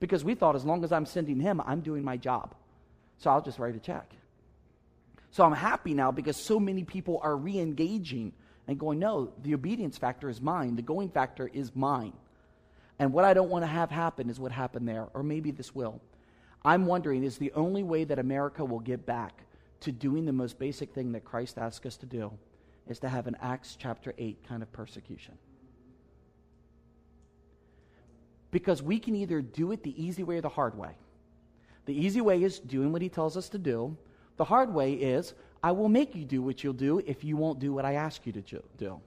because 0.00 0.22
we 0.22 0.34
thought 0.34 0.54
as 0.54 0.66
long 0.66 0.84
as 0.84 0.92
I'm 0.92 1.06
sending 1.06 1.40
him, 1.40 1.62
I'm 1.64 1.80
doing 1.80 2.04
my 2.04 2.18
job. 2.18 2.54
So 3.16 3.30
I'll 3.30 3.40
just 3.40 3.58
write 3.58 3.74
a 3.74 3.80
check. 3.80 4.12
So 5.30 5.44
I'm 5.44 5.52
happy 5.52 5.94
now 5.94 6.12
because 6.12 6.36
so 6.36 6.60
many 6.60 6.84
people 6.84 7.18
are 7.22 7.36
re 7.36 7.58
engaging 7.58 8.32
and 8.66 8.78
going, 8.78 8.98
no, 8.98 9.32
the 9.42 9.54
obedience 9.54 9.96
factor 9.96 10.28
is 10.28 10.42
mine, 10.42 10.76
the 10.76 10.82
going 10.82 11.08
factor 11.08 11.50
is 11.52 11.74
mine. 11.74 12.12
And 12.98 13.14
what 13.14 13.24
I 13.24 13.32
don't 13.32 13.48
want 13.48 13.62
to 13.62 13.66
have 13.66 13.90
happen 13.90 14.28
is 14.28 14.38
what 14.38 14.52
happened 14.52 14.86
there, 14.86 15.08
or 15.14 15.22
maybe 15.22 15.52
this 15.52 15.74
will. 15.74 16.02
I'm 16.68 16.84
wondering 16.84 17.24
is 17.24 17.38
the 17.38 17.50
only 17.52 17.82
way 17.82 18.04
that 18.04 18.18
America 18.18 18.62
will 18.62 18.80
get 18.80 19.06
back 19.06 19.40
to 19.80 19.90
doing 19.90 20.26
the 20.26 20.34
most 20.34 20.58
basic 20.58 20.92
thing 20.92 21.12
that 21.12 21.24
Christ 21.24 21.56
asked 21.56 21.86
us 21.86 21.96
to 21.96 22.04
do 22.04 22.30
is 22.86 22.98
to 22.98 23.08
have 23.08 23.26
an 23.26 23.38
Acts 23.40 23.74
chapter 23.80 24.12
8 24.18 24.46
kind 24.46 24.62
of 24.62 24.70
persecution. 24.70 25.38
Because 28.50 28.82
we 28.82 28.98
can 28.98 29.14
either 29.14 29.40
do 29.40 29.72
it 29.72 29.82
the 29.82 30.04
easy 30.04 30.22
way 30.22 30.36
or 30.36 30.40
the 30.42 30.50
hard 30.50 30.76
way. 30.76 30.90
The 31.86 31.98
easy 31.98 32.20
way 32.20 32.42
is 32.42 32.58
doing 32.58 32.92
what 32.92 33.00
he 33.00 33.08
tells 33.08 33.38
us 33.38 33.48
to 33.48 33.58
do. 33.58 33.96
The 34.36 34.44
hard 34.44 34.74
way 34.74 34.92
is, 34.92 35.32
I 35.62 35.72
will 35.72 35.88
make 35.88 36.14
you 36.14 36.26
do 36.26 36.42
what 36.42 36.62
you'll 36.62 36.74
do 36.74 36.98
if 37.06 37.24
you 37.24 37.38
won't 37.38 37.60
do 37.60 37.72
what 37.72 37.86
I 37.86 37.94
ask 37.94 38.26
you 38.26 38.32
to 38.32 38.62
do. 38.76 39.00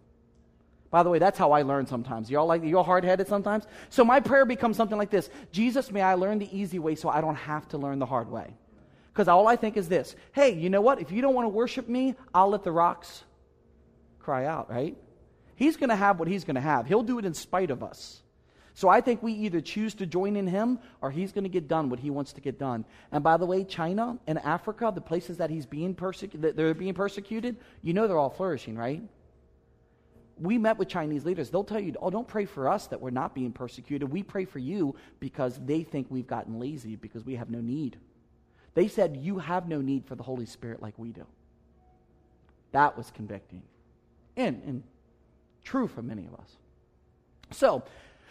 By 0.91 1.03
the 1.03 1.09
way, 1.09 1.19
that's 1.19 1.39
how 1.39 1.53
I 1.53 1.61
learn 1.61 1.87
sometimes. 1.87 2.29
Y'all 2.29 2.45
like 2.45 2.63
you're 2.63 2.83
hard 2.83 3.05
headed 3.05 3.27
sometimes? 3.27 3.65
So 3.89 4.03
my 4.03 4.19
prayer 4.19 4.45
becomes 4.45 4.75
something 4.75 4.97
like 4.97 5.09
this 5.09 5.29
Jesus, 5.51 5.89
may 5.89 6.01
I 6.01 6.15
learn 6.15 6.37
the 6.37 6.55
easy 6.55 6.79
way 6.79 6.95
so 6.95 7.09
I 7.09 7.21
don't 7.21 7.35
have 7.35 7.67
to 7.69 7.77
learn 7.77 7.97
the 7.97 8.05
hard 8.05 8.29
way. 8.29 8.53
Because 9.13 9.27
all 9.27 9.47
I 9.47 9.55
think 9.55 9.77
is 9.77 9.87
this 9.87 10.15
hey, 10.33 10.53
you 10.53 10.69
know 10.69 10.81
what? 10.81 10.99
If 10.99 11.11
you 11.11 11.21
don't 11.21 11.33
want 11.33 11.45
to 11.45 11.49
worship 11.49 11.87
me, 11.87 12.15
I'll 12.33 12.49
let 12.49 12.63
the 12.63 12.73
rocks 12.73 13.23
cry 14.19 14.45
out, 14.45 14.69
right? 14.69 14.97
He's 15.55 15.77
going 15.77 15.89
to 15.89 15.95
have 15.95 16.19
what 16.19 16.27
he's 16.27 16.43
going 16.43 16.55
to 16.55 16.61
have. 16.61 16.87
He'll 16.87 17.03
do 17.03 17.19
it 17.19 17.25
in 17.25 17.33
spite 17.33 17.71
of 17.71 17.83
us. 17.83 18.21
So 18.73 18.89
I 18.89 19.01
think 19.01 19.21
we 19.21 19.33
either 19.33 19.61
choose 19.61 19.93
to 19.95 20.05
join 20.05 20.35
in 20.35 20.47
him 20.47 20.79
or 21.01 21.11
he's 21.11 21.31
going 21.31 21.43
to 21.43 21.49
get 21.49 21.67
done 21.67 21.89
what 21.89 21.99
he 21.99 22.09
wants 22.09 22.33
to 22.33 22.41
get 22.41 22.57
done. 22.57 22.85
And 23.11 23.23
by 23.23 23.37
the 23.37 23.45
way, 23.45 23.63
China 23.63 24.17
and 24.27 24.39
Africa, 24.39 24.91
the 24.93 25.01
places 25.01 25.37
that 25.37 25.49
he's 25.49 25.65
being 25.65 25.93
persecuted, 25.93 26.55
they're 26.55 26.73
being 26.73 26.93
persecuted, 26.93 27.57
you 27.81 27.93
know 27.93 28.07
they're 28.07 28.17
all 28.17 28.29
flourishing, 28.29 28.75
right? 28.75 29.03
We 30.41 30.57
met 30.57 30.77
with 30.77 30.87
Chinese 30.87 31.23
leaders. 31.23 31.51
They'll 31.51 31.63
tell 31.63 31.79
you, 31.79 31.93
oh, 32.01 32.09
don't 32.09 32.27
pray 32.27 32.45
for 32.45 32.67
us 32.67 32.87
that 32.87 32.99
we're 32.99 33.11
not 33.11 33.35
being 33.35 33.51
persecuted. 33.51 34.09
We 34.09 34.23
pray 34.23 34.45
for 34.45 34.57
you 34.57 34.95
because 35.19 35.59
they 35.63 35.83
think 35.83 36.07
we've 36.09 36.25
gotten 36.25 36.59
lazy 36.59 36.95
because 36.95 37.23
we 37.23 37.35
have 37.35 37.51
no 37.51 37.61
need. 37.61 37.97
They 38.73 38.87
said, 38.87 39.17
you 39.17 39.37
have 39.37 39.67
no 39.67 39.81
need 39.81 40.05
for 40.05 40.15
the 40.15 40.23
Holy 40.23 40.47
Spirit 40.47 40.81
like 40.81 40.97
we 40.97 41.11
do. 41.11 41.25
That 42.71 42.97
was 42.97 43.11
convicting 43.11 43.61
and, 44.35 44.61
and 44.65 44.83
true 45.63 45.87
for 45.87 46.01
many 46.01 46.25
of 46.25 46.33
us. 46.33 46.55
So, 47.51 47.83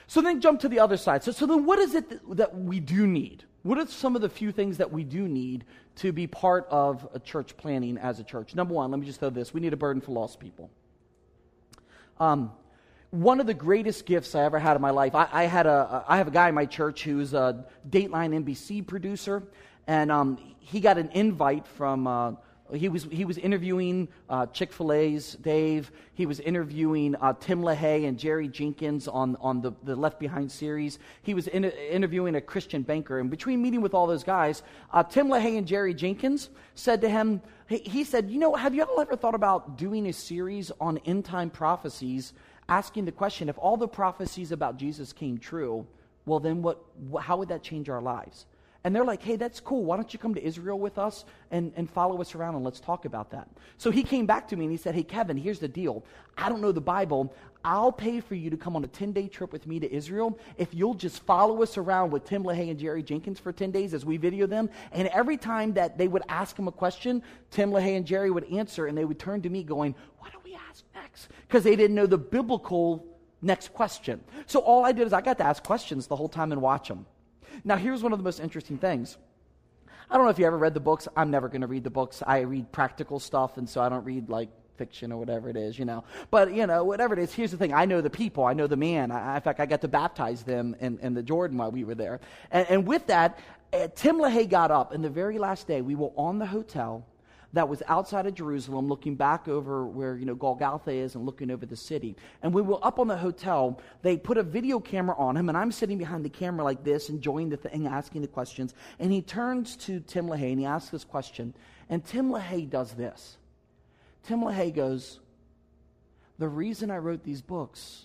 so 0.07 0.21
then 0.21 0.41
jump 0.41 0.61
to 0.61 0.69
the 0.69 0.81
other 0.81 0.97
side. 0.97 1.23
So, 1.23 1.31
so 1.31 1.47
then 1.47 1.65
what 1.65 1.79
is 1.79 1.95
it 1.95 2.09
that, 2.11 2.37
that 2.37 2.59
we 2.59 2.81
do 2.81 3.07
need? 3.07 3.45
What 3.63 3.79
are 3.79 3.87
some 3.87 4.17
of 4.17 4.23
the 4.23 4.29
few 4.29 4.51
things 4.51 4.79
that 4.79 4.91
we 4.91 5.05
do 5.05 5.29
need 5.29 5.65
to 5.97 6.13
be 6.13 6.27
part 6.27 6.67
of 6.71 7.07
a 7.15 7.21
church 7.21 7.57
planting 7.57 7.99
as 7.99 8.19
a 8.19 8.25
church? 8.25 8.55
Number 8.55 8.75
one, 8.75 8.91
let 8.91 8.99
me 8.99 9.07
just 9.07 9.21
throw 9.21 9.31
this. 9.31 9.53
We 9.53 9.61
need 9.61 9.75
a 9.75 9.77
burden 9.77 10.01
for 10.01 10.13
lost 10.13 10.41
people. 10.41 10.71
Um, 12.21 12.53
one 13.09 13.41
of 13.41 13.47
the 13.47 13.55
greatest 13.55 14.05
gifts 14.05 14.35
I 14.35 14.45
ever 14.45 14.59
had 14.59 14.77
in 14.77 14.83
my 14.83 14.91
life, 14.91 15.15
I, 15.15 15.27
I, 15.33 15.45
had 15.45 15.67
a, 15.67 16.05
I 16.07 16.19
have 16.19 16.29
a 16.29 16.31
guy 16.31 16.51
in 16.51 16.55
my 16.55 16.67
church 16.67 17.03
who's 17.03 17.33
a 17.33 17.65
Dateline 17.89 18.45
NBC 18.45 18.87
producer, 18.87 19.43
and 19.87 20.13
um, 20.13 20.39
he 20.59 20.81
got 20.81 20.99
an 20.99 21.09
invite 21.15 21.67
from, 21.67 22.07
uh, 22.07 22.33
he, 22.73 22.89
was, 22.89 23.05
he 23.11 23.25
was 23.25 23.39
interviewing 23.39 24.09
uh, 24.29 24.47
Chick 24.47 24.73
fil 24.73 24.93
A's 24.93 25.37
Dave, 25.41 25.91
he 26.15 26.27
was 26.27 26.41
interviewing 26.41 27.15
uh, 27.17 27.35
Tim 27.39 27.63
LaHaye 27.63 28.07
and 28.07 28.19
Jerry 28.19 28.49
Jenkins 28.49 29.09
on, 29.09 29.37
on 29.41 29.61
the, 29.61 29.73
the 29.83 29.97
Left 29.97 30.19
Behind 30.19 30.51
series, 30.51 30.99
he 31.23 31.35
was 31.35 31.47
in, 31.49 31.65
interviewing 31.65 32.35
a 32.35 32.41
Christian 32.41 32.83
banker. 32.83 33.19
And 33.19 33.31
between 33.31 33.63
meeting 33.63 33.81
with 33.81 33.95
all 33.95 34.07
those 34.07 34.25
guys, 34.25 34.63
uh, 34.93 35.03
Tim 35.03 35.29
LaHaye 35.29 35.59
and 35.59 35.67
Jerry 35.67 35.95
Jenkins 35.95 36.51
said 36.75 37.01
to 37.03 37.09
him, 37.09 37.43
he 37.69 38.03
said, 38.03 38.31
You 38.31 38.39
know, 38.39 38.55
have 38.55 38.75
you 38.75 38.83
all 38.83 39.01
ever 39.01 39.15
thought 39.15 39.37
about 39.37 39.79
doing 39.79 40.09
a 40.09 40.13
series 40.13 40.73
on 40.81 40.99
end 41.07 41.25
time 41.25 41.51
prophecies, 41.51 42.33
asking 42.69 43.05
the 43.05 43.13
question 43.13 43.49
if 43.49 43.57
all 43.59 43.77
the 43.77 43.87
prophecies 43.87 44.51
about 44.51 44.77
Jesus 44.77 45.13
came 45.13 45.39
true, 45.39 45.87
well, 46.27 46.41
then 46.41 46.63
what, 46.63 46.83
how 47.21 47.37
would 47.37 47.49
that 47.49 47.63
change 47.63 47.89
our 47.89 48.03
lives? 48.03 48.47
And 48.83 48.97
they're 48.97 49.05
like, 49.05 49.23
hey, 49.23 49.37
that's 49.37 49.61
cool. 49.61 49.85
Why 49.85 49.97
don't 49.97 50.11
you 50.13 50.19
come 50.19 50.35
to 50.35 50.43
Israel 50.43 50.79
with 50.79 50.97
us 50.97 51.27
and, 51.51 51.73
and 51.77 51.91
follow 51.91 52.21
us 52.21 52.35
around 52.35 52.55
and 52.55 52.65
let's 52.65 52.81
talk 52.81 53.05
about 53.05 53.31
that? 53.31 53.47
So 53.77 53.91
he 53.91 54.03
came 54.03 54.25
back 54.25 54.49
to 54.49 54.57
me 54.57 54.65
and 54.65 54.73
he 54.73 54.79
said, 54.79 54.95
hey, 54.95 55.03
Kevin, 55.03 55.37
here's 55.37 55.59
the 55.59 55.69
deal. 55.69 56.03
I 56.39 56.49
don't 56.49 56.63
know 56.63 56.73
the 56.73 56.81
Bible. 56.81 57.35
I'll 57.63 57.93
pay 57.93 58.21
for 58.21 58.35
you 58.35 58.49
to 58.49 58.57
come 58.57 58.77
on 58.77 58.85
a 58.85 58.87
10 58.87 59.13
day 59.13 59.29
trip 59.29 59.53
with 59.53 59.67
me 59.67 59.81
to 59.81 59.93
Israel 59.93 60.39
if 60.57 60.73
you'll 60.73 60.95
just 60.95 61.23
follow 61.25 61.63
us 61.63 61.77
around 61.77 62.11
with 62.11 62.25
Tim 62.25 62.43
LaHaye 62.43 62.71
and 62.71 62.79
Jerry 62.79 63.03
Jenkins 63.03 63.39
for 63.39 63.53
10 63.53 63.71
days 63.71 63.93
as 63.93 64.07
we 64.07 64.17
video 64.17 64.47
them. 64.47 64.71
And 64.93 65.09
every 65.09 65.37
time 65.37 65.75
that 65.75 65.99
they 65.99 66.09
would 66.09 66.23
ask 66.31 66.59
him 66.59 66.67
a 66.67 66.73
question, 66.73 67.23
Tim 67.51 67.73
LaHaye 67.73 67.99
and 67.99 68.07
Jerry 68.07 68.31
would 68.31 68.51
answer 68.51 68.87
and 68.87 68.97
they 68.97 69.05
would 69.05 69.19
turn 69.19 69.43
to 69.43 69.51
me 69.51 69.63
going, 69.63 69.95
what 70.21 70.33
do 70.33 70.39
we 70.43 70.55
ask 70.71 70.85
next? 70.95 71.29
Because 71.47 71.65
they 71.65 71.77
didn't 71.77 71.97
know 71.97 72.07
the 72.07 72.17
biblical 72.19 73.07
next 73.43 73.75
question. 73.75 74.23
So 74.47 74.61
all 74.61 74.87
I 74.87 74.93
did 74.93 75.07
is 75.07 75.13
I 75.13 75.21
got 75.21 75.37
to 75.39 75.45
ask 75.45 75.63
questions 75.63 76.07
the 76.07 76.17
whole 76.17 76.29
time 76.31 76.53
and 76.53 76.63
watch 76.63 76.89
them. 76.89 77.05
Now, 77.65 77.77
here's 77.77 78.03
one 78.03 78.13
of 78.13 78.19
the 78.19 78.25
most 78.25 78.41
interesting 78.41 78.79
things. 78.79 79.17
I 80.11 80.17
don't 80.17 80.25
know 80.25 80.31
if 80.31 80.39
you 80.39 80.47
ever 80.47 80.59
read 80.59 80.75
the 80.75 80.81
books. 80.81 81.07
I'm 81.17 81.31
never 81.31 81.49
going 81.49 81.61
to 81.61 81.67
read 81.67 81.85
the 81.85 81.91
books. 81.91 82.23
I 82.27 82.41
read 82.41 82.73
practical 82.73 83.21
stuff, 83.21 83.59
and 83.59 83.69
so 83.69 83.81
I 83.81 83.89
don't 83.89 84.05
read 84.05 84.29
like 84.29 84.49
fiction 84.77 85.13
or 85.13 85.19
whatever 85.19 85.49
it 85.49 85.57
is, 85.57 85.79
you 85.79 85.85
know. 85.85 86.05
But, 86.31 86.55
you 86.55 86.67
know, 86.67 86.85
whatever 86.85 87.13
it 87.13 87.21
is, 87.21 87.33
here's 87.33 87.51
the 87.51 87.59
thing. 87.59 87.73
I 87.73 87.85
know 87.85 88.01
the 88.01 88.11
people. 88.11 88.45
I 88.45 88.55
know 88.55 88.67
the 88.67 88.77
man. 88.77 89.11
I, 89.13 89.37
in 89.37 89.43
fact, 89.43 89.61
I 89.61 89.67
got 89.67 89.83
to 89.83 89.89
baptize 89.89 90.43
them 90.43 90.75
in, 90.81 90.99
in 91.01 91.15
the 91.15 91.23
Jordan 91.23 91.59
while 91.59 91.71
we 91.71 91.85
were 91.85 91.95
there. 91.95 92.21
And, 92.51 92.67
and 92.71 92.87
with 92.87 93.07
that, 93.09 93.39
uh, 93.73 93.89
Tim 93.95 94.17
LaHaye 94.17 94.49
got 94.49 94.71
up, 94.71 94.93
and 94.93 95.05
the 95.05 95.11
very 95.11 95.39
last 95.39 95.69
day, 95.69 95.83
we 95.83 95.95
were 95.95 96.11
on 96.17 96.39
the 96.39 96.47
hotel 96.47 97.07
that 97.53 97.69
was 97.69 97.83
outside 97.89 98.27
of 98.27 98.35
Jerusalem, 98.35 98.87
looking 98.87 99.17
back 99.17 99.49
over 99.49 99.85
where, 99.85 100.17
you 100.17 100.25
know, 100.25 100.37
Golgotha 100.37 100.93
is 100.93 101.17
and 101.17 101.27
looking 101.27 101.51
over 101.51 101.67
the 101.67 101.77
city. 101.77 102.17
And 102.43 102.55
we 102.55 102.63
were 102.63 102.79
up 102.83 103.01
on 103.01 103.09
the 103.09 103.17
hotel. 103.17 103.81
They 104.03 104.17
put 104.17 104.39
a 104.39 104.43
video 104.43 104.79
camera 104.79 105.17
on 105.19 105.37
him, 105.37 105.49
and 105.49 105.59
I'm 105.59 105.73
sitting 105.73 105.99
behind 105.99 106.25
the 106.25 106.31
camera 106.31 106.65
like 106.65 106.85
this, 106.85 107.09
enjoying 107.09 107.49
the 107.49 107.57
thing, 107.57 107.89
asking 107.89 108.23
the 108.23 108.29
questions. 108.29 108.75
And 109.01 109.11
he 109.11 109.21
turns 109.21 109.77
to 109.79 110.01
Tim 110.01 110.27
LaHaye 110.27 110.53
and 110.53 110.61
he 110.61 110.67
asks 110.67 110.91
this 110.91 111.05
question. 111.05 111.55
And 111.89 112.05
Tim 112.05 112.31
LaHaye 112.31 112.71
does 112.71 112.93
this. 112.93 113.37
Tim 114.23 114.41
LaHaye 114.43 114.75
goes, 114.75 115.19
The 116.39 116.49
reason 116.49 116.91
I 116.91 116.99
wrote 116.99 117.25
these 117.25 117.43
books 117.43 118.05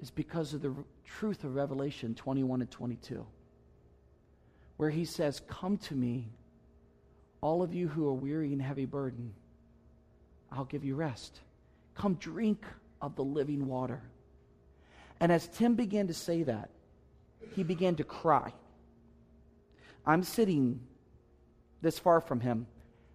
is 0.00 0.10
because 0.10 0.54
of 0.54 0.62
the 0.62 0.74
truth 1.04 1.44
of 1.44 1.54
Revelation 1.54 2.14
21 2.14 2.62
and 2.62 2.70
22, 2.70 3.26
where 4.78 4.88
he 4.88 5.04
says, 5.04 5.42
Come 5.48 5.76
to 5.78 5.94
me, 5.94 6.30
all 7.40 7.62
of 7.62 7.74
you 7.74 7.88
who 7.88 8.06
are 8.08 8.14
weary 8.14 8.52
and 8.52 8.60
heavy 8.60 8.84
burden, 8.84 9.32
I'll 10.52 10.64
give 10.64 10.84
you 10.84 10.94
rest. 10.94 11.40
Come 11.94 12.14
drink 12.14 12.64
of 13.00 13.16
the 13.16 13.24
living 13.24 13.66
water. 13.66 14.02
And 15.20 15.30
as 15.30 15.46
Tim 15.48 15.74
began 15.74 16.06
to 16.08 16.14
say 16.14 16.42
that, 16.44 16.70
he 17.54 17.62
began 17.62 17.96
to 17.96 18.04
cry. 18.04 18.52
I'm 20.06 20.22
sitting 20.22 20.80
this 21.82 21.98
far 21.98 22.20
from 22.20 22.40
him, 22.40 22.66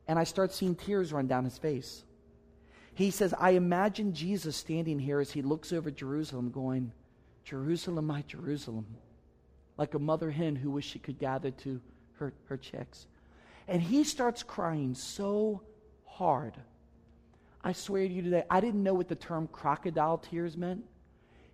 and 0.07 0.17
I 0.19 0.23
start 0.23 0.53
seeing 0.53 0.75
tears 0.75 1.13
run 1.13 1.27
down 1.27 1.45
his 1.45 1.57
face. 1.57 2.03
He 2.93 3.11
says, 3.11 3.33
I 3.37 3.51
imagine 3.51 4.13
Jesus 4.13 4.55
standing 4.55 4.99
here 4.99 5.19
as 5.19 5.31
he 5.31 5.41
looks 5.41 5.73
over 5.73 5.91
Jerusalem, 5.91 6.51
going, 6.51 6.91
Jerusalem, 7.43 8.07
my 8.07 8.23
Jerusalem, 8.27 8.85
like 9.77 9.93
a 9.93 9.99
mother 9.99 10.31
hen 10.31 10.55
who 10.55 10.71
wished 10.71 10.91
she 10.91 10.99
could 10.99 11.19
gather 11.19 11.51
to 11.51 11.81
her, 12.17 12.33
her 12.47 12.57
chicks. 12.57 13.07
And 13.67 13.81
he 13.81 14.03
starts 14.03 14.43
crying 14.43 14.93
so 14.95 15.61
hard. 16.05 16.53
I 17.63 17.73
swear 17.73 18.07
to 18.07 18.13
you 18.13 18.21
today, 18.21 18.43
I 18.49 18.59
didn't 18.59 18.83
know 18.83 18.93
what 18.93 19.07
the 19.07 19.15
term 19.15 19.47
crocodile 19.47 20.19
tears 20.19 20.55
meant. 20.55 20.83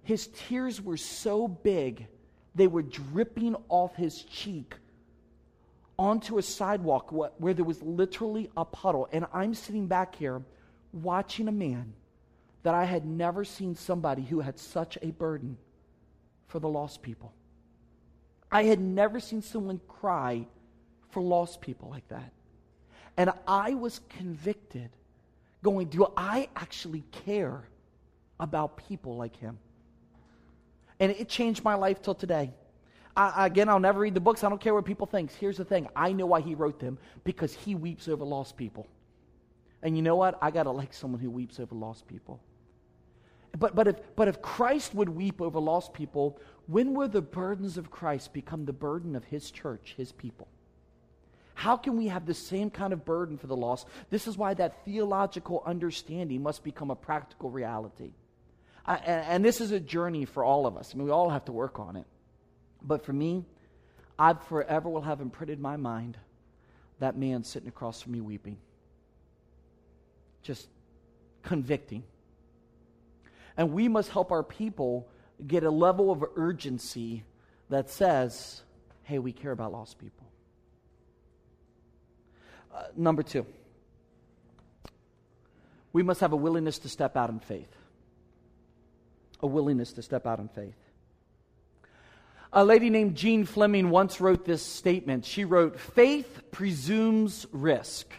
His 0.03 0.27
tears 0.27 0.81
were 0.81 0.97
so 0.97 1.47
big, 1.47 2.07
they 2.53 2.67
were 2.67 2.81
dripping 2.81 3.55
off 3.69 3.95
his 3.95 4.23
cheek 4.23 4.75
onto 5.97 6.37
a 6.37 6.41
sidewalk 6.41 7.11
where 7.11 7.53
there 7.53 7.63
was 7.63 7.81
literally 7.83 8.49
a 8.57 8.65
puddle. 8.65 9.07
And 9.11 9.25
I'm 9.31 9.53
sitting 9.53 9.87
back 9.87 10.15
here 10.15 10.41
watching 10.91 11.47
a 11.47 11.51
man 11.51 11.93
that 12.63 12.73
I 12.73 12.85
had 12.85 13.05
never 13.05 13.45
seen 13.45 13.75
somebody 13.75 14.23
who 14.23 14.39
had 14.39 14.59
such 14.59 14.97
a 15.01 15.11
burden 15.11 15.57
for 16.47 16.59
the 16.59 16.67
lost 16.67 17.01
people. 17.01 17.33
I 18.51 18.63
had 18.63 18.79
never 18.79 19.19
seen 19.19 19.41
someone 19.41 19.79
cry 19.87 20.47
for 21.11 21.21
lost 21.21 21.61
people 21.61 21.89
like 21.89 22.07
that. 22.09 22.31
And 23.17 23.31
I 23.47 23.73
was 23.73 24.01
convicted, 24.09 24.89
going, 25.63 25.87
Do 25.87 26.07
I 26.15 26.49
actually 26.55 27.03
care 27.11 27.63
about 28.39 28.77
people 28.77 29.15
like 29.15 29.35
him? 29.35 29.57
And 30.99 31.11
it 31.11 31.29
changed 31.29 31.63
my 31.63 31.75
life 31.75 32.01
till 32.01 32.15
today. 32.15 32.53
I, 33.15 33.47
again, 33.47 33.67
I'll 33.67 33.79
never 33.79 33.99
read 33.99 34.13
the 34.13 34.21
books. 34.21 34.43
I 34.43 34.49
don't 34.49 34.61
care 34.61 34.73
what 34.73 34.85
people 34.85 35.05
think. 35.05 35.31
Here's 35.33 35.57
the 35.57 35.65
thing 35.65 35.87
I 35.95 36.13
know 36.13 36.25
why 36.25 36.41
he 36.41 36.55
wrote 36.55 36.79
them 36.79 36.97
because 37.23 37.53
he 37.53 37.75
weeps 37.75 38.07
over 38.07 38.23
lost 38.23 38.55
people. 38.55 38.87
And 39.83 39.95
you 39.95 40.01
know 40.03 40.15
what? 40.15 40.37
I 40.41 40.51
got 40.51 40.63
to 40.63 40.71
like 40.71 40.93
someone 40.93 41.19
who 41.19 41.29
weeps 41.29 41.59
over 41.59 41.75
lost 41.75 42.07
people. 42.07 42.39
But, 43.57 43.75
but, 43.75 43.87
if, 43.87 43.95
but 44.15 44.27
if 44.27 44.41
Christ 44.41 44.93
would 44.95 45.09
weep 45.09 45.41
over 45.41 45.59
lost 45.59 45.93
people, 45.93 46.39
when 46.67 46.93
will 46.93 47.09
the 47.09 47.21
burdens 47.21 47.77
of 47.77 47.91
Christ 47.91 48.31
become 48.31 48.65
the 48.65 48.73
burden 48.73 49.15
of 49.15 49.25
his 49.25 49.51
church, 49.51 49.95
his 49.97 50.11
people? 50.11 50.47
How 51.53 51.77
can 51.77 51.97
we 51.97 52.07
have 52.07 52.25
the 52.25 52.33
same 52.33 52.69
kind 52.69 52.93
of 52.93 53.05
burden 53.05 53.37
for 53.37 53.47
the 53.47 53.55
lost? 53.55 53.87
This 54.09 54.27
is 54.27 54.37
why 54.37 54.53
that 54.55 54.83
theological 54.85 55.61
understanding 55.65 56.41
must 56.41 56.63
become 56.63 56.89
a 56.89 56.95
practical 56.95 57.49
reality. 57.49 58.13
I, 58.85 58.95
and, 58.95 59.25
and 59.27 59.45
this 59.45 59.61
is 59.61 59.71
a 59.71 59.79
journey 59.79 60.25
for 60.25 60.43
all 60.43 60.65
of 60.65 60.75
us. 60.75 60.91
I 60.93 60.97
mean, 60.97 61.05
we 61.05 61.11
all 61.11 61.29
have 61.29 61.45
to 61.45 61.51
work 61.51 61.79
on 61.79 61.95
it. 61.95 62.05
But 62.81 63.05
for 63.05 63.13
me, 63.13 63.45
I 64.17 64.33
forever 64.33 64.89
will 64.89 65.01
have 65.01 65.21
imprinted 65.21 65.59
my 65.59 65.77
mind 65.77 66.17
that 66.99 67.17
man 67.17 67.43
sitting 67.43 67.69
across 67.69 68.01
from 68.01 68.13
me 68.13 68.21
weeping. 68.21 68.57
Just 70.41 70.67
convicting. 71.43 72.03
And 73.57 73.73
we 73.73 73.87
must 73.87 74.09
help 74.09 74.31
our 74.31 74.43
people 74.43 75.07
get 75.45 75.63
a 75.63 75.71
level 75.71 76.11
of 76.11 76.23
urgency 76.35 77.23
that 77.69 77.89
says, 77.89 78.61
hey, 79.03 79.19
we 79.19 79.31
care 79.31 79.51
about 79.51 79.71
lost 79.71 79.99
people. 79.99 80.30
Uh, 82.73 82.83
number 82.95 83.23
two, 83.23 83.45
we 85.93 86.03
must 86.03 86.21
have 86.21 86.31
a 86.31 86.37
willingness 86.37 86.79
to 86.79 86.89
step 86.89 87.17
out 87.17 87.29
in 87.29 87.39
faith. 87.39 87.75
A 89.41 89.47
willingness 89.47 89.93
to 89.93 90.01
step 90.01 90.25
out 90.25 90.39
in 90.39 90.47
faith. 90.47 90.75
A 92.53 92.65
lady 92.65 92.89
named 92.89 93.15
Jean 93.15 93.45
Fleming 93.45 93.89
once 93.89 94.19
wrote 94.19 94.45
this 94.45 94.61
statement. 94.61 95.25
She 95.25 95.45
wrote, 95.45 95.79
Faith 95.79 96.41
presumes 96.51 97.45
risk. 97.51 98.11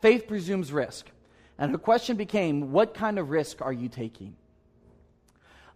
Faith 0.00 0.26
presumes 0.26 0.72
risk. 0.72 1.06
And 1.58 1.70
her 1.70 1.78
question 1.78 2.16
became, 2.16 2.72
What 2.72 2.94
kind 2.94 3.18
of 3.18 3.30
risk 3.30 3.62
are 3.62 3.72
you 3.72 3.88
taking? 3.88 4.36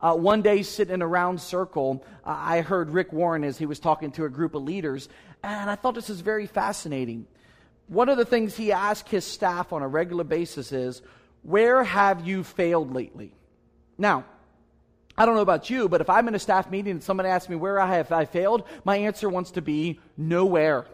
Uh, 0.00 0.14
one 0.14 0.42
day, 0.42 0.62
sitting 0.62 0.94
in 0.94 1.02
a 1.02 1.06
round 1.06 1.40
circle, 1.40 2.04
uh, 2.24 2.34
I 2.36 2.62
heard 2.62 2.90
Rick 2.90 3.12
Warren 3.12 3.44
as 3.44 3.58
he 3.58 3.66
was 3.66 3.78
talking 3.78 4.10
to 4.12 4.24
a 4.24 4.30
group 4.30 4.54
of 4.54 4.62
leaders, 4.62 5.08
and 5.42 5.70
I 5.70 5.74
thought 5.74 5.94
this 5.94 6.08
was 6.08 6.22
very 6.22 6.46
fascinating. 6.46 7.26
One 7.90 8.08
of 8.08 8.16
the 8.16 8.24
things 8.24 8.56
he 8.56 8.70
asked 8.70 9.08
his 9.08 9.24
staff 9.24 9.72
on 9.72 9.82
a 9.82 9.88
regular 9.88 10.22
basis 10.22 10.70
is, 10.70 11.02
Where 11.42 11.82
have 11.82 12.24
you 12.24 12.44
failed 12.44 12.94
lately? 12.94 13.34
Now, 13.98 14.24
I 15.18 15.26
don't 15.26 15.34
know 15.34 15.40
about 15.40 15.70
you, 15.70 15.88
but 15.88 16.00
if 16.00 16.08
I'm 16.08 16.28
in 16.28 16.36
a 16.36 16.38
staff 16.38 16.70
meeting 16.70 16.92
and 16.92 17.02
somebody 17.02 17.28
asks 17.28 17.48
me 17.48 17.56
where 17.56 17.80
I 17.80 17.96
have 17.96 18.12
I 18.12 18.26
failed, 18.26 18.62
my 18.84 18.96
answer 18.96 19.28
wants 19.28 19.50
to 19.52 19.60
be 19.60 19.98
nowhere. 20.16 20.86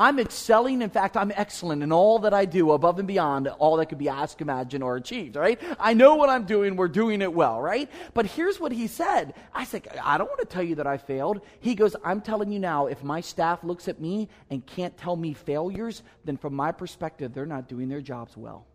I'm 0.00 0.18
excelling. 0.18 0.80
In 0.80 0.88
fact, 0.88 1.14
I'm 1.14 1.30
excellent 1.36 1.82
in 1.82 1.92
all 1.92 2.20
that 2.20 2.32
I 2.32 2.46
do 2.46 2.72
above 2.72 2.98
and 2.98 3.06
beyond 3.06 3.48
all 3.48 3.76
that 3.76 3.90
could 3.90 3.98
be 3.98 4.08
asked, 4.08 4.40
imagined, 4.40 4.82
or 4.82 4.96
achieved, 4.96 5.36
right? 5.36 5.60
I 5.78 5.92
know 5.92 6.14
what 6.14 6.30
I'm 6.30 6.46
doing. 6.46 6.74
We're 6.74 6.88
doing 6.88 7.20
it 7.20 7.34
well, 7.34 7.60
right? 7.60 7.90
But 8.14 8.24
here's 8.24 8.58
what 8.58 8.72
he 8.72 8.86
said. 8.86 9.34
I 9.52 9.64
said, 9.64 9.86
I 10.02 10.16
don't 10.16 10.26
want 10.26 10.40
to 10.40 10.46
tell 10.46 10.62
you 10.62 10.76
that 10.76 10.86
I 10.86 10.96
failed. 10.96 11.42
He 11.60 11.74
goes, 11.74 11.94
I'm 12.02 12.22
telling 12.22 12.50
you 12.50 12.58
now, 12.58 12.86
if 12.86 13.04
my 13.04 13.20
staff 13.20 13.62
looks 13.62 13.88
at 13.88 14.00
me 14.00 14.30
and 14.48 14.64
can't 14.64 14.96
tell 14.96 15.16
me 15.16 15.34
failures, 15.34 16.02
then 16.24 16.38
from 16.38 16.54
my 16.54 16.72
perspective, 16.72 17.34
they're 17.34 17.44
not 17.44 17.68
doing 17.68 17.90
their 17.90 18.00
jobs 18.00 18.38
well. 18.38 18.66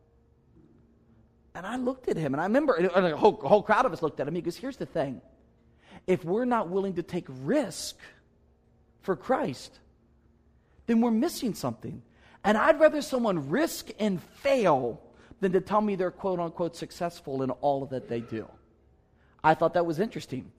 And 1.56 1.66
I 1.66 1.78
looked 1.78 2.08
at 2.08 2.18
him, 2.18 2.36
and 2.36 2.42
I 2.42 2.44
remember, 2.44 2.76
and 2.76 3.04
a 3.04 3.18
whole, 3.18 3.42
a 3.44 3.48
whole 3.48 3.64
crowd 3.64 3.88
of 3.88 3.94
us 3.94 4.04
looked 4.04 4.20
at 4.20 4.28
him. 4.28 4.36
He 4.36 4.42
goes, 4.44 4.58
Here's 4.58 4.78
the 4.78 4.86
thing 4.86 5.24
if 6.06 6.24
we're 6.24 6.46
not 6.46 6.70
willing 6.70 6.94
to 6.96 7.04
take 7.04 7.26
risk 7.28 7.98
for 9.02 9.16
Christ, 9.16 9.80
then 10.88 11.02
we're 11.02 11.12
missing 11.12 11.54
something. 11.54 12.02
And 12.44 12.58
I'd 12.58 12.80
rather 12.80 13.02
someone 13.02 13.50
risk 13.50 13.90
and 14.00 14.22
fail 14.22 15.02
than 15.40 15.52
to 15.54 15.62
tell 15.62 15.82
me 15.82 15.96
they're 15.96 16.12
quote 16.12 16.40
unquote 16.40 16.76
successful 16.76 17.42
in 17.42 17.50
all 17.52 17.86
that 17.88 18.08
they 18.08 18.20
do. 18.20 18.48
I 19.44 19.54
thought 19.54 19.74
that 19.74 19.86
was 19.86 20.00
interesting. 20.00 20.52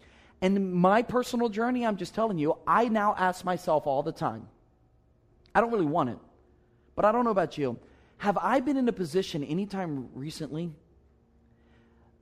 And 0.42 0.74
my 0.74 1.02
personal 1.02 1.48
journey, 1.48 1.86
I'm 1.86 1.96
just 1.96 2.14
telling 2.14 2.38
you, 2.38 2.58
I 2.66 2.88
now 2.88 3.14
ask 3.16 3.44
myself 3.44 3.86
all 3.86 4.02
the 4.02 4.12
time. 4.12 4.48
I 5.54 5.60
don't 5.60 5.72
really 5.72 5.86
want 5.86 6.10
it, 6.10 6.18
but 6.94 7.04
I 7.04 7.12
don't 7.12 7.24
know 7.24 7.30
about 7.30 7.56
you. 7.56 7.78
Have 8.18 8.36
I 8.38 8.60
been 8.60 8.76
in 8.76 8.88
a 8.88 8.92
position 8.92 9.42
anytime 9.42 10.08
recently 10.14 10.70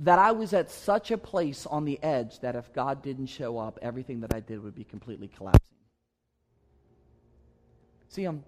that 0.01 0.19
I 0.19 0.33
was 0.33 0.53
at 0.53 0.71
such 0.71 1.11
a 1.11 1.19
place 1.19 1.67
on 1.67 1.85
the 1.85 2.03
edge 2.03 2.41
that 2.41 2.57
if 2.57 2.73
God 2.73 3.03
didn't 3.03 3.27
show 3.27 3.59
up, 3.59 3.79
everything 3.81 4.21
that 4.21 4.35
I 4.35 4.41
did 4.41 4.63
would 4.63 4.75
be 4.75 4.85
completely 4.85 5.29
collapsing. 5.29 5.74
See, 8.15 8.29
um, 8.29 8.45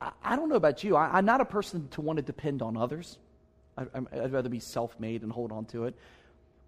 I, 0.00 0.10
I 0.24 0.36
don't 0.36 0.48
know 0.48 0.56
about 0.56 0.82
you. 0.82 0.96
I, 0.96 1.18
am 1.18 1.26
not 1.26 1.42
a 1.42 1.44
person 1.44 1.86
to 1.90 2.00
want 2.00 2.16
to 2.16 2.22
depend 2.22 2.62
on 2.62 2.78
others. 2.78 3.18
I, 3.76 3.84
I'd 3.94 4.32
rather 4.32 4.48
be 4.48 4.58
self 4.58 4.98
made 4.98 5.22
and 5.22 5.30
hold 5.30 5.52
on 5.52 5.66
to 5.66 5.84
it. 5.84 5.94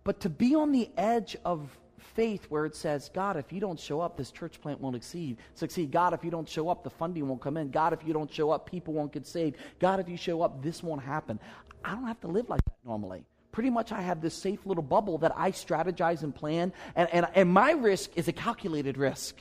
But 0.05 0.21
to 0.21 0.29
be 0.29 0.55
on 0.55 0.71
the 0.71 0.91
edge 0.99 1.39
of 1.47 1.67
faith 1.99 2.45
where 2.51 2.67
it 2.67 2.77
says, 2.77 3.11
God, 3.15 3.39
if 3.39 3.51
you 3.51 3.61
don't 3.61 3.81
show 3.81 4.03
up, 4.03 4.19
this 4.19 4.31
church 4.31 4.61
plant 4.61 4.79
won't 4.79 4.95
succeed. 4.95 5.39
Succeed. 5.55 5.91
God, 5.91 6.13
if 6.13 6.23
you 6.23 6.31
don't 6.31 6.47
show 6.47 6.69
up, 6.69 6.85
the 6.85 6.91
funding 6.91 7.27
won't 7.27 7.41
come 7.41 7.57
in. 7.57 7.71
God, 7.71 7.95
if 7.95 8.07
you 8.07 8.13
don't 8.13 8.31
show 8.31 8.51
up, 8.51 8.71
people 8.71 8.93
won't 8.93 9.11
get 9.11 9.27
saved. 9.27 9.57
God, 9.79 9.99
if 9.99 10.09
you 10.09 10.19
show 10.19 10.43
up, 10.43 10.63
this 10.63 10.83
won't 10.83 11.03
happen. 11.03 11.41
I 11.83 11.93
don't 11.93 12.07
have 12.07 12.21
to 12.21 12.29
live 12.29 12.51
like 12.51 12.63
that 12.65 12.77
normally 12.85 13.25
pretty 13.53 13.71
much 13.71 13.93
I 13.93 14.01
have 14.01 14.21
this 14.21 14.35
safe 14.35 14.67
little 14.67 14.83
bubble 14.83 15.19
that 15.19 15.33
I 15.37 15.53
strategize 15.53 16.25
and 16.25 16.35
plan, 16.35 16.73
and, 16.97 17.09
and, 17.13 17.25
and 17.37 17.49
my 17.49 17.71
risk 17.71 18.11
is 18.17 18.27
a 18.27 18.33
calculated 18.33 18.99
risk. 18.99 19.37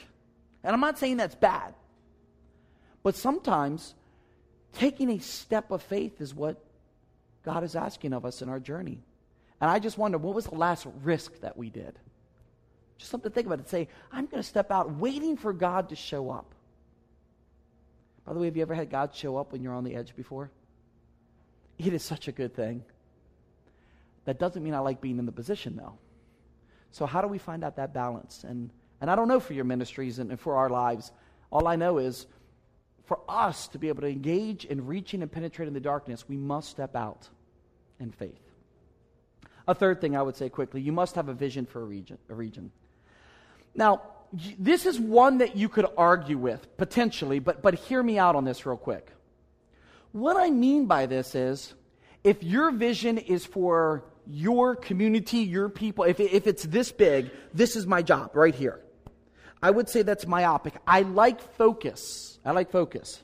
And 0.64 0.72
I'm 0.72 0.80
not 0.80 0.99
saying 0.99 1.18
that's 1.18 1.34
bad. 1.34 1.74
But 3.04 3.16
sometimes 3.16 3.93
taking 4.74 5.10
a 5.10 5.20
step 5.20 5.72
of 5.72 5.84
faith 5.84 6.22
is 6.22 6.34
what 6.34 6.64
God 7.43 7.64
is 7.64 7.76
asking 7.76 8.14
of 8.14 8.26
us 8.26 8.41
in 8.41 8.49
our 8.49 8.60
journey. 8.60 8.99
And 9.62 9.70
I 9.70 9.80
just 9.80 9.97
wonder, 9.97 10.18
what 10.18 10.34
was 10.34 10.45
the 10.45 10.56
last 10.56 10.88
risk 11.04 11.39
that 11.41 11.58
we 11.58 11.70
did? 11.70 11.97
Just 12.97 13.12
something 13.12 13.30
to 13.30 13.36
think 13.36 13.47
about 13.47 13.60
and 13.60 13.68
say, 13.68 13.88
I'm 14.12 14.26
going 14.26 14.41
to 14.41 14.47
step 14.47 14.72
out 14.72 14.95
waiting 14.95 15.38
for 15.38 15.54
God 15.54 15.89
to 15.89 15.95
show 15.95 16.30
up. 16.30 16.54
By 18.26 18.34
the 18.34 18.39
way, 18.39 18.45
have 18.45 18.56
you 18.56 18.62
ever 18.62 18.74
had 18.74 18.89
God 18.89 19.14
show 19.14 19.38
up 19.38 19.51
when 19.51 19.62
you're 19.62 19.74
on 19.74 19.84
the 19.84 19.95
edge 19.95 20.16
before? 20.16 20.49
It 21.78 21.93
is 21.93 22.04
such 22.04 22.28
a 22.28 22.32
good 22.32 22.56
thing. 22.56 22.84
That 24.26 24.39
doesn't 24.39 24.64
mean 24.64 24.74
I 24.74 24.80
like 24.80 25.01
being 25.01 25.20
in 25.20 25.26
the 25.26 25.32
position, 25.32 25.76
though. 25.76 25.97
So, 26.91 27.06
how 27.06 27.22
do 27.22 27.28
we 27.28 27.38
find 27.38 27.64
out 27.64 27.76
that 27.76 27.93
balance? 27.93 28.45
And, 28.47 28.70
and 29.01 29.12
I 29.12 29.16
don't 29.16 29.28
know 29.28 29.39
for 29.39 29.54
your 29.54 29.66
ministries 29.66 30.20
and, 30.20 30.30
and 30.30 30.39
for 30.39 30.56
our 30.56 30.70
lives. 30.70 31.12
All 31.51 31.68
I 31.68 31.76
know 31.76 31.97
is 31.97 32.28
for 33.06 33.20
us 33.28 33.68
to 33.70 33.78
be 33.78 33.89
able 33.89 34.01
to 34.01 34.08
engage 34.08 34.66
in 34.66 34.86
reaching 34.86 35.22
and 35.22 35.32
penetrating 35.32 35.74
the 35.74 35.80
darkness, 35.80 36.28
we 36.28 36.38
must 36.38 36.70
step 36.70 36.95
out. 36.95 37.30
in 37.99 38.12
faith. 38.12 38.41
A 39.68 39.74
third 39.74 40.01
thing 40.01 40.18
I 40.18 40.22
would 40.22 40.36
say 40.36 40.49
quickly 40.49 40.82
you 40.82 40.91
must 40.91 41.16
have 41.16 41.30
a 41.30 41.34
vision 41.34 41.66
for 41.66 41.82
a 41.82 41.86
region. 41.86 42.18
A 42.30 42.34
region. 42.34 42.72
Now, 43.76 44.01
this 44.60 44.86
is 44.86 44.99
one 44.99 45.38
that 45.39 45.56
you 45.56 45.70
could 45.70 45.86
argue 45.97 46.38
with, 46.38 46.76
potentially, 46.78 47.39
but, 47.39 47.62
but 47.62 47.76
hear 47.76 48.01
me 48.01 48.18
out 48.18 48.36
on 48.36 48.45
this 48.45 48.66
real 48.66 48.78
quick. 48.78 49.12
What 50.12 50.38
I 50.38 50.49
mean 50.49 50.86
by 50.86 51.06
this 51.06 51.36
is 51.36 51.74
if 52.24 52.43
your 52.43 52.72
vision 52.72 53.18
is 53.18 53.45
for 53.45 54.04
your 54.28 54.76
community, 54.76 55.39
your 55.39 55.70
people, 55.70 56.06
if, 56.06 56.20
if 56.20 56.47
it's 56.47 56.64
this 56.64 56.91
big, 56.91 57.32
this 57.54 57.76
is 57.76 57.86
my 57.86 58.01
job 58.01 58.36
right 58.36 58.56
here. 58.56 58.80
I 59.62 59.72
would 59.72 59.89
say 59.89 60.01
that's 60.01 60.28
myopic. 60.28 60.74
I 60.86 61.01
like 61.01 61.41
focus. 61.56 62.33
I 62.46 62.52
like 62.52 62.72
focus. 62.72 63.22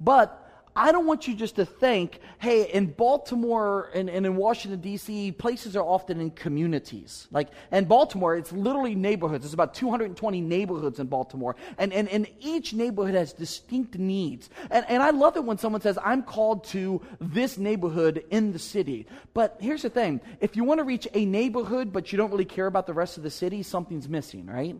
But 0.00 0.50
I 0.74 0.92
don't 0.92 1.04
want 1.04 1.26
you 1.26 1.34
just 1.34 1.56
to 1.56 1.66
think, 1.66 2.20
hey, 2.38 2.70
in 2.70 2.86
Baltimore 2.86 3.90
and, 3.92 4.08
and 4.08 4.24
in 4.24 4.36
Washington, 4.36 4.80
D.C., 4.80 5.32
places 5.32 5.74
are 5.74 5.82
often 5.82 6.20
in 6.20 6.30
communities. 6.30 7.26
Like 7.32 7.48
in 7.72 7.86
Baltimore, 7.86 8.36
it's 8.36 8.52
literally 8.52 8.94
neighborhoods. 8.94 9.42
There's 9.42 9.52
about 9.52 9.74
220 9.74 10.40
neighborhoods 10.40 11.00
in 11.00 11.08
Baltimore. 11.08 11.56
And, 11.76 11.92
and, 11.92 12.08
and 12.08 12.28
each 12.38 12.72
neighborhood 12.72 13.14
has 13.14 13.32
distinct 13.32 13.98
needs. 13.98 14.48
And, 14.70 14.86
and 14.88 15.02
I 15.02 15.10
love 15.10 15.36
it 15.36 15.44
when 15.44 15.58
someone 15.58 15.80
says, 15.80 15.98
I'm 16.04 16.22
called 16.22 16.64
to 16.66 17.02
this 17.20 17.58
neighborhood 17.58 18.24
in 18.30 18.52
the 18.52 18.58
city. 18.60 19.06
But 19.34 19.56
here's 19.60 19.82
the 19.82 19.90
thing 19.90 20.20
if 20.40 20.54
you 20.54 20.62
want 20.62 20.78
to 20.78 20.84
reach 20.84 21.08
a 21.14 21.24
neighborhood, 21.24 21.92
but 21.92 22.12
you 22.12 22.16
don't 22.16 22.30
really 22.30 22.44
care 22.44 22.66
about 22.66 22.86
the 22.86 22.94
rest 22.94 23.16
of 23.16 23.24
the 23.24 23.30
city, 23.30 23.64
something's 23.64 24.08
missing, 24.08 24.46
right? 24.46 24.76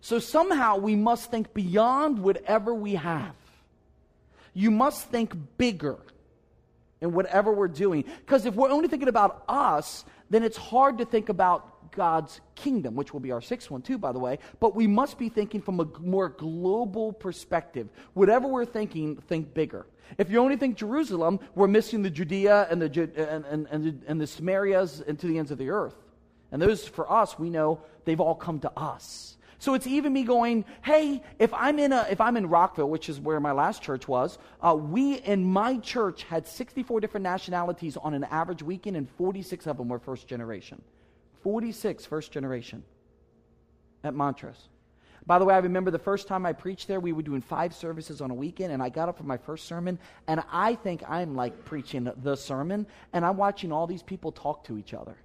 So 0.00 0.18
somehow 0.18 0.76
we 0.76 0.96
must 0.96 1.30
think 1.30 1.52
beyond 1.54 2.18
whatever 2.18 2.74
we 2.74 2.94
have. 2.94 3.34
You 4.54 4.70
must 4.70 5.08
think 5.08 5.34
bigger 5.56 5.98
in 7.00 7.12
whatever 7.12 7.52
we're 7.52 7.68
doing. 7.68 8.04
Because 8.20 8.46
if 8.46 8.54
we're 8.54 8.70
only 8.70 8.88
thinking 8.88 9.08
about 9.08 9.44
us, 9.48 10.04
then 10.30 10.42
it's 10.42 10.56
hard 10.56 10.98
to 10.98 11.04
think 11.04 11.28
about 11.28 11.90
God's 11.92 12.40
kingdom, 12.54 12.94
which 12.94 13.12
will 13.12 13.20
be 13.20 13.32
our 13.32 13.40
sixth 13.40 13.70
one, 13.70 13.82
too, 13.82 13.98
by 13.98 14.12
the 14.12 14.18
way. 14.18 14.38
But 14.60 14.74
we 14.74 14.86
must 14.86 15.18
be 15.18 15.28
thinking 15.28 15.62
from 15.62 15.80
a 15.80 15.84
more 16.00 16.28
global 16.28 17.12
perspective. 17.12 17.88
Whatever 18.14 18.46
we're 18.46 18.66
thinking, 18.66 19.16
think 19.16 19.54
bigger. 19.54 19.86
If 20.16 20.30
you 20.30 20.38
only 20.38 20.56
think 20.56 20.76
Jerusalem, 20.76 21.40
we're 21.54 21.68
missing 21.68 22.02
the 22.02 22.10
Judea 22.10 22.66
and 22.70 22.80
the, 22.80 23.10
and, 23.16 23.44
and, 23.44 23.66
and, 23.70 23.84
the, 23.84 23.94
and 24.06 24.20
the 24.20 24.26
Samarias 24.26 25.06
and 25.06 25.18
to 25.18 25.26
the 25.26 25.38
ends 25.38 25.50
of 25.50 25.58
the 25.58 25.70
earth. 25.70 25.96
And 26.50 26.62
those, 26.62 26.86
for 26.86 27.10
us, 27.10 27.38
we 27.38 27.50
know 27.50 27.80
they've 28.04 28.20
all 28.20 28.34
come 28.34 28.60
to 28.60 28.72
us. 28.76 29.36
So 29.60 29.74
it's 29.74 29.86
even 29.86 30.12
me 30.12 30.22
going, 30.22 30.64
hey, 30.82 31.20
if 31.38 31.52
I'm 31.52 31.78
in 31.80 31.92
a, 31.92 32.06
if 32.08 32.20
I'm 32.20 32.36
in 32.36 32.48
Rockville, 32.48 32.88
which 32.88 33.08
is 33.08 33.18
where 33.18 33.40
my 33.40 33.50
last 33.50 33.82
church 33.82 34.06
was, 34.06 34.38
uh, 34.62 34.76
we 34.76 35.14
in 35.14 35.44
my 35.44 35.78
church 35.78 36.22
had 36.22 36.46
64 36.46 37.00
different 37.00 37.24
nationalities 37.24 37.96
on 37.96 38.14
an 38.14 38.24
average 38.24 38.62
weekend, 38.62 38.96
and 38.96 39.08
46 39.10 39.66
of 39.66 39.76
them 39.76 39.88
were 39.88 39.98
first 39.98 40.28
generation. 40.28 40.80
46 41.42 42.06
first 42.06 42.30
generation 42.30 42.84
at 44.04 44.14
Montrose. 44.14 44.68
By 45.26 45.40
the 45.40 45.44
way, 45.44 45.54
I 45.54 45.58
remember 45.58 45.90
the 45.90 45.98
first 45.98 46.28
time 46.28 46.46
I 46.46 46.52
preached 46.52 46.86
there, 46.86 47.00
we 47.00 47.12
were 47.12 47.22
doing 47.22 47.42
five 47.42 47.74
services 47.74 48.20
on 48.20 48.30
a 48.30 48.34
weekend, 48.34 48.72
and 48.72 48.82
I 48.82 48.88
got 48.88 49.08
up 49.08 49.18
for 49.18 49.24
my 49.24 49.36
first 49.36 49.66
sermon, 49.66 49.98
and 50.28 50.42
I 50.52 50.76
think 50.76 51.02
I'm 51.06 51.34
like 51.34 51.64
preaching 51.64 52.10
the 52.22 52.36
sermon, 52.36 52.86
and 53.12 53.26
I'm 53.26 53.36
watching 53.36 53.72
all 53.72 53.88
these 53.88 54.04
people 54.04 54.30
talk 54.30 54.64
to 54.64 54.78
each 54.78 54.94
other 54.94 55.16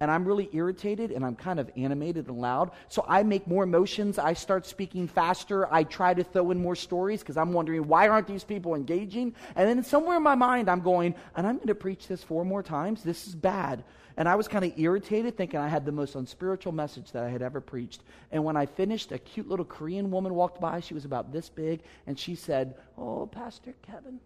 and 0.00 0.10
I'm 0.10 0.24
really 0.24 0.48
irritated 0.52 1.10
and 1.10 1.24
I'm 1.24 1.36
kind 1.36 1.58
of 1.58 1.70
animated 1.76 2.28
and 2.28 2.38
loud. 2.38 2.70
So 2.88 3.04
I 3.08 3.22
make 3.22 3.46
more 3.46 3.64
emotions. 3.64 4.18
I 4.18 4.34
start 4.34 4.66
speaking 4.66 5.08
faster. 5.08 5.72
I 5.72 5.84
try 5.84 6.12
to 6.14 6.24
throw 6.24 6.50
in 6.50 6.60
more 6.60 6.76
stories 6.76 7.20
because 7.20 7.36
I'm 7.36 7.52
wondering 7.52 7.86
why 7.88 8.08
aren't 8.08 8.26
these 8.26 8.44
people 8.44 8.74
engaging? 8.74 9.34
And 9.54 9.68
then 9.68 9.82
somewhere 9.82 10.16
in 10.16 10.22
my 10.22 10.34
mind, 10.34 10.68
I'm 10.68 10.80
going, 10.80 11.14
and 11.34 11.46
I'm 11.46 11.56
going 11.56 11.68
to 11.68 11.74
preach 11.74 12.08
this 12.08 12.22
four 12.22 12.44
more 12.44 12.62
times. 12.62 13.02
This 13.02 13.26
is 13.26 13.34
bad. 13.34 13.84
And 14.18 14.28
I 14.28 14.34
was 14.34 14.48
kind 14.48 14.64
of 14.64 14.78
irritated, 14.78 15.36
thinking 15.36 15.60
I 15.60 15.68
had 15.68 15.84
the 15.84 15.92
most 15.92 16.14
unspiritual 16.14 16.72
message 16.72 17.12
that 17.12 17.22
I 17.22 17.28
had 17.28 17.42
ever 17.42 17.60
preached. 17.60 18.02
And 18.32 18.44
when 18.44 18.56
I 18.56 18.64
finished, 18.64 19.12
a 19.12 19.18
cute 19.18 19.48
little 19.48 19.64
Korean 19.64 20.10
woman 20.10 20.34
walked 20.34 20.58
by. 20.58 20.80
She 20.80 20.94
was 20.94 21.04
about 21.04 21.32
this 21.32 21.50
big, 21.50 21.82
and 22.06 22.18
she 22.18 22.34
said, 22.34 22.76
Oh, 22.96 23.26
Pastor 23.26 23.74
Kevin, 23.82 24.18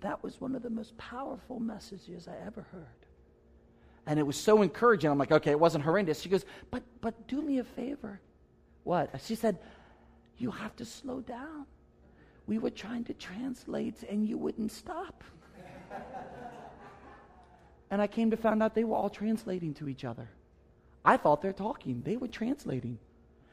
that 0.00 0.22
was 0.22 0.40
one 0.40 0.54
of 0.54 0.62
the 0.62 0.70
most 0.70 0.96
powerful 0.98 1.60
messages 1.60 2.28
I 2.28 2.46
ever 2.46 2.66
heard. 2.72 2.99
And 4.10 4.18
it 4.18 4.24
was 4.24 4.36
so 4.36 4.62
encouraging. 4.62 5.08
I'm 5.08 5.18
like, 5.18 5.30
okay, 5.30 5.52
it 5.52 5.60
wasn't 5.60 5.84
horrendous. 5.84 6.20
She 6.20 6.28
goes, 6.28 6.44
but, 6.72 6.82
but 7.00 7.28
do 7.28 7.40
me 7.40 7.60
a 7.60 7.64
favor. 7.64 8.20
What? 8.82 9.08
She 9.24 9.36
said, 9.36 9.56
you 10.36 10.50
have 10.50 10.74
to 10.76 10.84
slow 10.84 11.20
down. 11.20 11.64
We 12.48 12.58
were 12.58 12.70
trying 12.70 13.04
to 13.04 13.14
translate 13.14 14.02
and 14.10 14.28
you 14.28 14.36
wouldn't 14.36 14.72
stop. 14.72 15.22
and 17.92 18.02
I 18.02 18.08
came 18.08 18.32
to 18.32 18.36
find 18.36 18.60
out 18.64 18.74
they 18.74 18.82
were 18.82 18.96
all 18.96 19.10
translating 19.10 19.74
to 19.74 19.88
each 19.88 20.04
other. 20.04 20.28
I 21.04 21.16
thought 21.16 21.40
they're 21.40 21.52
talking. 21.52 22.02
They 22.04 22.16
were 22.16 22.26
translating. 22.26 22.98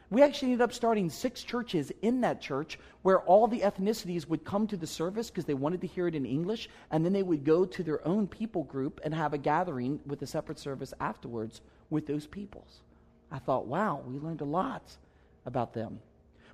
We 0.10 0.24
actually 0.24 0.54
ended 0.54 0.64
up 0.64 0.74
starting 0.74 1.10
six 1.10 1.44
churches 1.44 1.92
in 2.02 2.22
that 2.22 2.40
church 2.40 2.80
where 3.02 3.20
all 3.22 3.48
the 3.48 3.60
ethnicities 3.60 4.28
would 4.28 4.46
come 4.46 4.66
to 4.68 4.78
the 4.78 4.88
service 4.88 5.30
because 5.30 5.44
they 5.46 5.54
wanted 5.54 5.82
to 5.82 5.88
hear 5.88 6.08
it 6.08 6.16
in 6.16 6.26
English, 6.26 6.70
and 6.92 7.04
then 7.04 7.12
they 7.12 7.24
would 7.24 7.44
go 7.44 7.66
to 7.66 7.84
their 7.84 8.06
own 8.08 8.28
people 8.28 8.64
group 8.64 9.02
and 9.04 9.14
have 9.14 9.34
a 9.34 9.38
gathering 9.38 10.00
with 10.06 10.22
a 10.22 10.28
separate 10.28 10.60
service 10.60 10.94
afterwards 11.02 11.62
with 11.90 12.08
those 12.08 12.26
peoples. 12.26 12.82
I 13.32 13.40
thought, 13.40 13.68
wow, 13.68 14.02
we 14.08 14.18
learned 14.18 14.42
a 14.42 14.46
lot 14.46 14.96
about 15.46 15.74
them. 15.74 16.00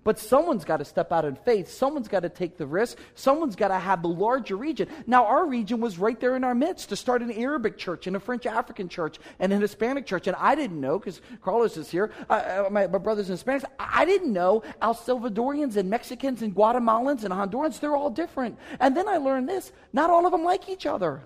But 0.04 0.20
someone's 0.20 0.66
got 0.66 0.78
to 0.78 0.86
step 0.86 1.12
out 1.12 1.24
in 1.24 1.36
faith. 1.36 1.72
Someone's 1.72 2.08
got 2.08 2.22
to 2.22 2.30
take 2.30 2.58
the 2.58 2.66
risk. 2.66 2.97
Someone's 3.16 3.56
got 3.56 3.70
to 3.70 3.80
have 3.80 4.01
the 4.01 4.10
larger 4.10 4.58
region. 4.58 4.89
Now, 5.08 5.26
our 5.26 5.45
region 5.45 5.80
was 5.80 5.97
right 5.97 6.20
there 6.20 6.36
in 6.36 6.43
our 6.43 6.54
midst 6.56 6.89
to 6.89 6.95
start 6.95 7.22
an 7.22 7.32
Arabic 7.32 7.78
church 7.78 8.08
and 8.08 8.16
a 8.16 8.20
French 8.20 8.45
African 8.45 8.89
church 8.89 9.18
and 9.39 9.54
an 9.54 9.62
Hispanic 9.62 10.06
church. 10.06 10.28
And 10.28 10.36
I 10.38 10.56
didn't 10.56 10.82
know, 10.82 10.99
because 10.99 11.22
Carlos 11.41 11.78
is 11.78 11.89
here, 11.89 12.12
uh, 12.30 12.34
uh, 12.34 12.70
my, 12.70 12.88
my, 12.88 12.97
brothers 12.97 13.30
and 13.30 13.39
Hispanics, 13.39 13.66
I 13.80 14.04
didn't 14.04 14.34
know 14.34 14.64
El 14.82 14.93
Salvadorians 14.93 15.78
and 15.78 15.89
Mexicans 15.89 16.41
and 16.41 16.54
Guatemalans 16.54 17.24
and 17.24 17.34
Hondurans, 17.34 17.80
they're 17.80 17.95
all 17.95 18.10
different. 18.10 18.58
And 18.80 18.97
then 18.97 19.08
I 19.08 19.18
learned 19.18 19.47
this 19.47 19.72
not 19.93 20.10
all 20.10 20.26
of 20.26 20.32
them 20.32 20.43
like 20.43 20.68
each 20.70 20.86
other. 20.86 21.22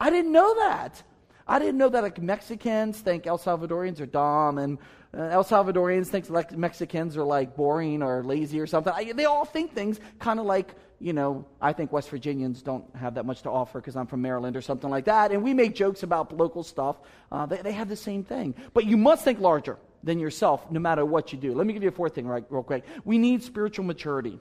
I 0.00 0.10
didn't 0.10 0.32
know 0.32 0.54
that. 0.54 1.02
I 1.46 1.58
didn't 1.58 1.76
know 1.76 1.90
that 1.90 2.02
like 2.02 2.20
Mexicans 2.20 2.98
think 3.00 3.26
El 3.26 3.38
Salvadorians 3.38 4.00
are 4.00 4.06
dumb 4.06 4.58
and 4.58 4.78
El 5.16 5.44
Salvadorians 5.44 6.08
think 6.08 6.28
like 6.28 6.56
Mexicans 6.56 7.16
are 7.16 7.24
like 7.24 7.56
boring 7.56 8.02
or 8.02 8.24
lazy 8.24 8.58
or 8.58 8.66
something. 8.66 8.92
I, 8.94 9.12
they 9.12 9.26
all 9.26 9.44
think 9.44 9.72
things 9.72 10.00
kind 10.18 10.40
of 10.40 10.46
like, 10.46 10.74
you 10.98 11.12
know, 11.12 11.46
I 11.60 11.72
think 11.72 11.92
West 11.92 12.10
Virginians 12.10 12.62
don't 12.62 12.84
have 12.96 13.14
that 13.14 13.24
much 13.24 13.42
to 13.42 13.50
offer 13.50 13.80
because 13.80 13.96
I'm 13.96 14.06
from 14.06 14.22
Maryland 14.22 14.56
or 14.56 14.62
something 14.62 14.90
like 14.90 15.04
that. 15.04 15.30
And 15.30 15.42
we 15.42 15.54
make 15.54 15.74
jokes 15.74 16.02
about 16.02 16.36
local 16.36 16.62
stuff. 16.64 16.96
Uh, 17.30 17.46
they, 17.46 17.58
they 17.58 17.72
have 17.72 17.88
the 17.88 17.96
same 17.96 18.24
thing. 18.24 18.54
But 18.72 18.86
you 18.86 18.96
must 18.96 19.24
think 19.24 19.38
larger 19.38 19.78
than 20.02 20.18
yourself 20.18 20.70
no 20.70 20.80
matter 20.80 21.04
what 21.04 21.32
you 21.32 21.38
do. 21.38 21.54
Let 21.54 21.66
me 21.66 21.72
give 21.72 21.82
you 21.82 21.90
a 21.90 21.92
fourth 21.92 22.14
thing 22.14 22.26
right, 22.26 22.44
real 22.50 22.62
quick. 22.62 22.84
We 23.04 23.18
need 23.18 23.42
spiritual 23.42 23.84
maturity. 23.84 24.40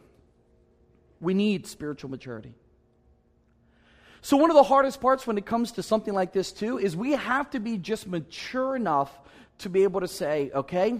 We 1.20 1.34
need 1.34 1.68
spiritual 1.68 2.10
maturity. 2.10 2.56
So, 4.22 4.38
one 4.38 4.50
of 4.50 4.56
the 4.56 4.64
hardest 4.64 5.02
parts 5.02 5.28
when 5.28 5.38
it 5.38 5.46
comes 5.46 5.74
to 5.74 5.84
something 5.84 6.14
like 6.14 6.32
this, 6.32 6.54
too, 6.54 6.80
is 6.80 6.96
we 6.96 7.12
have 7.12 7.50
to 7.52 7.60
be 7.60 7.78
just 7.78 8.08
mature 8.08 8.74
enough 8.74 9.12
to 9.60 9.70
be 9.70 9.84
able 9.84 10.02
to 10.02 10.08
say, 10.08 10.52
okay, 10.54 11.00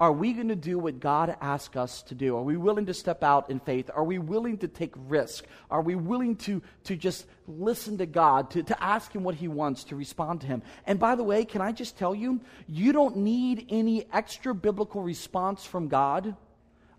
are 0.00 0.12
we 0.12 0.32
going 0.32 0.48
to 0.48 0.56
do 0.56 0.78
what 0.78 0.98
God 0.98 1.36
asks 1.40 1.76
us 1.76 2.02
to 2.04 2.16
do? 2.16 2.36
Are 2.36 2.42
we 2.42 2.56
willing 2.56 2.86
to 2.86 2.94
step 2.94 3.22
out 3.22 3.48
in 3.48 3.60
faith? 3.60 3.90
Are 3.94 4.02
we 4.02 4.18
willing 4.18 4.58
to 4.58 4.68
take 4.68 4.92
risk? 4.96 5.44
Are 5.70 5.82
we 5.82 5.94
willing 5.94 6.34
to, 6.36 6.60
to 6.84 6.96
just 6.96 7.26
listen 7.46 7.98
to 7.98 8.06
God, 8.06 8.50
to, 8.50 8.64
to 8.64 8.82
ask 8.82 9.14
Him 9.14 9.22
what 9.22 9.36
He 9.36 9.46
wants, 9.46 9.84
to 9.84 9.96
respond 9.96 10.40
to 10.40 10.48
Him? 10.48 10.62
And 10.84 10.98
by 10.98 11.14
the 11.14 11.22
way, 11.22 11.44
can 11.44 11.60
I 11.60 11.70
just 11.70 11.96
tell 11.96 12.14
you, 12.14 12.40
you 12.68 12.92
don't 12.92 13.18
need 13.18 13.66
any 13.70 14.06
extra 14.12 14.52
biblical 14.52 15.00
response 15.00 15.64
from 15.64 15.86
God 15.86 16.34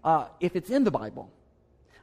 uh, 0.04 0.28
if 0.40 0.56
it's 0.56 0.70
in 0.70 0.86
the 0.86 0.92
Bible. 0.92 1.30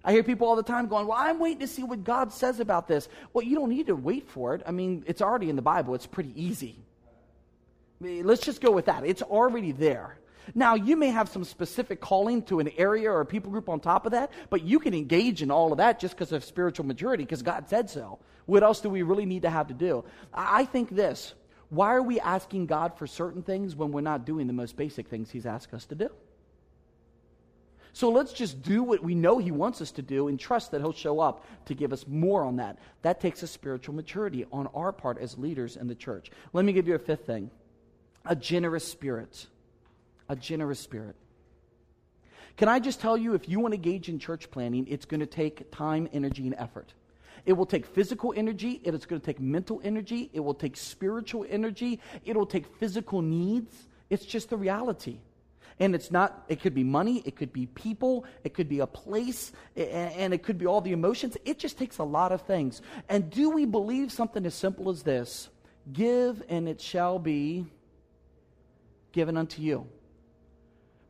I 0.04 0.12
hear 0.12 0.22
people 0.22 0.46
all 0.48 0.56
the 0.56 0.62
time 0.62 0.88
going, 0.88 1.06
Well, 1.06 1.18
I'm 1.18 1.38
waiting 1.38 1.60
to 1.60 1.68
see 1.68 1.84
what 1.84 2.04
God 2.04 2.32
says 2.32 2.60
about 2.60 2.86
this. 2.88 3.08
Well, 3.32 3.44
you 3.44 3.54
don't 3.54 3.70
need 3.70 3.86
to 3.86 3.96
wait 3.96 4.28
for 4.28 4.54
it. 4.54 4.62
I 4.66 4.72
mean, 4.72 5.04
it's 5.06 5.22
already 5.22 5.48
in 5.48 5.56
the 5.56 5.62
Bible, 5.62 5.94
it's 5.94 6.06
pretty 6.06 6.32
easy. 6.34 6.76
Let's 8.02 8.42
just 8.42 8.60
go 8.60 8.70
with 8.70 8.86
that. 8.86 9.04
It's 9.04 9.22
already 9.22 9.72
there. 9.72 10.18
Now, 10.54 10.74
you 10.74 10.96
may 10.96 11.08
have 11.08 11.28
some 11.28 11.44
specific 11.44 12.00
calling 12.00 12.42
to 12.44 12.58
an 12.58 12.68
area 12.76 13.10
or 13.10 13.20
a 13.20 13.26
people 13.26 13.52
group 13.52 13.68
on 13.68 13.78
top 13.78 14.06
of 14.06 14.12
that, 14.12 14.32
but 14.50 14.62
you 14.62 14.80
can 14.80 14.92
engage 14.92 15.40
in 15.40 15.50
all 15.50 15.70
of 15.70 15.78
that 15.78 16.00
just 16.00 16.14
because 16.14 16.32
of 16.32 16.44
spiritual 16.44 16.84
maturity, 16.84 17.22
because 17.24 17.42
God 17.42 17.68
said 17.68 17.88
so. 17.88 18.18
What 18.46 18.64
else 18.64 18.80
do 18.80 18.90
we 18.90 19.02
really 19.02 19.24
need 19.24 19.42
to 19.42 19.50
have 19.50 19.68
to 19.68 19.74
do? 19.74 20.04
I 20.34 20.64
think 20.64 20.90
this 20.90 21.34
why 21.70 21.94
are 21.94 22.02
we 22.02 22.20
asking 22.20 22.66
God 22.66 22.98
for 22.98 23.06
certain 23.06 23.42
things 23.42 23.74
when 23.74 23.92
we're 23.92 24.02
not 24.02 24.26
doing 24.26 24.46
the 24.46 24.52
most 24.52 24.76
basic 24.76 25.08
things 25.08 25.30
He's 25.30 25.46
asked 25.46 25.72
us 25.72 25.86
to 25.86 25.94
do? 25.94 26.10
So 27.94 28.10
let's 28.10 28.34
just 28.34 28.62
do 28.62 28.82
what 28.82 29.02
we 29.02 29.14
know 29.14 29.38
He 29.38 29.50
wants 29.50 29.80
us 29.80 29.90
to 29.92 30.02
do 30.02 30.28
and 30.28 30.38
trust 30.38 30.70
that 30.72 30.82
He'll 30.82 30.92
show 30.92 31.20
up 31.20 31.46
to 31.66 31.74
give 31.74 31.92
us 31.94 32.06
more 32.06 32.44
on 32.44 32.56
that. 32.56 32.78
That 33.00 33.20
takes 33.20 33.42
a 33.42 33.46
spiritual 33.46 33.94
maturity 33.94 34.44
on 34.52 34.66
our 34.74 34.92
part 34.92 35.16
as 35.16 35.38
leaders 35.38 35.76
in 35.78 35.86
the 35.88 35.94
church. 35.94 36.30
Let 36.52 36.66
me 36.66 36.74
give 36.74 36.86
you 36.86 36.94
a 36.94 36.98
fifth 36.98 37.24
thing 37.24 37.50
a 38.24 38.36
generous 38.36 38.86
spirit. 38.86 39.46
A 40.28 40.36
generous 40.36 40.80
spirit. 40.80 41.16
Can 42.56 42.68
I 42.68 42.78
just 42.78 43.00
tell 43.00 43.16
you, 43.16 43.34
if 43.34 43.48
you 43.48 43.60
want 43.60 43.72
to 43.72 43.76
engage 43.76 44.08
in 44.08 44.18
church 44.18 44.50
planting, 44.50 44.86
it's 44.88 45.04
going 45.04 45.20
to 45.20 45.26
take 45.26 45.70
time, 45.70 46.08
energy, 46.12 46.46
and 46.46 46.54
effort. 46.58 46.92
It 47.44 47.54
will 47.54 47.66
take 47.66 47.86
physical 47.86 48.32
energy, 48.36 48.80
it 48.84 48.94
is 48.94 49.04
going 49.04 49.20
to 49.20 49.26
take 49.26 49.40
mental 49.40 49.80
energy, 49.82 50.30
it 50.32 50.40
will 50.40 50.54
take 50.54 50.76
spiritual 50.76 51.44
energy, 51.48 51.98
it 52.24 52.36
will 52.36 52.46
take 52.46 52.66
physical 52.76 53.20
needs. 53.20 53.88
It's 54.10 54.24
just 54.24 54.50
the 54.50 54.56
reality. 54.56 55.18
And 55.80 55.94
it's 55.94 56.10
not, 56.10 56.44
it 56.48 56.60
could 56.60 56.74
be 56.74 56.84
money, 56.84 57.22
it 57.24 57.34
could 57.34 57.52
be 57.52 57.66
people, 57.66 58.26
it 58.44 58.54
could 58.54 58.68
be 58.68 58.80
a 58.80 58.86
place, 58.86 59.50
and 59.74 60.32
it 60.32 60.42
could 60.44 60.58
be 60.58 60.66
all 60.66 60.80
the 60.80 60.92
emotions. 60.92 61.36
It 61.44 61.58
just 61.58 61.78
takes 61.78 61.98
a 61.98 62.04
lot 62.04 62.30
of 62.30 62.42
things. 62.42 62.82
And 63.08 63.30
do 63.30 63.50
we 63.50 63.64
believe 63.64 64.12
something 64.12 64.44
as 64.46 64.54
simple 64.54 64.90
as 64.90 65.02
this? 65.02 65.48
Give 65.92 66.42
and 66.48 66.68
it 66.68 66.80
shall 66.80 67.18
be 67.18 67.66
given 69.12 69.36
unto 69.36 69.62
you. 69.62 69.86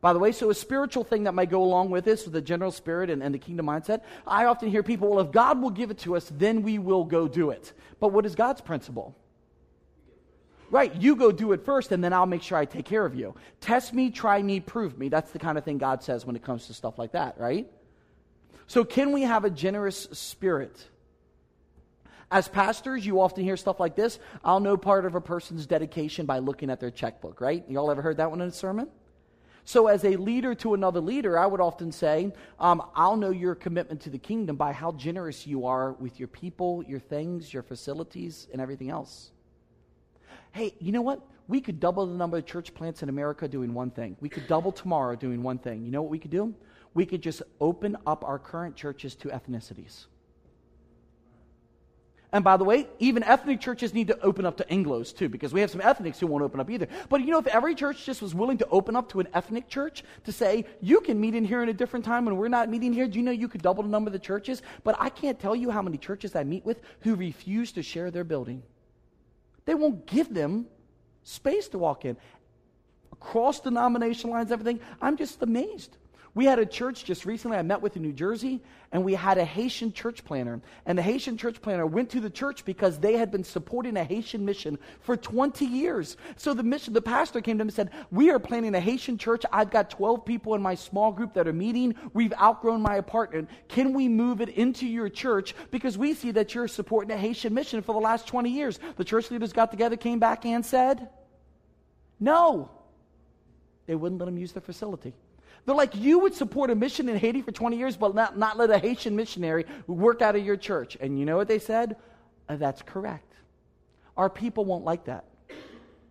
By 0.03 0.11
the 0.11 0.19
way, 0.19 0.33
so 0.33 0.49
a 0.49 0.53
spiritual 0.53 1.05
thing 1.05 1.23
that 1.23 1.33
might 1.33 1.49
go 1.49 1.63
along 1.63 1.89
with 1.89 2.03
this, 2.03 2.25
with 2.25 2.33
the 2.33 2.41
general 2.41 2.71
spirit 2.71 3.09
and, 3.09 3.23
and 3.23 3.33
the 3.33 3.39
kingdom 3.39 3.67
mindset, 3.67 4.01
I 4.27 4.45
often 4.45 4.69
hear 4.69 4.83
people, 4.83 5.09
well, 5.09 5.21
if 5.21 5.31
God 5.31 5.61
will 5.61 5.69
give 5.69 5.91
it 5.91 5.99
to 5.99 6.17
us, 6.17 6.29
then 6.35 6.61
we 6.61 6.77
will 6.77 7.05
go 7.05 7.29
do 7.29 7.51
it. 7.51 7.71
But 8.01 8.11
what 8.11 8.25
is 8.25 8.35
God's 8.35 8.59
principle? 8.59 9.15
Right, 10.69 10.93
you 10.95 11.15
go 11.15 11.31
do 11.31 11.53
it 11.53 11.63
first, 11.63 11.93
and 11.93 12.03
then 12.03 12.11
I'll 12.11 12.25
make 12.25 12.41
sure 12.41 12.57
I 12.57 12.65
take 12.65 12.85
care 12.85 13.05
of 13.05 13.15
you. 13.15 13.35
Test 13.61 13.93
me, 13.93 14.09
try 14.09 14.41
me, 14.41 14.59
prove 14.59 14.97
me. 14.97 15.07
That's 15.07 15.31
the 15.31 15.39
kind 15.39 15.57
of 15.57 15.63
thing 15.63 15.77
God 15.77 16.03
says 16.03 16.25
when 16.25 16.35
it 16.35 16.43
comes 16.43 16.67
to 16.67 16.73
stuff 16.73 16.99
like 16.99 17.13
that, 17.13 17.39
right? 17.39 17.71
So, 18.67 18.83
can 18.83 19.13
we 19.13 19.21
have 19.21 19.45
a 19.45 19.49
generous 19.49 20.07
spirit? 20.11 20.85
As 22.33 22.47
pastors, 22.47 23.05
you 23.05 23.21
often 23.21 23.43
hear 23.43 23.55
stuff 23.55 23.79
like 23.79 23.95
this 23.95 24.17
I'll 24.43 24.59
know 24.59 24.75
part 24.75 25.05
of 25.05 25.13
a 25.13 25.21
person's 25.21 25.67
dedication 25.67 26.25
by 26.25 26.39
looking 26.39 26.71
at 26.71 26.79
their 26.79 26.89
checkbook, 26.89 27.39
right? 27.39 27.63
Y'all 27.69 27.91
ever 27.91 28.01
heard 28.01 28.17
that 28.17 28.31
one 28.31 28.41
in 28.41 28.47
a 28.47 28.51
sermon? 28.51 28.87
So, 29.65 29.85
as 29.85 30.03
a 30.03 30.15
leader 30.17 30.55
to 30.55 30.73
another 30.73 30.99
leader, 30.99 31.37
I 31.37 31.45
would 31.45 31.61
often 31.61 31.91
say, 31.91 32.33
um, 32.59 32.81
I'll 32.95 33.17
know 33.17 33.29
your 33.29 33.53
commitment 33.53 34.01
to 34.01 34.09
the 34.09 34.17
kingdom 34.17 34.55
by 34.55 34.73
how 34.73 34.93
generous 34.93 35.45
you 35.45 35.67
are 35.67 35.93
with 35.93 36.19
your 36.19 36.27
people, 36.27 36.83
your 36.87 36.99
things, 36.99 37.53
your 37.53 37.61
facilities, 37.61 38.47
and 38.51 38.59
everything 38.59 38.89
else. 38.89 39.29
Hey, 40.53 40.73
you 40.79 40.91
know 40.91 41.03
what? 41.03 41.21
We 41.47 41.61
could 41.61 41.79
double 41.79 42.07
the 42.07 42.15
number 42.15 42.37
of 42.37 42.47
church 42.47 42.73
plants 42.73 43.03
in 43.03 43.09
America 43.09 43.47
doing 43.47 43.75
one 43.75 43.91
thing. 43.91 44.17
We 44.21 44.27
could 44.27 44.47
double 44.47 44.71
tomorrow 44.71 45.15
doing 45.15 45.43
one 45.43 45.59
thing. 45.59 45.85
You 45.85 45.91
know 45.91 46.01
what 46.01 46.09
we 46.11 46.19
could 46.19 46.31
do? 46.31 46.55
We 46.95 47.05
could 47.05 47.21
just 47.21 47.43
open 47.61 47.95
up 48.07 48.25
our 48.25 48.39
current 48.39 48.75
churches 48.75 49.13
to 49.17 49.27
ethnicities. 49.27 50.07
And 52.33 52.43
by 52.43 52.57
the 52.57 52.63
way, 52.63 52.87
even 52.97 53.23
ethnic 53.23 53.61
churches 53.61 53.93
need 53.93 54.07
to 54.07 54.19
open 54.21 54.43
up 54.43 54.57
to 54.57 54.63
Anglos 54.65 55.15
too, 55.15 55.29
because 55.29 55.53
we 55.53 55.61
have 55.61 55.69
some 55.69 55.81
ethnics 55.81 56.19
who 56.19 56.25
won't 56.25 56.43
open 56.43 56.59
up 56.59 56.67
either. 56.67 56.87
But 57.07 57.21
you 57.21 57.27
know, 57.27 57.37
if 57.37 57.45
every 57.45 57.75
church 57.75 58.05
just 58.05 58.23
was 58.23 58.33
willing 58.33 58.57
to 58.57 58.67
open 58.69 58.95
up 58.95 59.07
to 59.09 59.19
an 59.19 59.27
ethnic 59.35 59.69
church 59.69 60.03
to 60.23 60.31
say, 60.31 60.65
you 60.81 60.99
can 61.01 61.21
meet 61.21 61.35
in 61.35 61.45
here 61.45 61.61
in 61.61 61.69
a 61.69 61.73
different 61.73 62.03
time 62.03 62.25
when 62.25 62.35
we're 62.35 62.47
not 62.47 62.69
meeting 62.69 62.91
here, 62.91 63.07
do 63.07 63.19
you 63.19 63.23
know 63.23 63.31
you 63.31 63.47
could 63.47 63.61
double 63.61 63.83
the 63.83 63.89
number 63.89 64.09
of 64.09 64.13
the 64.13 64.19
churches? 64.19 64.63
But 64.83 64.95
I 64.99 65.09
can't 65.09 65.39
tell 65.39 65.55
you 65.55 65.69
how 65.69 65.83
many 65.83 65.99
churches 65.99 66.35
I 66.35 66.43
meet 66.43 66.65
with 66.65 66.81
who 67.01 67.13
refuse 67.13 67.71
to 67.73 67.83
share 67.83 68.09
their 68.09 68.23
building. 68.23 68.63
They 69.65 69.75
won't 69.75 70.07
give 70.07 70.33
them 70.33 70.65
space 71.21 71.67
to 71.69 71.77
walk 71.77 72.03
in. 72.03 72.17
Across 73.11 73.59
denomination 73.59 74.31
lines, 74.31 74.51
everything. 74.51 74.79
I'm 74.99 75.17
just 75.17 75.43
amazed. 75.43 75.97
We 76.35 76.45
had 76.45 76.57
a 76.57 76.65
church 76.65 77.05
just 77.05 77.25
recently 77.25 77.57
I 77.57 77.61
met 77.61 77.83
with 77.83 77.95
in 77.95 78.01
New 78.01 78.11
Jersey, 78.11 78.59
and 78.91 79.03
we 79.03 79.13
had 79.13 79.37
a 79.37 79.45
Haitian 79.45 79.93
church 79.93 80.25
planter. 80.25 80.61
And 80.83 80.97
the 80.97 81.03
Haitian 81.03 81.37
church 81.37 81.61
planter 81.61 81.85
went 81.85 82.09
to 82.11 82.19
the 82.19 82.29
church 82.29 82.65
because 82.65 82.97
they 82.97 83.17
had 83.17 83.29
been 83.29 83.43
supporting 83.43 83.97
a 83.97 84.03
Haitian 84.03 84.43
mission 84.43 84.79
for 85.01 85.15
20 85.15 85.63
years. 85.63 86.17
So 86.35 86.55
the 86.55 86.63
mission, 86.63 86.93
the 86.93 87.03
pastor 87.03 87.39
came 87.39 87.59
to 87.59 87.61
him 87.61 87.67
and 87.67 87.75
said, 87.75 87.91
We 88.09 88.31
are 88.31 88.39
planning 88.39 88.73
a 88.73 88.79
Haitian 88.79 89.19
church. 89.19 89.43
I've 89.51 89.69
got 89.69 89.91
12 89.91 90.25
people 90.25 90.55
in 90.55 90.61
my 90.63 90.73
small 90.73 91.11
group 91.11 91.35
that 91.35 91.47
are 91.47 91.53
meeting. 91.53 91.93
We've 92.13 92.33
outgrown 92.33 92.81
my 92.81 92.95
apartment. 92.95 93.51
Can 93.67 93.93
we 93.93 94.07
move 94.07 94.41
it 94.41 94.49
into 94.49 94.87
your 94.87 95.09
church? 95.09 95.53
Because 95.69 95.99
we 95.99 96.15
see 96.15 96.31
that 96.31 96.55
you're 96.55 96.67
supporting 96.67 97.11
a 97.11 97.17
Haitian 97.17 97.53
mission 97.53 97.83
for 97.83 97.93
the 97.93 98.01
last 98.01 98.25
20 98.25 98.49
years. 98.49 98.79
The 98.97 99.03
church 99.03 99.29
leaders 99.29 99.53
got 99.53 99.69
together, 99.69 99.97
came 99.97 100.17
back, 100.17 100.47
and 100.47 100.65
said, 100.65 101.09
No. 102.19 102.71
They 103.85 103.93
wouldn't 103.93 104.19
let 104.19 104.29
him 104.29 104.37
use 104.37 104.53
the 104.53 104.61
facility. 104.61 105.13
They're 105.65 105.75
like, 105.75 105.95
you 105.95 106.19
would 106.19 106.33
support 106.33 106.69
a 106.69 106.75
mission 106.75 107.07
in 107.07 107.17
Haiti 107.17 107.41
for 107.41 107.51
20 107.51 107.77
years, 107.77 107.95
but 107.95 108.13
not, 108.13 108.37
not 108.37 108.57
let 108.57 108.69
a 108.69 108.77
Haitian 108.77 109.15
missionary 109.15 109.65
work 109.87 110.21
out 110.21 110.35
of 110.35 110.45
your 110.45 110.57
church. 110.57 110.97
And 110.99 111.17
you 111.17 111.25
know 111.25 111.37
what 111.37 111.47
they 111.47 111.59
said? 111.59 111.95
Uh, 112.49 112.57
that's 112.57 112.81
correct. 112.81 113.33
Our 114.17 114.29
people 114.29 114.65
won't 114.65 114.83
like 114.83 115.05
that. 115.05 115.25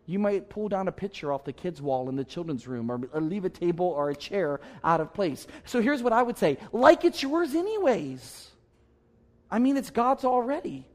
You 0.07 0.19
might 0.19 0.49
pull 0.49 0.69
down 0.69 0.89
a 0.89 0.93
picture 0.93 1.33
off 1.33 1.45
the 1.45 1.53
kids' 1.53 1.81
wall 1.81 2.09
in 2.09 2.17
the 2.17 2.25
children's 2.25 2.67
room 2.67 2.91
or, 2.91 3.01
or 3.13 3.21
leave 3.21 3.45
a 3.45 3.51
table 3.51 3.87
or 3.87 4.11
a 4.11 4.17
chair 4.17 4.61
out 4.83 5.01
of 5.01 5.15
place. 5.15 5.47
So 5.65 5.81
here's 5.81 6.03
what 6.03 6.13
I 6.13 6.23
would 6.23 6.39
say 6.39 6.59
like 6.73 7.05
it's 7.05 7.23
yours, 7.23 7.55
anyways. 7.55 8.51
I 9.51 9.59
mean, 9.59 9.77
it's 9.77 9.91
God's 9.91 10.25
already. 10.25 10.87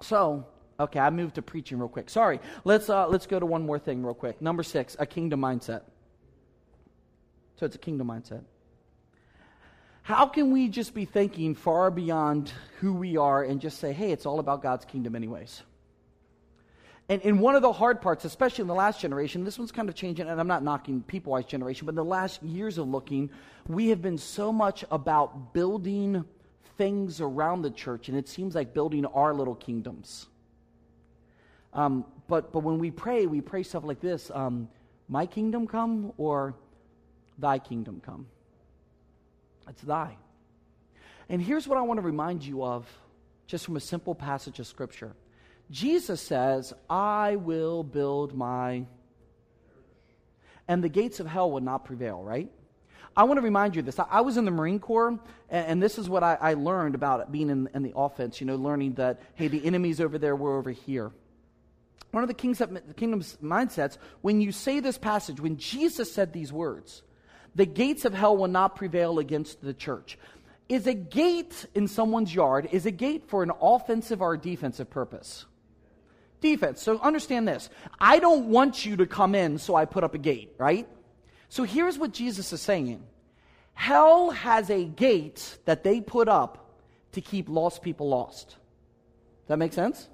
So, 0.00 0.46
okay, 0.78 1.00
I 1.00 1.10
moved 1.10 1.34
to 1.34 1.42
preaching 1.42 1.78
real 1.78 1.88
quick. 1.88 2.08
Sorry. 2.08 2.38
Let's, 2.64 2.88
uh, 2.88 3.08
let's 3.08 3.26
go 3.26 3.40
to 3.40 3.44
one 3.44 3.66
more 3.66 3.80
thing 3.80 4.04
real 4.04 4.14
quick. 4.14 4.40
Number 4.40 4.62
six, 4.62 4.96
a 5.00 5.04
kingdom 5.04 5.40
mindset. 5.40 5.82
So 7.58 7.66
it's 7.66 7.74
a 7.74 7.78
kingdom 7.78 8.06
mindset. 8.06 8.44
How 10.02 10.26
can 10.26 10.52
we 10.52 10.68
just 10.68 10.94
be 10.94 11.04
thinking 11.04 11.54
far 11.54 11.90
beyond 11.90 12.52
who 12.80 12.94
we 12.94 13.16
are 13.16 13.42
and 13.42 13.60
just 13.60 13.78
say, 13.78 13.92
hey, 13.92 14.12
it's 14.12 14.26
all 14.26 14.38
about 14.38 14.62
God's 14.62 14.84
kingdom, 14.84 15.16
anyways? 15.16 15.62
And, 17.10 17.20
in 17.22 17.40
one 17.40 17.56
of 17.56 17.62
the 17.62 17.72
hard 17.72 18.00
parts, 18.00 18.24
especially 18.24 18.62
in 18.62 18.68
the 18.68 18.74
last 18.74 19.00
generation, 19.00 19.44
this 19.44 19.58
one's 19.58 19.72
kind 19.72 19.88
of 19.88 19.94
changing, 19.94 20.28
and 20.28 20.40
I'm 20.40 20.46
not 20.46 20.62
knocking 20.62 21.02
people 21.02 21.32
wise 21.32 21.46
generation, 21.46 21.84
but 21.84 21.92
in 21.92 21.96
the 21.96 22.04
last 22.04 22.42
years 22.42 22.78
of 22.78 22.88
looking, 22.88 23.30
we 23.66 23.88
have 23.88 24.00
been 24.00 24.18
so 24.18 24.52
much 24.52 24.84
about 24.90 25.52
building 25.52 26.24
things 26.76 27.20
around 27.20 27.62
the 27.62 27.70
church, 27.70 28.08
and 28.08 28.16
it 28.16 28.28
seems 28.28 28.54
like 28.54 28.72
building 28.72 29.04
our 29.04 29.34
little 29.34 29.56
kingdoms. 29.56 30.26
Um, 31.72 32.04
but, 32.28 32.52
but 32.52 32.60
when 32.60 32.78
we 32.78 32.90
pray, 32.90 33.26
we 33.26 33.40
pray 33.40 33.62
stuff 33.62 33.84
like 33.84 34.00
this 34.00 34.30
um, 34.34 34.68
My 35.08 35.26
kingdom 35.26 35.66
come, 35.66 36.12
or 36.18 36.54
Thy 37.38 37.58
kingdom 37.58 38.00
come. 38.04 38.26
It's 39.68 39.82
thy. 39.82 40.16
And 41.28 41.40
here's 41.42 41.68
what 41.68 41.78
I 41.78 41.82
want 41.82 41.98
to 41.98 42.06
remind 42.06 42.44
you 42.44 42.64
of, 42.64 42.86
just 43.46 43.64
from 43.64 43.76
a 43.76 43.80
simple 43.80 44.14
passage 44.14 44.58
of 44.58 44.66
Scripture. 44.66 45.14
Jesus 45.70 46.20
says, 46.20 46.72
I 46.88 47.36
will 47.36 47.84
build 47.84 48.34
my. 48.34 48.86
And 50.66 50.82
the 50.82 50.88
gates 50.88 51.20
of 51.20 51.26
hell 51.26 51.50
will 51.50 51.60
not 51.60 51.84
prevail, 51.84 52.22
right? 52.22 52.50
I 53.16 53.24
want 53.24 53.38
to 53.38 53.42
remind 53.42 53.74
you 53.74 53.82
this. 53.82 53.98
I, 53.98 54.20
was 54.20 54.36
in 54.36 54.44
the 54.44 54.50
Marine 54.50 54.78
Corps, 54.78 55.18
and, 55.50 55.82
this 55.82 55.98
is 55.98 56.08
what 56.08 56.22
I, 56.22 56.54
learned 56.54 56.94
about 56.94 57.32
being 57.32 57.50
in, 57.50 57.82
the 57.82 57.92
offense, 57.96 58.40
you 58.40 58.46
know, 58.46 58.56
learning 58.56 58.94
that, 58.94 59.20
hey, 59.34 59.48
the 59.48 59.64
enemies 59.64 60.00
over 60.00 60.18
there 60.18 60.36
were 60.36 60.56
over 60.56 60.70
here. 60.70 61.10
One 62.12 62.22
of 62.22 62.28
the, 62.28 62.34
king's, 62.34 62.58
the 62.58 62.94
kingdom's 62.96 63.36
mindsets, 63.42 63.98
when 64.20 64.40
you 64.40 64.52
say 64.52 64.80
this 64.80 64.96
passage, 64.96 65.40
when 65.40 65.56
Jesus 65.56 66.12
said 66.12 66.32
these 66.32 66.52
words, 66.52 67.02
the 67.58 67.66
gates 67.66 68.04
of 68.04 68.14
hell 68.14 68.36
will 68.36 68.46
not 68.46 68.76
prevail 68.76 69.18
against 69.18 69.60
the 69.62 69.74
church. 69.74 70.16
Is 70.68 70.86
a 70.86 70.94
gate 70.94 71.66
in 71.74 71.88
someone's 71.88 72.32
yard, 72.32 72.68
is 72.70 72.86
a 72.86 72.92
gate 72.92 73.24
for 73.26 73.42
an 73.42 73.50
offensive 73.60 74.22
or 74.22 74.36
defensive 74.36 74.88
purpose? 74.88 75.44
Defense. 76.40 76.80
So 76.80 77.00
understand 77.00 77.48
this. 77.48 77.68
I 77.98 78.20
don't 78.20 78.50
want 78.50 78.86
you 78.86 78.96
to 78.98 79.06
come 79.06 79.34
in, 79.34 79.58
so 79.58 79.74
I 79.74 79.86
put 79.86 80.04
up 80.04 80.14
a 80.14 80.18
gate, 80.18 80.54
right? 80.56 80.86
So 81.48 81.64
here's 81.64 81.98
what 81.98 82.12
Jesus 82.12 82.52
is 82.52 82.62
saying 82.62 83.02
Hell 83.74 84.30
has 84.30 84.70
a 84.70 84.84
gate 84.84 85.58
that 85.64 85.82
they 85.82 86.00
put 86.00 86.28
up 86.28 86.76
to 87.10 87.20
keep 87.20 87.48
lost 87.48 87.82
people 87.82 88.08
lost. 88.08 88.54
That 89.48 89.58
make 89.58 89.72
sense? 89.72 90.08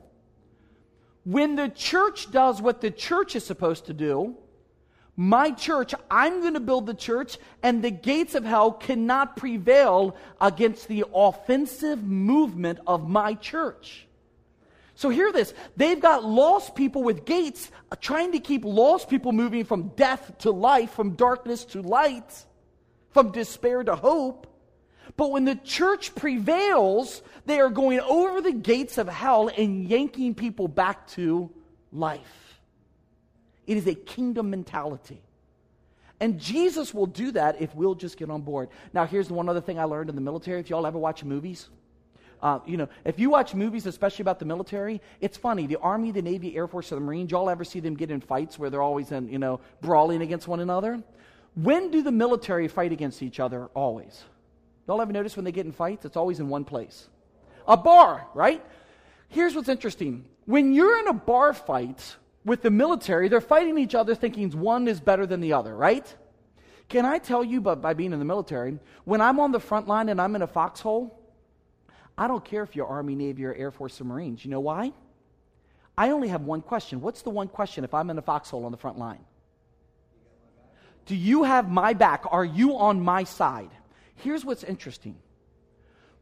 When 1.25 1.57
the 1.57 1.69
church 1.69 2.31
does 2.31 2.63
what 2.63 2.81
the 2.81 2.91
church 2.91 3.37
is 3.37 3.45
supposed 3.45 3.85
to 3.87 3.93
do, 3.93 4.35
my 5.17 5.53
church, 5.53 5.95
I'm 6.11 6.41
going 6.41 6.55
to 6.55 6.61
build 6.61 6.87
the 6.87 6.95
church, 6.95 7.39
and 7.63 7.83
the 7.83 7.91
gates 7.91 8.35
of 8.35 8.45
hell 8.45 8.73
cannot 8.73 9.37
prevail 9.37 10.17
against 10.41 10.89
the 10.89 11.05
offensive 11.15 12.03
movement 12.03 12.81
of 12.87 13.09
my 13.09 13.35
church. 13.35 14.09
So 14.97 15.09
hear 15.09 15.33
this. 15.33 15.55
They've 15.77 16.01
got 16.01 16.25
lost 16.25 16.75
people 16.75 17.03
with 17.03 17.25
gates 17.25 17.71
uh, 17.91 17.97
trying 18.01 18.33
to 18.33 18.41
keep 18.41 18.65
lost 18.65 19.09
people 19.09 19.33
moving 19.33 19.65
from 19.65 19.89
death 19.89 20.39
to 20.39 20.51
life, 20.51 20.93
from 20.93 21.11
darkness 21.11 21.65
to 21.67 21.83
light, 21.83 22.45
from 23.11 23.33
despair 23.33 23.83
to 23.83 23.97
hope. 23.97 24.47
But 25.17 25.31
when 25.31 25.45
the 25.45 25.57
church 25.57 26.15
prevails, 26.15 27.23
they 27.47 27.61
are 27.61 27.71
going 27.71 28.01
over 28.01 28.41
the 28.41 28.53
gates 28.53 28.99
of 28.99 29.09
hell 29.09 29.49
and 29.57 29.89
yanking 29.89 30.35
people 30.35 30.67
back 30.67 31.07
to 31.09 31.51
life. 31.93 32.44
It 33.67 33.77
is 33.77 33.87
a 33.87 33.95
kingdom 33.95 34.51
mentality. 34.51 35.21
And 36.21 36.39
Jesus 36.39 36.95
will 36.95 37.07
do 37.07 37.33
that 37.33 37.61
if 37.61 37.75
we'll 37.75 37.95
just 37.95 38.17
get 38.17 38.31
on 38.31 38.43
board. 38.43 38.69
Now, 38.93 39.05
here's 39.05 39.31
one 39.31 39.49
other 39.49 39.61
thing 39.61 39.79
I 39.79 39.85
learned 39.85 40.09
in 40.09 40.15
the 40.15 40.23
military. 40.23 40.61
If 40.61 40.71
y'all 40.71 40.87
ever 40.87 40.99
watch 40.99 41.25
movies, 41.25 41.69
uh, 42.41 42.61
you 42.67 42.77
know, 42.77 42.89
if 43.05 43.19
you 43.19 43.31
watch 43.31 43.55
movies, 43.55 43.87
especially 43.87 44.23
about 44.23 44.39
the 44.39 44.45
military, 44.45 45.01
it's 45.21 45.37
funny. 45.37 45.67
The 45.67 45.79
Army, 45.79 46.13
the 46.13 46.23
Navy, 46.23 46.57
Air 46.57 46.69
Force, 46.69 46.93
or 46.93 46.97
the 46.97 47.01
Marines, 47.01 47.31
y'all 47.31 47.51
ever 47.51 47.65
see 47.65 47.81
them 47.81 47.95
get 47.95 48.11
in 48.11 48.21
fights 48.21 48.59
where 48.59 48.71
they're 48.71 48.83
always 48.83 49.13
in, 49.13 49.29
you 49.29 49.39
know, 49.39 49.61
brawling 49.81 50.23
against 50.23 50.47
one 50.47 50.61
another? 50.61 51.03
When 51.55 51.91
do 51.91 52.03
the 52.03 52.13
military 52.13 52.69
fight 52.69 52.93
against 52.93 53.23
each 53.23 53.41
other? 53.41 53.67
Always. 53.75 54.25
Y'all 54.87 55.01
ever 55.01 55.13
notice 55.13 55.37
when 55.37 55.45
they 55.45 55.53
get 55.53 55.67
in 55.67 55.73
fights? 55.73 56.05
It's 56.05 56.17
always 56.17 56.39
in 56.39 56.49
one 56.49 56.65
place 56.65 57.09
A 57.67 57.77
bar, 57.77 58.27
right? 58.35 58.63
Here's 59.29 59.55
what's 59.55 59.69
interesting. 59.69 60.27
When 60.45 60.75
you're 60.75 60.99
in 60.99 61.09
a 61.09 61.15
bar 61.15 61.55
fight 61.55 62.17
with 62.45 62.63
the 62.63 62.71
military, 62.71 63.29
they're 63.29 63.41
fighting 63.41 63.79
each 63.79 63.95
other 63.95 64.15
thinking 64.15 64.51
one 64.51 64.87
is 64.89 65.01
better 65.01 65.27
than 65.27 65.41
the 65.41 65.53
other, 65.53 65.75
right? 65.77 66.15
Can 66.89 67.05
I 67.05 67.19
tell 67.19 67.43
you, 67.43 67.61
but 67.61 67.81
by 67.81 67.95
being 67.95 68.13
in 68.13 68.19
the 68.19 68.25
military, 68.25 68.79
when 69.05 69.21
I'm 69.21 69.41
on 69.41 69.53
the 69.53 69.61
front 69.61 69.89
line 69.89 70.09
and 70.09 70.21
I'm 70.21 70.37
in 70.37 70.43
a 70.43 70.47
foxhole, 70.47 71.19
I 72.17 72.29
don't 72.29 72.45
care 72.45 72.63
if 72.63 72.77
you're 72.77 72.87
Army, 72.87 73.15
Navy, 73.15 73.45
or 73.45 73.55
Air 73.55 73.71
Force 73.71 74.01
or 74.01 74.05
Marines. 74.05 74.45
You 74.45 74.51
know 74.51 74.61
why? 74.61 74.93
I 75.97 76.11
only 76.11 76.29
have 76.29 76.43
one 76.43 76.61
question. 76.61 77.01
What's 77.01 77.23
the 77.23 77.31
one 77.31 77.49
question 77.49 77.85
if 77.85 77.95
I'm 77.95 78.11
in 78.11 78.19
a 78.19 78.23
foxhole 78.23 78.65
on 78.65 78.73
the 78.73 78.79
front 78.79 78.99
line? 78.99 79.25
Do 81.07 81.17
you 81.17 81.45
have 81.45 81.71
my 81.71 81.93
back? 81.93 82.25
Are 82.31 82.45
you 82.45 82.77
on 82.77 83.01
my 83.01 83.25
side? 83.25 83.71
Here's 84.17 84.45
what's 84.45 84.65
interesting. 84.65 85.17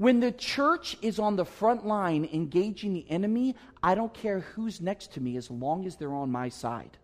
When 0.03 0.19
the 0.19 0.33
church 0.33 0.97
is 1.01 1.21
on 1.21 1.37
the 1.37 1.45
front 1.45 1.87
line 1.87 2.29
engaging 2.33 2.93
the 2.93 3.09
enemy, 3.09 3.55
I 3.85 3.95
don't 3.95 4.13
care 4.13 4.41
who's 4.41 4.81
next 4.81 5.13
to 5.13 5.21
me 5.21 5.37
as 5.37 5.49
long 5.49 5.87
as 5.87 5.95
they're 5.95 6.13
on 6.13 6.29
my 6.29 6.49
side. 6.49 6.99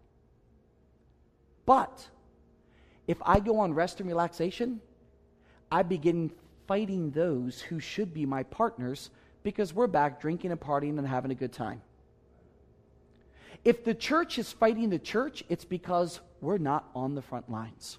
But 1.65 2.09
if 3.07 3.19
I 3.25 3.39
go 3.39 3.61
on 3.61 3.73
rest 3.73 4.01
and 4.01 4.09
relaxation, 4.09 4.81
I 5.71 5.85
begin 5.85 6.33
fighting 6.67 7.13
those 7.13 7.61
who 7.61 7.79
should 7.79 8.13
be 8.13 8.27
my 8.27 8.43
partners 8.43 9.11
because 9.45 9.73
we're 9.73 9.87
back 9.87 10.21
drinking 10.21 10.51
and 10.51 10.59
partying 10.59 10.99
and 10.99 11.07
having 11.07 11.31
a 11.31 11.37
good 11.37 11.53
time. 11.53 11.81
If 13.65 13.85
the 13.85 13.95
church 13.95 14.41
is 14.41 14.51
fighting 14.51 14.91
the 14.91 14.99
church, 14.99 15.45
it's 15.49 15.65
because 15.65 16.19
we're 16.41 16.59
not 16.59 16.89
on 16.97 17.15
the 17.15 17.23
front 17.23 17.49
lines. 17.49 17.99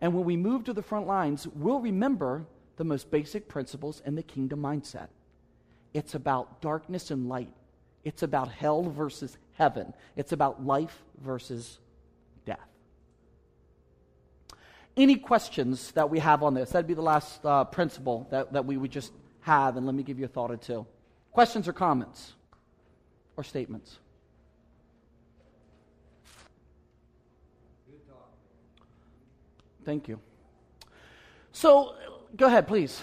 And 0.00 0.14
when 0.14 0.24
we 0.24 0.38
move 0.38 0.64
to 0.64 0.72
the 0.72 0.80
front 0.80 1.06
lines, 1.06 1.46
we'll 1.46 1.80
remember 1.80 2.46
the 2.78 2.84
most 2.84 3.10
basic 3.10 3.48
principles 3.48 4.00
in 4.06 4.14
the 4.14 4.22
kingdom 4.22 4.62
mindset. 4.62 5.08
It's 5.92 6.14
about 6.14 6.62
darkness 6.62 7.10
and 7.10 7.28
light. 7.28 7.52
It's 8.04 8.22
about 8.22 8.48
hell 8.48 8.84
versus 8.84 9.36
heaven. 9.54 9.92
It's 10.16 10.32
about 10.32 10.64
life 10.64 11.02
versus 11.20 11.78
death. 12.46 12.68
Any 14.96 15.16
questions 15.16 15.90
that 15.92 16.08
we 16.08 16.20
have 16.20 16.42
on 16.42 16.54
this? 16.54 16.70
That'd 16.70 16.86
be 16.86 16.94
the 16.94 17.02
last 17.02 17.44
uh, 17.44 17.64
principle 17.64 18.28
that, 18.30 18.52
that 18.52 18.64
we 18.64 18.76
would 18.76 18.92
just 18.92 19.12
have, 19.40 19.76
and 19.76 19.84
let 19.84 19.94
me 19.94 20.04
give 20.04 20.18
you 20.18 20.24
a 20.24 20.28
thought 20.28 20.52
or 20.52 20.56
two. 20.56 20.86
Questions 21.32 21.66
or 21.66 21.72
comments 21.72 22.32
or 23.36 23.42
statements? 23.42 23.98
Thank 29.84 30.06
you. 30.06 30.20
So, 31.52 31.94
go 32.36 32.46
ahead, 32.46 32.66
please. 32.66 33.02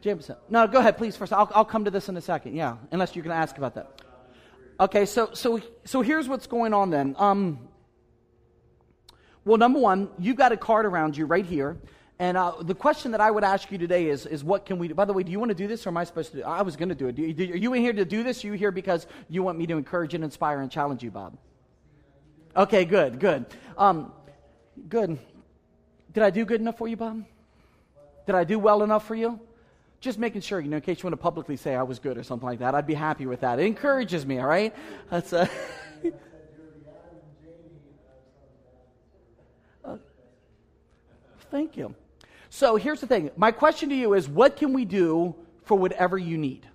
Jameson. 0.00 0.36
No, 0.48 0.66
go 0.66 0.78
ahead, 0.78 0.98
please. 0.98 1.16
First, 1.16 1.32
I'll, 1.32 1.50
I'll 1.54 1.64
come 1.64 1.84
to 1.84 1.90
this 1.90 2.08
in 2.08 2.16
a 2.16 2.20
second. 2.20 2.54
Yeah, 2.54 2.76
unless 2.92 3.16
you're 3.16 3.24
going 3.24 3.34
to 3.34 3.40
ask 3.40 3.58
about 3.58 3.74
that. 3.74 4.02
Okay, 4.78 5.06
so 5.06 5.30
so 5.32 5.60
so 5.84 6.02
here's 6.02 6.28
what's 6.28 6.46
going 6.46 6.74
on 6.74 6.90
then. 6.90 7.16
Um, 7.18 7.68
well, 9.44 9.58
number 9.58 9.78
one, 9.78 10.10
you've 10.18 10.36
got 10.36 10.52
a 10.52 10.56
card 10.56 10.86
around 10.86 11.16
you 11.16 11.24
right 11.24 11.46
here. 11.46 11.78
And 12.18 12.36
uh, 12.36 12.54
the 12.62 12.74
question 12.74 13.12
that 13.12 13.20
I 13.20 13.30
would 13.30 13.44
ask 13.44 13.70
you 13.70 13.78
today 13.78 14.08
is, 14.08 14.24
is 14.24 14.42
what 14.42 14.64
can 14.64 14.78
we 14.78 14.88
do? 14.88 14.94
By 14.94 15.04
the 15.04 15.12
way, 15.12 15.22
do 15.22 15.30
you 15.30 15.38
want 15.38 15.50
to 15.50 15.54
do 15.54 15.68
this 15.68 15.86
or 15.86 15.90
am 15.90 15.98
I 15.98 16.04
supposed 16.04 16.30
to 16.32 16.38
do 16.38 16.42
I 16.44 16.62
was 16.62 16.74
going 16.74 16.88
to 16.88 16.94
do 16.94 17.08
it. 17.08 17.14
Do 17.14 17.22
you, 17.22 17.52
are 17.52 17.56
you 17.56 17.74
in 17.74 17.82
here 17.82 17.92
to 17.92 18.04
do 18.04 18.22
this? 18.22 18.42
Are 18.42 18.46
you 18.48 18.54
here 18.54 18.70
because 18.70 19.06
you 19.28 19.42
want 19.42 19.58
me 19.58 19.66
to 19.66 19.76
encourage 19.76 20.14
and 20.14 20.24
inspire 20.24 20.60
and 20.60 20.70
challenge 20.70 21.02
you, 21.02 21.10
Bob? 21.10 21.36
Okay, 22.56 22.86
good, 22.86 23.20
good. 23.20 23.44
Um, 23.76 24.12
good. 24.88 25.18
Did 26.12 26.22
I 26.22 26.30
do 26.30 26.46
good 26.46 26.60
enough 26.60 26.78
for 26.78 26.88
you, 26.88 26.96
Bob? 26.96 27.22
Did 28.26 28.34
I 28.34 28.44
do 28.44 28.58
well 28.58 28.82
enough 28.82 29.06
for 29.06 29.14
you? 29.14 29.40
Just 30.00 30.18
making 30.18 30.42
sure, 30.42 30.60
you 30.60 30.68
know, 30.68 30.76
in 30.76 30.82
case 30.82 30.98
you 30.98 31.04
want 31.06 31.14
to 31.14 31.22
publicly 31.22 31.56
say 31.56 31.74
I 31.74 31.82
was 31.82 31.98
good 31.98 32.18
or 32.18 32.22
something 32.22 32.46
like 32.46 32.58
that, 32.58 32.74
I'd 32.74 32.86
be 32.86 32.94
happy 32.94 33.26
with 33.26 33.40
that. 33.40 33.58
It 33.58 33.66
encourages 33.66 34.26
me, 34.26 34.38
all 34.38 34.46
right? 34.46 34.74
That's 35.10 35.32
a. 35.32 35.48
uh, 39.84 39.96
thank 41.50 41.76
you. 41.76 41.94
So 42.50 42.76
here's 42.76 43.00
the 43.00 43.06
thing. 43.06 43.30
My 43.36 43.52
question 43.52 43.88
to 43.88 43.94
you 43.94 44.14
is 44.14 44.28
what 44.28 44.56
can 44.56 44.72
we 44.72 44.84
do 44.84 45.34
for 45.64 45.78
whatever 45.78 46.18
you 46.18 46.36
need? 46.36 46.68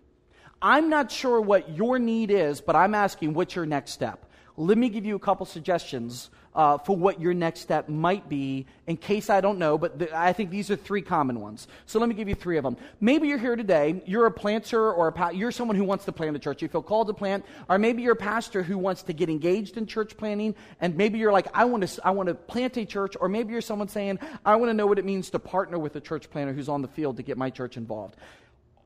I'm 0.62 0.90
not 0.90 1.12
sure 1.12 1.42
what 1.42 1.76
your 1.76 2.00
need 2.00 2.32
is, 2.32 2.62
but 2.62 2.76
I'm 2.76 2.94
asking 2.94 3.34
what's 3.34 3.56
your 3.56 3.66
next 3.66 3.92
step? 3.92 4.26
Let 4.58 4.78
me 4.78 4.90
give 4.90 5.06
you 5.06 5.16
a 5.16 5.20
couple 5.20 5.46
suggestions 5.46 6.30
uh, 6.56 6.78
for 6.80 6.96
what 6.96 7.22
your 7.22 7.34
next 7.34 7.62
step 7.62 7.88
might 7.88 8.28
be 8.28 8.66
in 8.88 8.98
case 8.98 9.30
I 9.30 9.42
don't 9.42 9.58
know, 9.58 9.78
but 9.78 10.00
the, 10.00 10.18
I 10.18 10.34
think 10.34 10.50
these 10.50 10.70
are 10.70 10.76
three 10.76 11.02
common 11.02 11.40
ones. 11.40 11.68
So 11.86 12.00
let 12.00 12.10
me 12.10 12.16
give 12.16 12.28
you 12.28 12.36
three 12.36 12.58
of 12.58 12.64
them. 12.64 12.78
Maybe 13.00 13.28
you're 13.28 13.38
here 13.38 13.56
today, 13.56 14.02
you're 14.06 14.26
a 14.26 14.32
planter 14.32 14.92
or 14.92 15.08
a 15.08 15.12
pa- 15.12 15.30
you're 15.30 15.52
someone 15.52 15.78
who 15.78 15.84
wants 15.84 16.06
to 16.06 16.12
plant 16.12 16.36
a 16.36 16.40
church. 16.40 16.62
You 16.62 16.68
feel 16.68 16.82
called 16.82 17.08
to 17.08 17.14
plant, 17.14 17.46
or 17.70 17.78
maybe 17.78 18.02
you're 18.02 18.14
a 18.14 18.18
pastor 18.18 18.64
who 18.64 18.78
wants 18.78 19.04
to 19.04 19.14
get 19.14 19.30
engaged 19.30 19.78
in 19.78 19.86
church 19.86 20.18
planting, 20.18 20.56
and 20.82 20.98
maybe 20.98 21.20
you're 21.20 21.32
like, 21.32 21.48
I 21.54 21.66
want 21.66 21.88
to, 21.88 22.06
I 22.06 22.12
want 22.12 22.28
to 22.28 22.36
plant 22.36 22.78
a 22.78 22.86
church, 22.86 23.16
or 23.20 23.30
maybe 23.30 23.54
you're 23.54 23.62
someone 23.62 23.88
saying, 23.88 24.20
I 24.46 24.56
want 24.56 24.70
to 24.70 24.74
know 24.74 24.88
what 24.88 25.00
it 25.00 25.06
means 25.06 25.30
to 25.32 25.40
partner 25.40 25.80
with 25.80 25.96
a 25.96 26.02
church 26.02 26.30
planter 26.30 26.54
who's 26.54 26.70
on 26.70 26.82
the 26.82 26.88
field 26.88 27.18
to 27.18 27.24
get 27.24 27.38
my 27.38 27.50
church 27.50 27.78
involved. 27.78 28.16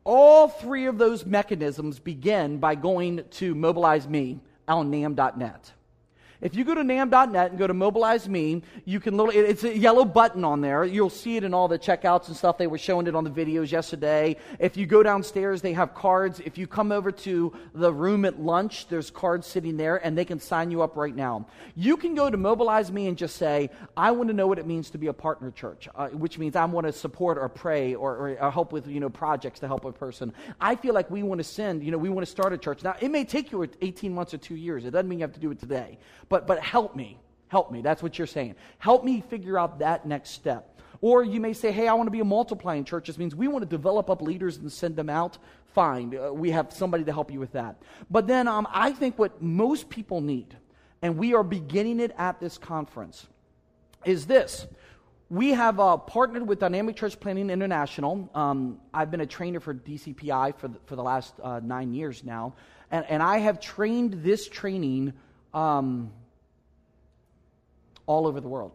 All 0.04 0.48
three 0.48 0.86
of 0.86 1.00
those 1.00 1.26
mechanisms 1.26 1.98
begin 1.98 2.60
by 2.60 2.76
going 2.76 3.24
to 3.32 3.56
mobilize 3.56 4.08
me 4.08 4.40
on 4.68 4.92
nam.net. 4.92 5.72
If 6.42 6.56
you 6.56 6.64
go 6.64 6.76
to 6.76 6.84
nam.net 6.84 7.52
and 7.52 7.60
go 7.60 7.68
to 7.68 7.74
mobilize 7.74 8.28
me, 8.28 8.62
you 8.84 9.00
can 9.00 9.16
little, 9.16 9.32
it's 9.34 9.64
a 9.64 9.78
yellow 9.78 10.04
button 10.04 10.44
on 10.44 10.62
there. 10.62 10.84
You'll 10.84 11.10
see 11.10 11.38
it 11.38 11.44
in 11.44 11.54
all 11.54 11.68
the 11.68 11.80
checkouts 11.80 12.28
and 12.28 12.36
stuff. 12.36 12.58
They 12.58 12.68
were 12.68 12.78
showing 12.78 13.08
it 13.08 13.16
on 13.16 13.24
the 13.24 13.30
videos 13.30 13.72
yesterday. 13.72 14.38
If 14.60 14.78
you 14.78 14.86
go 14.86 15.02
downstairs, 15.02 15.62
they 15.62 15.74
have 15.74 15.94
cards. 15.94 16.42
If 16.42 16.58
you 16.58 16.68
come 16.68 16.92
over 16.92 17.12
to 17.12 17.54
the 17.74 17.92
room 17.92 18.26
at 18.26 18.40
lunch, 18.40 18.88
there's 18.88 19.10
cards 19.10 19.48
sitting 19.48 19.78
there 19.78 19.98
and 20.06 20.18
they 20.18 20.26
can 20.26 20.40
sign 20.40 20.72
you 20.72 20.82
up 20.82 20.98
right 20.98 21.16
now. 21.16 21.48
You 21.76 21.98
can 21.98 22.16
go 22.16 22.30
to 22.30 22.38
mobilize 22.38 22.92
me 22.92 23.08
and 23.08 23.18
just 23.18 23.38
say, 23.38 23.70
I 23.96 24.12
want 24.12 24.28
to 24.28 24.34
know 24.34 24.48
what 24.48 24.60
it 24.60 24.68
means 24.68 24.90
to 24.92 24.98
be 24.98 25.08
a 25.08 25.14
partner 25.14 25.52
church, 25.52 25.88
uh, 25.96 26.10
which 26.10 26.38
means 26.38 26.56
I 26.56 26.66
want 26.66 26.88
to 26.88 26.94
support 26.94 27.38
or 27.38 27.48
pray 27.48 27.96
or, 27.96 28.16
or, 28.16 28.38
or 28.40 28.52
help 28.52 28.72
with, 28.72 28.88
you 28.88 29.00
know, 29.00 29.10
projects 29.10 29.60
to 29.62 29.68
help 29.68 29.86
a 29.86 29.92
person. 29.92 30.34
I 30.60 30.76
feel 30.76 30.94
like 30.94 31.10
we 31.10 31.24
want 31.24 31.40
to 31.40 31.44
send, 31.44 31.84
you 31.84 31.92
know, 31.92 31.98
we 31.98 32.10
want 32.10 32.26
to 32.26 32.32
start 32.32 32.52
a 32.54 32.58
church. 32.58 32.84
Now, 32.84 32.96
it 33.00 33.10
may 33.10 33.24
take 33.24 33.52
you 33.52 33.68
18 33.82 34.14
months 34.14 34.34
or 34.34 34.38
two 34.38 34.56
years. 34.56 34.86
It 34.86 34.92
doesn't 34.92 35.08
mean 35.08 35.20
you 35.20 35.24
have 35.24 35.34
to 35.34 35.40
do 35.40 35.52
it 35.52 35.60
today. 35.60 35.98
But 36.30 36.48
but, 36.48 36.60
help 36.60 36.96
me. 36.96 37.20
Help 37.48 37.72
me. 37.72 37.82
That's 37.82 38.02
what 38.02 38.18
you're 38.18 38.28
saying. 38.28 38.56
Help 38.80 39.04
me 39.04 39.22
figure 39.22 39.58
out 39.58 39.80
that 39.80 40.06
next 40.06 40.32
step. 40.32 40.82
Or 41.02 41.24
you 41.24 41.40
may 41.40 41.54
say, 41.54 41.72
hey, 41.72 41.88
I 41.88 41.94
want 41.94 42.08
to 42.08 42.12
be 42.12 42.20
a 42.20 42.26
multiplying 42.26 42.84
church. 42.84 43.08
This 43.08 43.18
means 43.18 43.36
we 43.36 43.48
want 43.48 43.64
to 43.64 43.70
develop 43.70 44.10
up 44.10 44.22
leaders 44.22 44.58
and 44.58 44.72
send 44.72 44.96
them 44.96 45.10
out. 45.10 45.38
Fine. 45.74 46.18
Uh, 46.18 46.34
we 46.34 46.52
have 46.52 46.74
somebody 46.74 47.04
to 47.04 47.14
help 47.14 47.32
you 47.32 47.40
with 47.40 47.52
that. 47.52 47.82
But 48.10 48.28
then 48.28 48.48
um, 48.48 48.68
I 48.72 48.92
think 48.92 49.20
what 49.20 49.42
most 49.42 49.90
people 49.90 50.22
need, 50.22 50.56
and 51.02 51.18
we 51.18 51.34
are 51.34 51.44
beginning 51.44 52.00
it 52.00 52.16
at 52.18 52.40
this 52.40 52.58
conference, 52.58 53.28
is 54.06 54.26
this. 54.26 54.68
We 55.30 55.52
have 55.52 55.80
uh, 55.80 55.98
partnered 55.98 56.48
with 56.48 56.60
Dynamic 56.60 56.96
Church 56.96 57.20
Planting 57.20 57.50
International. 57.50 58.30
Um, 58.36 58.80
I've 58.94 59.12
been 59.12 59.22
a 59.22 59.26
trainer 59.26 59.60
for 59.60 59.74
DCPI 59.74 60.56
for 60.58 60.68
the, 60.68 60.80
for 60.86 60.96
the 60.96 61.04
last 61.04 61.34
uh, 61.42 61.60
nine 61.64 61.94
years 61.94 62.24
now. 62.24 62.54
And, 62.92 63.06
and 63.10 63.24
I 63.24 63.40
have 63.40 63.60
trained 63.60 64.24
this 64.24 64.48
training 64.48 65.14
um, 65.56 66.12
all 68.06 68.28
over 68.28 68.40
the 68.40 68.48
world. 68.48 68.74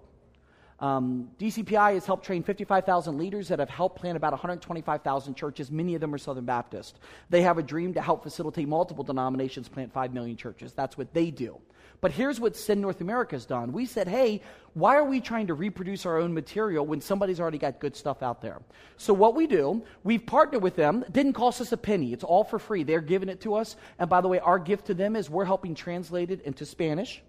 Um, 0.81 1.31
DCPI 1.39 1.95
has 1.95 2.07
helped 2.07 2.25
train 2.25 2.43
55,000 2.43 3.19
leaders 3.19 3.49
that 3.49 3.59
have 3.59 3.69
helped 3.69 4.01
plant 4.01 4.17
about 4.17 4.33
125,000 4.33 5.35
churches. 5.35 5.71
Many 5.71 5.95
of 5.95 6.01
them 6.01 6.15
are 6.15 6.19
Southern 6.19 6.47
Baptist. 6.47 6.99
They 7.29 7.43
have 7.43 7.59
a 7.59 7.63
dream 7.63 7.93
to 7.95 8.01
help 8.01 8.23
facilitate 8.23 8.67
multiple 8.67 9.05
denominations 9.05 9.69
plant 9.69 9.93
5 9.93 10.15
million 10.15 10.39
churches. 10.39 10.73
That's 10.73 10.97
what 10.97 11.13
they 11.13 11.31
do. 11.31 11.61
But 12.01 12.13
here's 12.13 12.41
what 12.41 12.57
Send 12.57 12.81
North 12.81 13.01
America 13.01 13.35
has 13.35 13.45
done. 13.45 13.73
We 13.73 13.85
said, 13.85 14.09
hey, 14.09 14.43
why 14.73 14.97
are 14.97 15.05
we 15.05 15.21
trying 15.21 15.49
to 15.49 15.55
reproduce 15.55 16.07
our 16.07 16.19
own 16.19 16.33
material 16.33 16.87
when 16.87 17.01
somebody's 17.01 17.41
already 17.41 17.59
got 17.59 17.79
good 17.79 17.95
stuff 17.95 18.23
out 18.23 18.41
there? 18.41 18.63
So 18.97 19.13
what 19.13 19.35
we 19.35 19.47
do, 19.47 19.83
we've 20.03 20.25
partnered 20.25 20.63
with 20.63 20.77
them. 20.77 21.03
It 21.03 21.13
didn't 21.13 21.35
cost 21.35 21.61
us 21.61 21.73
a 21.73 21.77
penny. 21.77 22.13
It's 22.13 22.25
all 22.25 22.45
for 22.45 22.59
free. 22.59 22.85
They're 22.85 23.01
giving 23.01 23.29
it 23.29 23.43
to 23.43 23.55
us. 23.55 23.77
And 23.99 24.09
by 24.09 24.23
the 24.23 24.29
way, 24.29 24.39
our 24.39 24.59
gift 24.59 24.87
to 24.87 24.95
them 24.95 25.15
is 25.15 25.29
we're 25.29 25.45
helping 25.45 25.75
translate 25.75 26.31
it 26.31 26.41
into 26.43 26.65
Spanish 26.65 27.23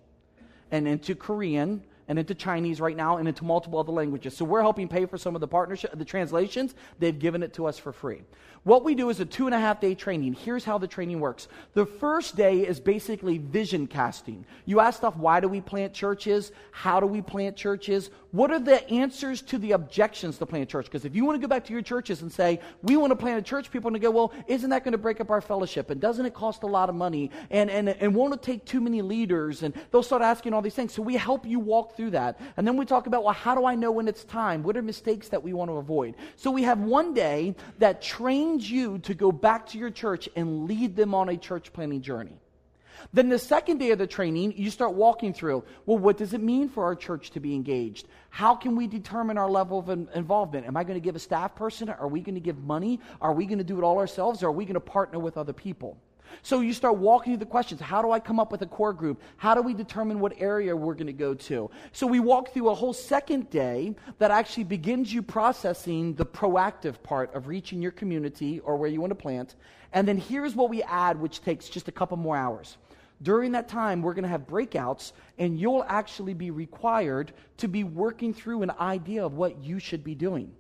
and 0.72 0.88
into 0.88 1.16
Korean 1.16 1.84
and 2.08 2.20
into 2.20 2.36
Chinese 2.36 2.82
right 2.82 2.96
now 2.96 3.18
and 3.18 3.28
into 3.28 3.44
multiple 3.44 3.80
other 3.80 3.92
languages. 3.92 4.36
So 4.36 4.46
we're 4.46 4.62
helping 4.62 4.88
pay 4.88 5.06
for 5.06 5.18
some 5.18 5.36
of 5.36 5.42
the 5.42 5.48
partnership, 5.48 5.98
the 5.98 6.06
translations. 6.06 6.76
They've 7.00 7.18
given 7.18 7.44
it 7.44 7.54
to 7.54 7.68
us 7.68 7.78
for 7.78 7.92
free. 7.92 8.22
What 8.64 8.84
we 8.84 8.94
do 8.94 9.10
is 9.10 9.20
a 9.20 9.26
two 9.26 9.48
and 9.48 9.56
a 9.56 9.60
half 9.60 9.80
day 9.82 9.96
training. 9.96 10.34
Here's 10.34 10.64
how 10.64 10.78
the 10.78 10.88
training 10.88 11.20
works. 11.20 11.48
The 11.74 11.86
first 11.86 12.36
day 12.36 12.60
is 12.60 12.80
basically 12.80 13.40
vision 13.40 13.88
casting. 13.88 14.46
You 14.66 14.80
ask 14.80 14.98
stuff, 14.98 15.18
why 15.18 15.40
do 15.40 15.48
we 15.48 15.62
plant 15.62 15.94
churches? 15.94 16.52
How 16.72 17.00
do 17.00 17.08
we 17.08 17.24
plant 17.24 17.56
churches? 17.56 18.12
What 18.32 18.52
are 18.52 18.60
the 18.60 18.88
answers 18.90 19.42
to 19.44 19.58
the 19.58 19.72
objections 19.72 20.38
to 20.38 20.46
plant 20.46 20.70
church? 20.70 20.86
Because 20.86 21.06
if 21.06 21.16
you 21.16 21.26
want 21.26 21.42
to 21.42 21.46
go 21.46 21.50
back 21.50 21.66
to 21.66 21.74
your 21.74 21.82
churches 21.82 22.22
and 22.22 22.32
say, 22.32 22.60
we 22.84 22.98
want 22.98 23.10
to 23.10 23.16
plant 23.16 23.40
a 23.40 23.42
church, 23.42 23.72
people 23.72 23.90
are 23.90 23.92
going 23.92 24.02
to 24.02 24.08
go, 24.08 24.12
well, 24.12 24.32
isn't 24.48 24.70
that 24.70 24.84
going 24.84 24.92
to 24.92 24.98
break 24.98 25.20
up 25.20 25.32
our 25.32 25.42
fellowship? 25.42 25.90
And 25.90 26.00
doesn't 26.00 26.26
it 26.26 26.34
cost 26.36 26.62
a 26.62 26.68
lot 26.68 26.88
of 26.88 26.94
money? 26.94 27.32
And, 27.50 27.70
and, 27.70 27.90
and 27.90 28.14
won't 28.14 28.34
it 28.36 28.44
take 28.44 28.64
too 28.64 28.80
many 28.80 29.02
leaders? 29.02 29.64
And 29.64 29.74
they'll 29.92 30.04
start 30.04 30.22
asking 30.22 30.54
all 30.54 30.62
these 30.62 30.76
things. 30.76 30.94
So 30.94 31.02
we 31.02 31.16
help 31.16 31.48
you 31.48 31.60
walk 31.60 31.91
through 31.96 32.12
that. 32.12 32.40
And 32.58 32.68
then 32.68 32.78
we 32.78 32.86
talk 32.86 33.08
about, 33.08 33.24
well, 33.24 33.34
how 33.34 33.56
do 33.56 33.66
I 33.66 33.76
know 33.76 33.92
when 33.92 34.08
it's 34.08 34.24
time? 34.24 34.64
What 34.64 34.78
are 34.78 34.82
mistakes 34.82 35.30
that 35.30 35.44
we 35.44 35.54
want 35.54 35.70
to 35.70 35.76
avoid? 35.76 36.16
So 36.36 36.52
we 36.52 36.64
have 36.64 36.80
one 36.80 37.14
day 37.14 37.56
that 37.80 38.02
trains 38.02 38.70
you 38.70 39.00
to 39.00 39.14
go 39.14 39.32
back 39.32 39.68
to 39.68 39.78
your 39.78 39.92
church 39.92 40.30
and 40.36 40.68
lead 40.68 40.96
them 40.96 41.14
on 41.14 41.30
a 41.30 41.38
church 41.38 41.74
planting 41.74 42.02
journey. 42.02 42.38
Then 43.14 43.30
the 43.30 43.40
second 43.40 43.80
day 43.80 43.92
of 43.92 43.98
the 43.98 44.08
training, 44.08 44.54
you 44.58 44.70
start 44.70 44.94
walking 44.94 45.34
through, 45.34 45.64
well, 45.86 45.98
what 45.98 46.18
does 46.18 46.34
it 46.34 46.42
mean 46.42 46.70
for 46.70 46.84
our 46.84 46.96
church 46.96 47.32
to 47.32 47.40
be 47.40 47.56
engaged? 47.56 48.08
How 48.30 48.56
can 48.56 48.76
we 48.76 48.88
determine 48.88 49.38
our 49.38 49.50
level 49.50 49.80
of 49.80 49.90
involvement? 49.90 50.68
Am 50.68 50.78
I 50.78 50.84
going 50.84 51.00
to 51.00 51.04
give 51.04 51.16
a 51.16 51.20
staff 51.20 51.56
person? 51.56 51.90
Are 51.90 52.08
we 52.08 52.22
going 52.22 52.36
to 52.36 52.42
give 52.42 52.60
money? 52.64 53.00
Are 53.20 53.34
we 53.34 53.46
going 53.46 53.58
to 53.58 53.64
do 53.64 53.78
it 53.80 53.84
all 53.84 53.98
ourselves? 53.98 54.44
Or 54.44 54.48
are 54.48 54.52
we 54.52 54.66
going 54.66 54.76
to 54.76 54.80
partner 54.80 55.20
with 55.20 55.38
other 55.38 55.54
people? 55.54 55.98
So 56.42 56.62
you 56.62 56.74
start 56.74 56.98
walking 56.98 57.34
through 57.34 57.40
the 57.40 57.46
questions. 57.46 57.82
How 57.82 58.02
do 58.02 58.12
I 58.12 58.20
come 58.20 58.40
up 58.40 58.52
with 58.52 58.62
a 58.62 58.66
core 58.66 58.94
group? 58.94 59.22
How 59.38 59.54
do 59.56 59.62
we 59.62 59.74
determine 59.74 60.20
what 60.20 60.34
area 60.38 60.76
we're 60.76 60.94
going 60.94 61.08
to 61.08 61.14
go 61.14 61.34
to? 61.34 61.70
So 61.92 62.08
we 62.08 62.20
walk 62.20 62.54
through 62.54 62.70
a 62.70 62.76
whole 62.76 62.94
second 62.94 63.50
day 63.50 63.96
that 64.20 64.32
actually 64.32 64.66
begins 64.66 65.14
you 65.14 65.22
processing 65.22 66.16
the 66.16 66.26
proactive 66.26 67.02
part 67.04 67.34
of 67.36 67.48
reaching 67.48 67.82
your 67.82 67.92
community 67.92 68.60
or 68.60 68.76
where 68.78 68.90
you 68.90 69.02
want 69.02 69.12
to 69.12 69.16
plant. 69.16 69.56
And 69.94 70.08
then 70.08 70.18
here's 70.18 70.56
what 70.56 70.70
we 70.70 70.82
add, 70.84 71.20
which 71.20 71.42
takes 71.42 71.70
just 71.70 71.88
a 71.88 71.92
couple 71.92 72.18
more 72.18 72.38
hours. 72.38 72.78
During 73.22 73.52
that 73.52 73.68
time, 73.68 74.02
we're 74.02 74.16
going 74.16 74.24
to 74.24 74.30
have 74.30 74.48
breakouts, 74.48 75.12
and 75.38 75.60
you'll 75.60 75.86
actually 75.88 76.34
be 76.34 76.50
required 76.50 77.34
to 77.58 77.68
be 77.68 77.84
working 77.84 78.34
through 78.34 78.64
an 78.64 78.72
idea 78.80 79.24
of 79.24 79.36
what 79.36 79.64
you 79.64 79.78
should 79.78 80.04
be 80.04 80.16
doing. 80.16 80.52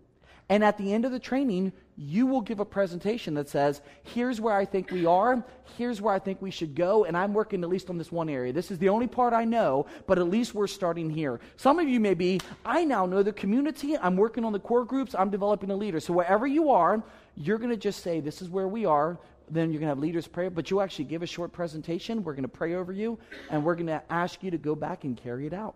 And 0.47 0.63
at 0.63 0.77
the 0.77 0.93
end 0.93 1.05
of 1.05 1.11
the 1.11 1.19
training, 1.19 1.71
you 2.01 2.25
will 2.25 2.41
give 2.41 2.59
a 2.59 2.65
presentation 2.65 3.35
that 3.35 3.47
says, 3.47 3.81
here's 4.01 4.41
where 4.41 4.55
I 4.55 4.65
think 4.65 4.89
we 4.89 5.05
are, 5.05 5.45
here's 5.77 6.01
where 6.01 6.13
I 6.13 6.17
think 6.17 6.41
we 6.41 6.49
should 6.49 6.73
go, 6.73 7.05
and 7.05 7.15
I'm 7.15 7.31
working 7.31 7.61
at 7.61 7.69
least 7.69 7.91
on 7.91 7.97
this 7.99 8.11
one 8.11 8.27
area. 8.27 8.51
This 8.51 8.71
is 8.71 8.79
the 8.79 8.89
only 8.89 9.05
part 9.05 9.33
I 9.33 9.45
know, 9.45 9.85
but 10.07 10.17
at 10.17 10.27
least 10.27 10.55
we're 10.55 10.65
starting 10.65 11.11
here. 11.11 11.39
Some 11.57 11.77
of 11.77 11.87
you 11.87 11.99
may 11.99 12.15
be, 12.15 12.41
I 12.65 12.85
now 12.85 13.05
know 13.05 13.21
the 13.21 13.31
community, 13.31 13.95
I'm 13.97 14.15
working 14.15 14.43
on 14.43 14.51
the 14.51 14.59
core 14.59 14.83
groups, 14.83 15.13
I'm 15.13 15.29
developing 15.29 15.69
a 15.69 15.75
leader. 15.75 15.99
So 15.99 16.11
wherever 16.11 16.47
you 16.47 16.71
are, 16.71 17.03
you're 17.35 17.59
going 17.59 17.69
to 17.69 17.77
just 17.77 18.01
say, 18.01 18.19
this 18.19 18.41
is 18.41 18.49
where 18.49 18.67
we 18.67 18.83
are, 18.85 19.19
then 19.51 19.69
you're 19.69 19.79
going 19.79 19.89
to 19.89 19.95
have 19.95 19.99
leaders 19.99 20.27
pray, 20.27 20.49
but 20.49 20.71
you'll 20.71 20.81
actually 20.81 21.05
give 21.05 21.21
a 21.21 21.27
short 21.27 21.51
presentation. 21.51 22.23
We're 22.23 22.33
going 22.33 22.43
to 22.43 22.49
pray 22.49 22.73
over 22.73 22.91
you, 22.91 23.19
and 23.51 23.63
we're 23.63 23.75
going 23.75 23.87
to 23.87 24.01
ask 24.09 24.41
you 24.41 24.49
to 24.49 24.57
go 24.57 24.73
back 24.73 25.03
and 25.03 25.15
carry 25.15 25.45
it 25.45 25.53
out. 25.53 25.75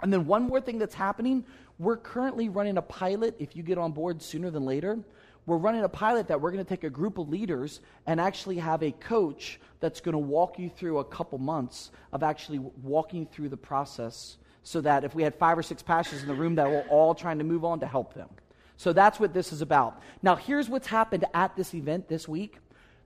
And 0.00 0.12
then 0.12 0.26
one 0.26 0.44
more 0.44 0.60
thing 0.60 0.78
that's 0.78 0.94
happening 0.94 1.44
we're 1.80 1.96
currently 1.96 2.50
running 2.50 2.76
a 2.76 2.82
pilot, 2.82 3.34
if 3.38 3.56
you 3.56 3.62
get 3.62 3.78
on 3.78 3.92
board 3.92 4.20
sooner 4.20 4.50
than 4.50 4.66
later. 4.66 4.98
We're 5.46 5.56
running 5.56 5.82
a 5.82 5.88
pilot 5.88 6.28
that 6.28 6.40
we're 6.40 6.52
going 6.52 6.64
to 6.64 6.68
take 6.68 6.84
a 6.84 6.90
group 6.90 7.18
of 7.18 7.28
leaders 7.28 7.80
and 8.06 8.20
actually 8.20 8.56
have 8.58 8.82
a 8.82 8.92
coach 8.92 9.58
that's 9.80 10.00
going 10.00 10.12
to 10.12 10.18
walk 10.18 10.58
you 10.58 10.68
through 10.68 10.98
a 10.98 11.04
couple 11.04 11.38
months 11.38 11.90
of 12.12 12.22
actually 12.22 12.58
walking 12.82 13.26
through 13.26 13.48
the 13.48 13.56
process 13.56 14.36
so 14.62 14.80
that 14.82 15.04
if 15.04 15.14
we 15.14 15.22
had 15.22 15.34
five 15.34 15.58
or 15.58 15.62
six 15.62 15.82
pastors 15.82 16.22
in 16.22 16.28
the 16.28 16.34
room 16.34 16.54
that 16.56 16.68
were 16.68 16.84
all 16.90 17.14
trying 17.14 17.38
to 17.38 17.44
move 17.44 17.64
on 17.64 17.80
to 17.80 17.86
help 17.86 18.14
them. 18.14 18.28
So 18.76 18.92
that's 18.92 19.18
what 19.18 19.34
this 19.34 19.52
is 19.52 19.62
about. 19.62 20.00
Now, 20.22 20.36
here's 20.36 20.68
what's 20.68 20.86
happened 20.86 21.24
at 21.34 21.56
this 21.56 21.74
event 21.74 22.08
this 22.08 22.28
week 22.28 22.58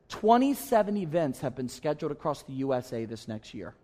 27 0.09 0.97
events 0.97 1.41
have 1.41 1.55
been 1.55 1.69
scheduled 1.69 2.13
across 2.13 2.43
the 2.43 2.53
USA 2.53 3.05
this 3.05 3.27
next 3.27 3.55
year. 3.55 3.75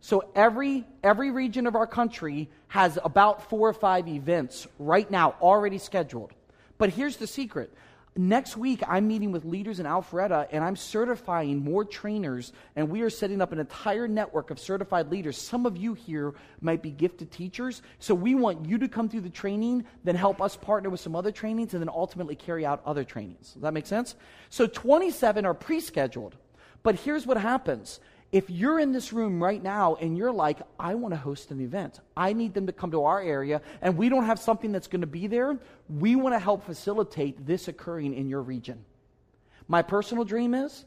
So 0.00 0.30
every, 0.34 0.84
every 1.02 1.30
region 1.30 1.66
of 1.66 1.74
our 1.74 1.86
country 1.86 2.48
has 2.68 2.98
about 3.02 3.48
four 3.48 3.68
or 3.68 3.72
five 3.72 4.06
events 4.08 4.66
right 4.78 5.10
now 5.10 5.34
already 5.40 5.78
scheduled. 5.78 6.32
But 6.78 6.90
here's 6.90 7.16
the 7.16 7.26
secret. 7.26 7.72
Next 8.18 8.56
week 8.56 8.82
i'm 8.88 9.06
meeting 9.06 9.30
with 9.30 9.44
leaders 9.44 9.78
in 9.78 9.84
alpharetta 9.84 10.48
and 10.50 10.64
i'm 10.64 10.74
certifying 10.74 11.62
more 11.62 11.84
trainers 11.84 12.54
and 12.74 12.88
we 12.88 13.02
are 13.02 13.10
setting 13.10 13.42
up 13.42 13.52
an 13.52 13.58
entire 13.58 14.08
network 14.08 14.50
of 14.50 14.58
certified 14.58 15.10
leaders. 15.10 15.36
Some 15.36 15.66
of 15.66 15.76
you 15.76 15.92
here 15.92 16.32
might 16.62 16.80
be 16.80 16.90
gifted 16.90 17.30
teachers 17.30 17.82
so 17.98 18.14
we 18.14 18.34
want 18.34 18.64
you 18.64 18.78
to 18.78 18.88
come 18.88 19.10
through 19.10 19.20
the 19.20 19.28
training 19.28 19.84
then 20.02 20.14
help 20.14 20.40
us 20.40 20.56
partner 20.56 20.88
with 20.88 21.00
some 21.00 21.14
other 21.14 21.30
trainings 21.30 21.74
and 21.74 21.82
then 21.82 21.90
ultimately 21.90 22.34
carry 22.34 22.64
out 22.64 22.80
other 22.86 23.04
trainings. 23.04 23.52
Does 23.52 23.62
that 23.62 23.74
make 23.74 23.86
sense? 23.86 24.14
So 24.48 24.66
27 24.66 25.44
are 25.44 25.52
pre-scheduled 25.52 26.36
but 26.82 26.94
here's 26.94 27.26
what 27.26 27.36
happens 27.36 28.00
if 28.36 28.50
you're 28.50 28.78
in 28.78 28.92
this 28.92 29.14
room 29.14 29.42
right 29.42 29.62
now 29.62 29.94
and 29.94 30.14
you're 30.14 30.30
like, 30.30 30.58
I 30.78 30.94
want 30.94 31.14
to 31.14 31.18
host 31.18 31.50
an 31.52 31.58
event, 31.58 32.00
I 32.14 32.34
need 32.34 32.52
them 32.52 32.66
to 32.66 32.72
come 32.72 32.90
to 32.90 33.04
our 33.04 33.18
area, 33.18 33.62
and 33.80 33.96
we 33.96 34.10
don't 34.10 34.26
have 34.26 34.38
something 34.38 34.72
that's 34.72 34.88
going 34.88 35.00
to 35.00 35.06
be 35.06 35.26
there, 35.26 35.58
we 35.88 36.16
want 36.16 36.34
to 36.34 36.38
help 36.38 36.66
facilitate 36.66 37.46
this 37.46 37.66
occurring 37.66 38.12
in 38.12 38.28
your 38.28 38.42
region. 38.42 38.84
My 39.68 39.80
personal 39.80 40.22
dream 40.24 40.52
is 40.52 40.84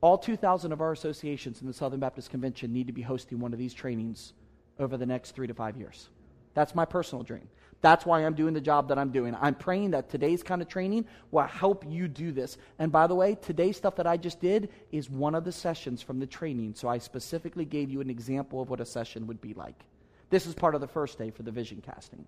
all 0.00 0.18
2,000 0.18 0.72
of 0.72 0.80
our 0.80 0.90
associations 0.90 1.60
in 1.60 1.68
the 1.68 1.72
Southern 1.72 2.00
Baptist 2.00 2.30
Convention 2.30 2.72
need 2.72 2.88
to 2.88 2.92
be 2.92 3.02
hosting 3.02 3.38
one 3.38 3.52
of 3.52 3.60
these 3.60 3.74
trainings 3.74 4.32
over 4.80 4.96
the 4.96 5.06
next 5.06 5.36
three 5.36 5.46
to 5.46 5.54
five 5.54 5.76
years. 5.76 6.08
That's 6.54 6.74
my 6.74 6.84
personal 6.84 7.22
dream. 7.22 7.48
That's 7.80 8.04
why 8.04 8.24
I'm 8.24 8.34
doing 8.34 8.54
the 8.54 8.60
job 8.60 8.88
that 8.88 8.98
I'm 8.98 9.10
doing. 9.10 9.36
I'm 9.40 9.54
praying 9.54 9.92
that 9.92 10.10
today's 10.10 10.42
kind 10.42 10.60
of 10.60 10.68
training 10.68 11.06
will 11.30 11.44
help 11.44 11.84
you 11.88 12.08
do 12.08 12.32
this. 12.32 12.58
And 12.78 12.90
by 12.90 13.06
the 13.06 13.14
way, 13.14 13.36
today's 13.40 13.76
stuff 13.76 13.96
that 13.96 14.06
I 14.06 14.16
just 14.16 14.40
did 14.40 14.70
is 14.90 15.08
one 15.08 15.34
of 15.34 15.44
the 15.44 15.52
sessions 15.52 16.02
from 16.02 16.18
the 16.18 16.26
training. 16.26 16.74
So 16.74 16.88
I 16.88 16.98
specifically 16.98 17.64
gave 17.64 17.90
you 17.90 18.00
an 18.00 18.10
example 18.10 18.60
of 18.60 18.68
what 18.68 18.80
a 18.80 18.86
session 18.86 19.28
would 19.28 19.40
be 19.40 19.54
like. 19.54 19.78
This 20.30 20.46
is 20.46 20.54
part 20.54 20.74
of 20.74 20.80
the 20.80 20.88
first 20.88 21.18
day 21.18 21.30
for 21.30 21.42
the 21.42 21.52
vision 21.52 21.80
casting. 21.84 22.26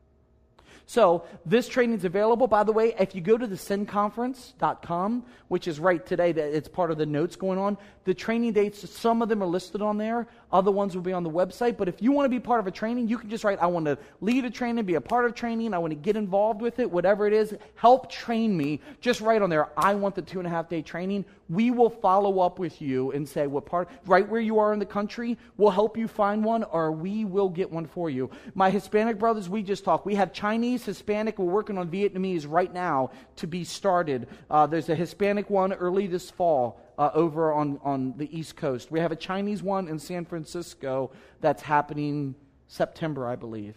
So 0.86 1.24
this 1.46 1.68
training 1.68 1.98
is 1.98 2.04
available. 2.04 2.46
By 2.48 2.64
the 2.64 2.72
way, 2.72 2.94
if 2.98 3.14
you 3.14 3.20
go 3.20 3.38
to 3.38 3.46
the 3.46 3.56
sendconference.com, 3.56 5.24
which 5.48 5.68
is 5.68 5.78
right 5.78 6.04
today, 6.04 6.32
that 6.32 6.56
it's 6.56 6.68
part 6.68 6.90
of 6.90 6.98
the 6.98 7.06
notes 7.06 7.36
going 7.36 7.58
on, 7.58 7.78
the 8.04 8.14
training 8.14 8.54
dates, 8.54 8.90
some 8.90 9.22
of 9.22 9.28
them 9.28 9.42
are 9.42 9.46
listed 9.46 9.82
on 9.82 9.98
there. 9.98 10.26
Other 10.52 10.70
ones 10.70 10.94
will 10.94 11.02
be 11.02 11.12
on 11.12 11.22
the 11.22 11.30
website. 11.30 11.76
But 11.76 11.88
if 11.88 12.02
you 12.02 12.12
want 12.12 12.24
to 12.26 12.30
be 12.30 12.40
part 12.40 12.60
of 12.60 12.66
a 12.66 12.70
training, 12.70 13.08
you 13.08 13.18
can 13.18 13.30
just 13.30 13.44
write, 13.44 13.60
I 13.60 13.66
want 13.66 13.86
to 13.86 13.98
lead 14.20 14.44
a 14.44 14.50
training, 14.50 14.84
be 14.84 14.94
a 14.94 15.00
part 15.00 15.24
of 15.24 15.34
training, 15.34 15.74
I 15.74 15.78
want 15.78 15.92
to 15.92 15.96
get 15.96 16.16
involved 16.16 16.60
with 16.60 16.78
it, 16.78 16.90
whatever 16.90 17.26
it 17.26 17.32
is, 17.32 17.54
help 17.76 18.10
train 18.10 18.56
me. 18.56 18.80
Just 19.00 19.20
write 19.20 19.42
on 19.42 19.50
there, 19.50 19.68
I 19.76 19.94
want 19.94 20.14
the 20.14 20.22
two 20.22 20.38
and 20.38 20.46
a 20.46 20.50
half 20.50 20.68
day 20.68 20.82
training. 20.82 21.24
We 21.48 21.70
will 21.70 21.90
follow 21.90 22.40
up 22.40 22.58
with 22.58 22.80
you 22.80 23.10
and 23.12 23.28
say 23.28 23.46
what 23.46 23.66
part, 23.66 23.88
right 24.06 24.28
where 24.28 24.40
you 24.40 24.58
are 24.58 24.72
in 24.72 24.78
the 24.78 24.86
country, 24.86 25.36
we'll 25.56 25.70
help 25.70 25.96
you 25.96 26.06
find 26.06 26.44
one 26.44 26.64
or 26.64 26.92
we 26.92 27.24
will 27.24 27.48
get 27.48 27.70
one 27.70 27.86
for 27.86 28.08
you. 28.08 28.30
My 28.54 28.70
Hispanic 28.70 29.18
brothers, 29.18 29.48
we 29.48 29.62
just 29.62 29.84
talked. 29.84 30.06
We 30.06 30.14
have 30.14 30.32
Chinese, 30.32 30.84
Hispanic, 30.84 31.38
we're 31.38 31.46
working 31.46 31.78
on 31.78 31.88
Vietnamese 31.88 32.46
right 32.48 32.72
now 32.72 33.10
to 33.36 33.46
be 33.46 33.64
started. 33.64 34.28
Uh, 34.50 34.66
there's 34.66 34.88
a 34.88 34.94
Hispanic 34.94 35.50
one 35.50 35.72
early 35.72 36.06
this 36.06 36.30
fall 36.30 36.80
uh, 37.00 37.10
over 37.14 37.50
on, 37.50 37.80
on 37.82 38.12
the 38.18 38.38
East 38.38 38.56
Coast. 38.56 38.90
We 38.90 39.00
have 39.00 39.10
a 39.10 39.16
Chinese 39.16 39.62
one 39.62 39.88
in 39.88 39.98
San 39.98 40.26
Francisco 40.26 41.10
that's 41.40 41.62
happening 41.62 42.34
September, 42.68 43.26
I 43.26 43.36
believe. 43.36 43.74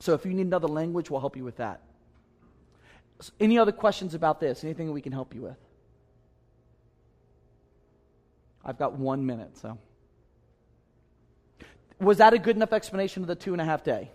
So 0.00 0.14
if 0.14 0.24
you 0.24 0.32
need 0.32 0.46
another 0.46 0.66
language, 0.66 1.10
we'll 1.10 1.20
help 1.20 1.36
you 1.36 1.44
with 1.44 1.58
that. 1.58 1.82
Any 3.38 3.58
other 3.58 3.70
questions 3.70 4.14
about 4.14 4.40
this? 4.40 4.64
Anything 4.64 4.90
we 4.92 5.02
can 5.02 5.12
help 5.12 5.34
you 5.34 5.42
with? 5.42 5.58
I've 8.64 8.78
got 8.78 8.94
one 8.94 9.26
minute, 9.26 9.58
so. 9.58 9.76
Was 12.00 12.16
that 12.16 12.32
a 12.32 12.38
good 12.38 12.56
enough 12.56 12.72
explanation 12.72 13.22
of 13.22 13.28
the 13.28 13.34
two 13.34 13.52
and 13.52 13.60
a 13.60 13.64
half 13.66 13.84
day? 13.84 14.10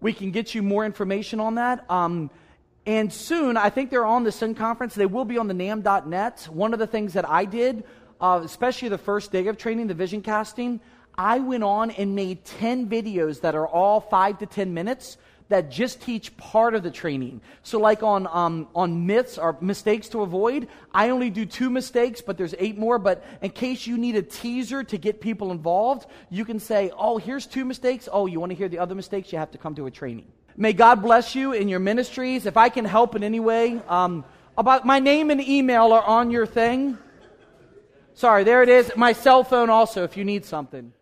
We 0.00 0.12
can 0.12 0.30
get 0.30 0.54
you 0.54 0.62
more 0.62 0.86
information 0.86 1.40
on 1.40 1.56
that. 1.56 1.84
Um, 1.90 2.30
and 2.86 3.12
soon, 3.12 3.56
I 3.56 3.70
think 3.70 3.90
they're 3.90 4.06
on 4.06 4.24
the 4.24 4.32
Send 4.32 4.56
Conference. 4.56 4.94
They 4.94 5.06
will 5.06 5.24
be 5.24 5.38
on 5.38 5.46
the 5.46 5.54
NAM.net. 5.54 6.48
One 6.50 6.72
of 6.72 6.80
the 6.80 6.86
things 6.86 7.12
that 7.12 7.28
I 7.28 7.44
did, 7.44 7.84
uh, 8.20 8.40
especially 8.44 8.88
the 8.88 8.98
first 8.98 9.30
day 9.30 9.46
of 9.46 9.56
training, 9.56 9.86
the 9.86 9.94
vision 9.94 10.20
casting, 10.20 10.80
I 11.16 11.38
went 11.38 11.62
on 11.62 11.90
and 11.92 12.16
made 12.16 12.44
10 12.44 12.88
videos 12.88 13.42
that 13.42 13.54
are 13.54 13.68
all 13.68 14.00
five 14.00 14.38
to 14.38 14.46
10 14.46 14.74
minutes 14.74 15.18
that 15.48 15.70
just 15.70 16.00
teach 16.00 16.34
part 16.38 16.74
of 16.74 16.82
the 16.82 16.90
training. 16.90 17.40
So, 17.62 17.78
like 17.78 18.02
on, 18.02 18.26
um, 18.26 18.68
on 18.74 19.06
myths 19.06 19.36
or 19.36 19.56
mistakes 19.60 20.08
to 20.08 20.22
avoid, 20.22 20.66
I 20.94 21.10
only 21.10 21.28
do 21.28 21.44
two 21.44 21.68
mistakes, 21.68 22.22
but 22.22 22.38
there's 22.38 22.54
eight 22.58 22.78
more. 22.78 22.98
But 22.98 23.22
in 23.42 23.50
case 23.50 23.86
you 23.86 23.98
need 23.98 24.16
a 24.16 24.22
teaser 24.22 24.82
to 24.84 24.96
get 24.96 25.20
people 25.20 25.52
involved, 25.52 26.06
you 26.30 26.44
can 26.44 26.58
say, 26.58 26.90
oh, 26.96 27.18
here's 27.18 27.46
two 27.46 27.66
mistakes. 27.66 28.08
Oh, 28.10 28.26
you 28.26 28.40
want 28.40 28.50
to 28.50 28.56
hear 28.56 28.68
the 28.68 28.78
other 28.78 28.94
mistakes? 28.94 29.30
You 29.30 29.38
have 29.38 29.50
to 29.50 29.58
come 29.58 29.74
to 29.74 29.86
a 29.86 29.90
training. 29.90 30.26
May 30.56 30.72
God 30.72 31.02
bless 31.02 31.34
you 31.34 31.52
in 31.52 31.68
your 31.68 31.80
ministries. 31.80 32.46
If 32.46 32.56
I 32.56 32.68
can 32.68 32.84
help 32.84 33.14
in 33.14 33.24
any 33.24 33.40
way, 33.40 33.80
um, 33.88 34.24
about 34.56 34.84
my 34.84 34.98
name 34.98 35.30
and 35.30 35.40
email 35.40 35.92
are 35.92 36.04
on 36.04 36.30
your 36.30 36.46
thing. 36.46 36.98
Sorry, 38.14 38.44
there 38.44 38.62
it 38.62 38.68
is. 38.68 38.92
My 38.96 39.12
cell 39.12 39.44
phone 39.44 39.70
also, 39.70 40.04
if 40.04 40.16
you 40.16 40.24
need 40.24 40.44
something. 40.44 40.92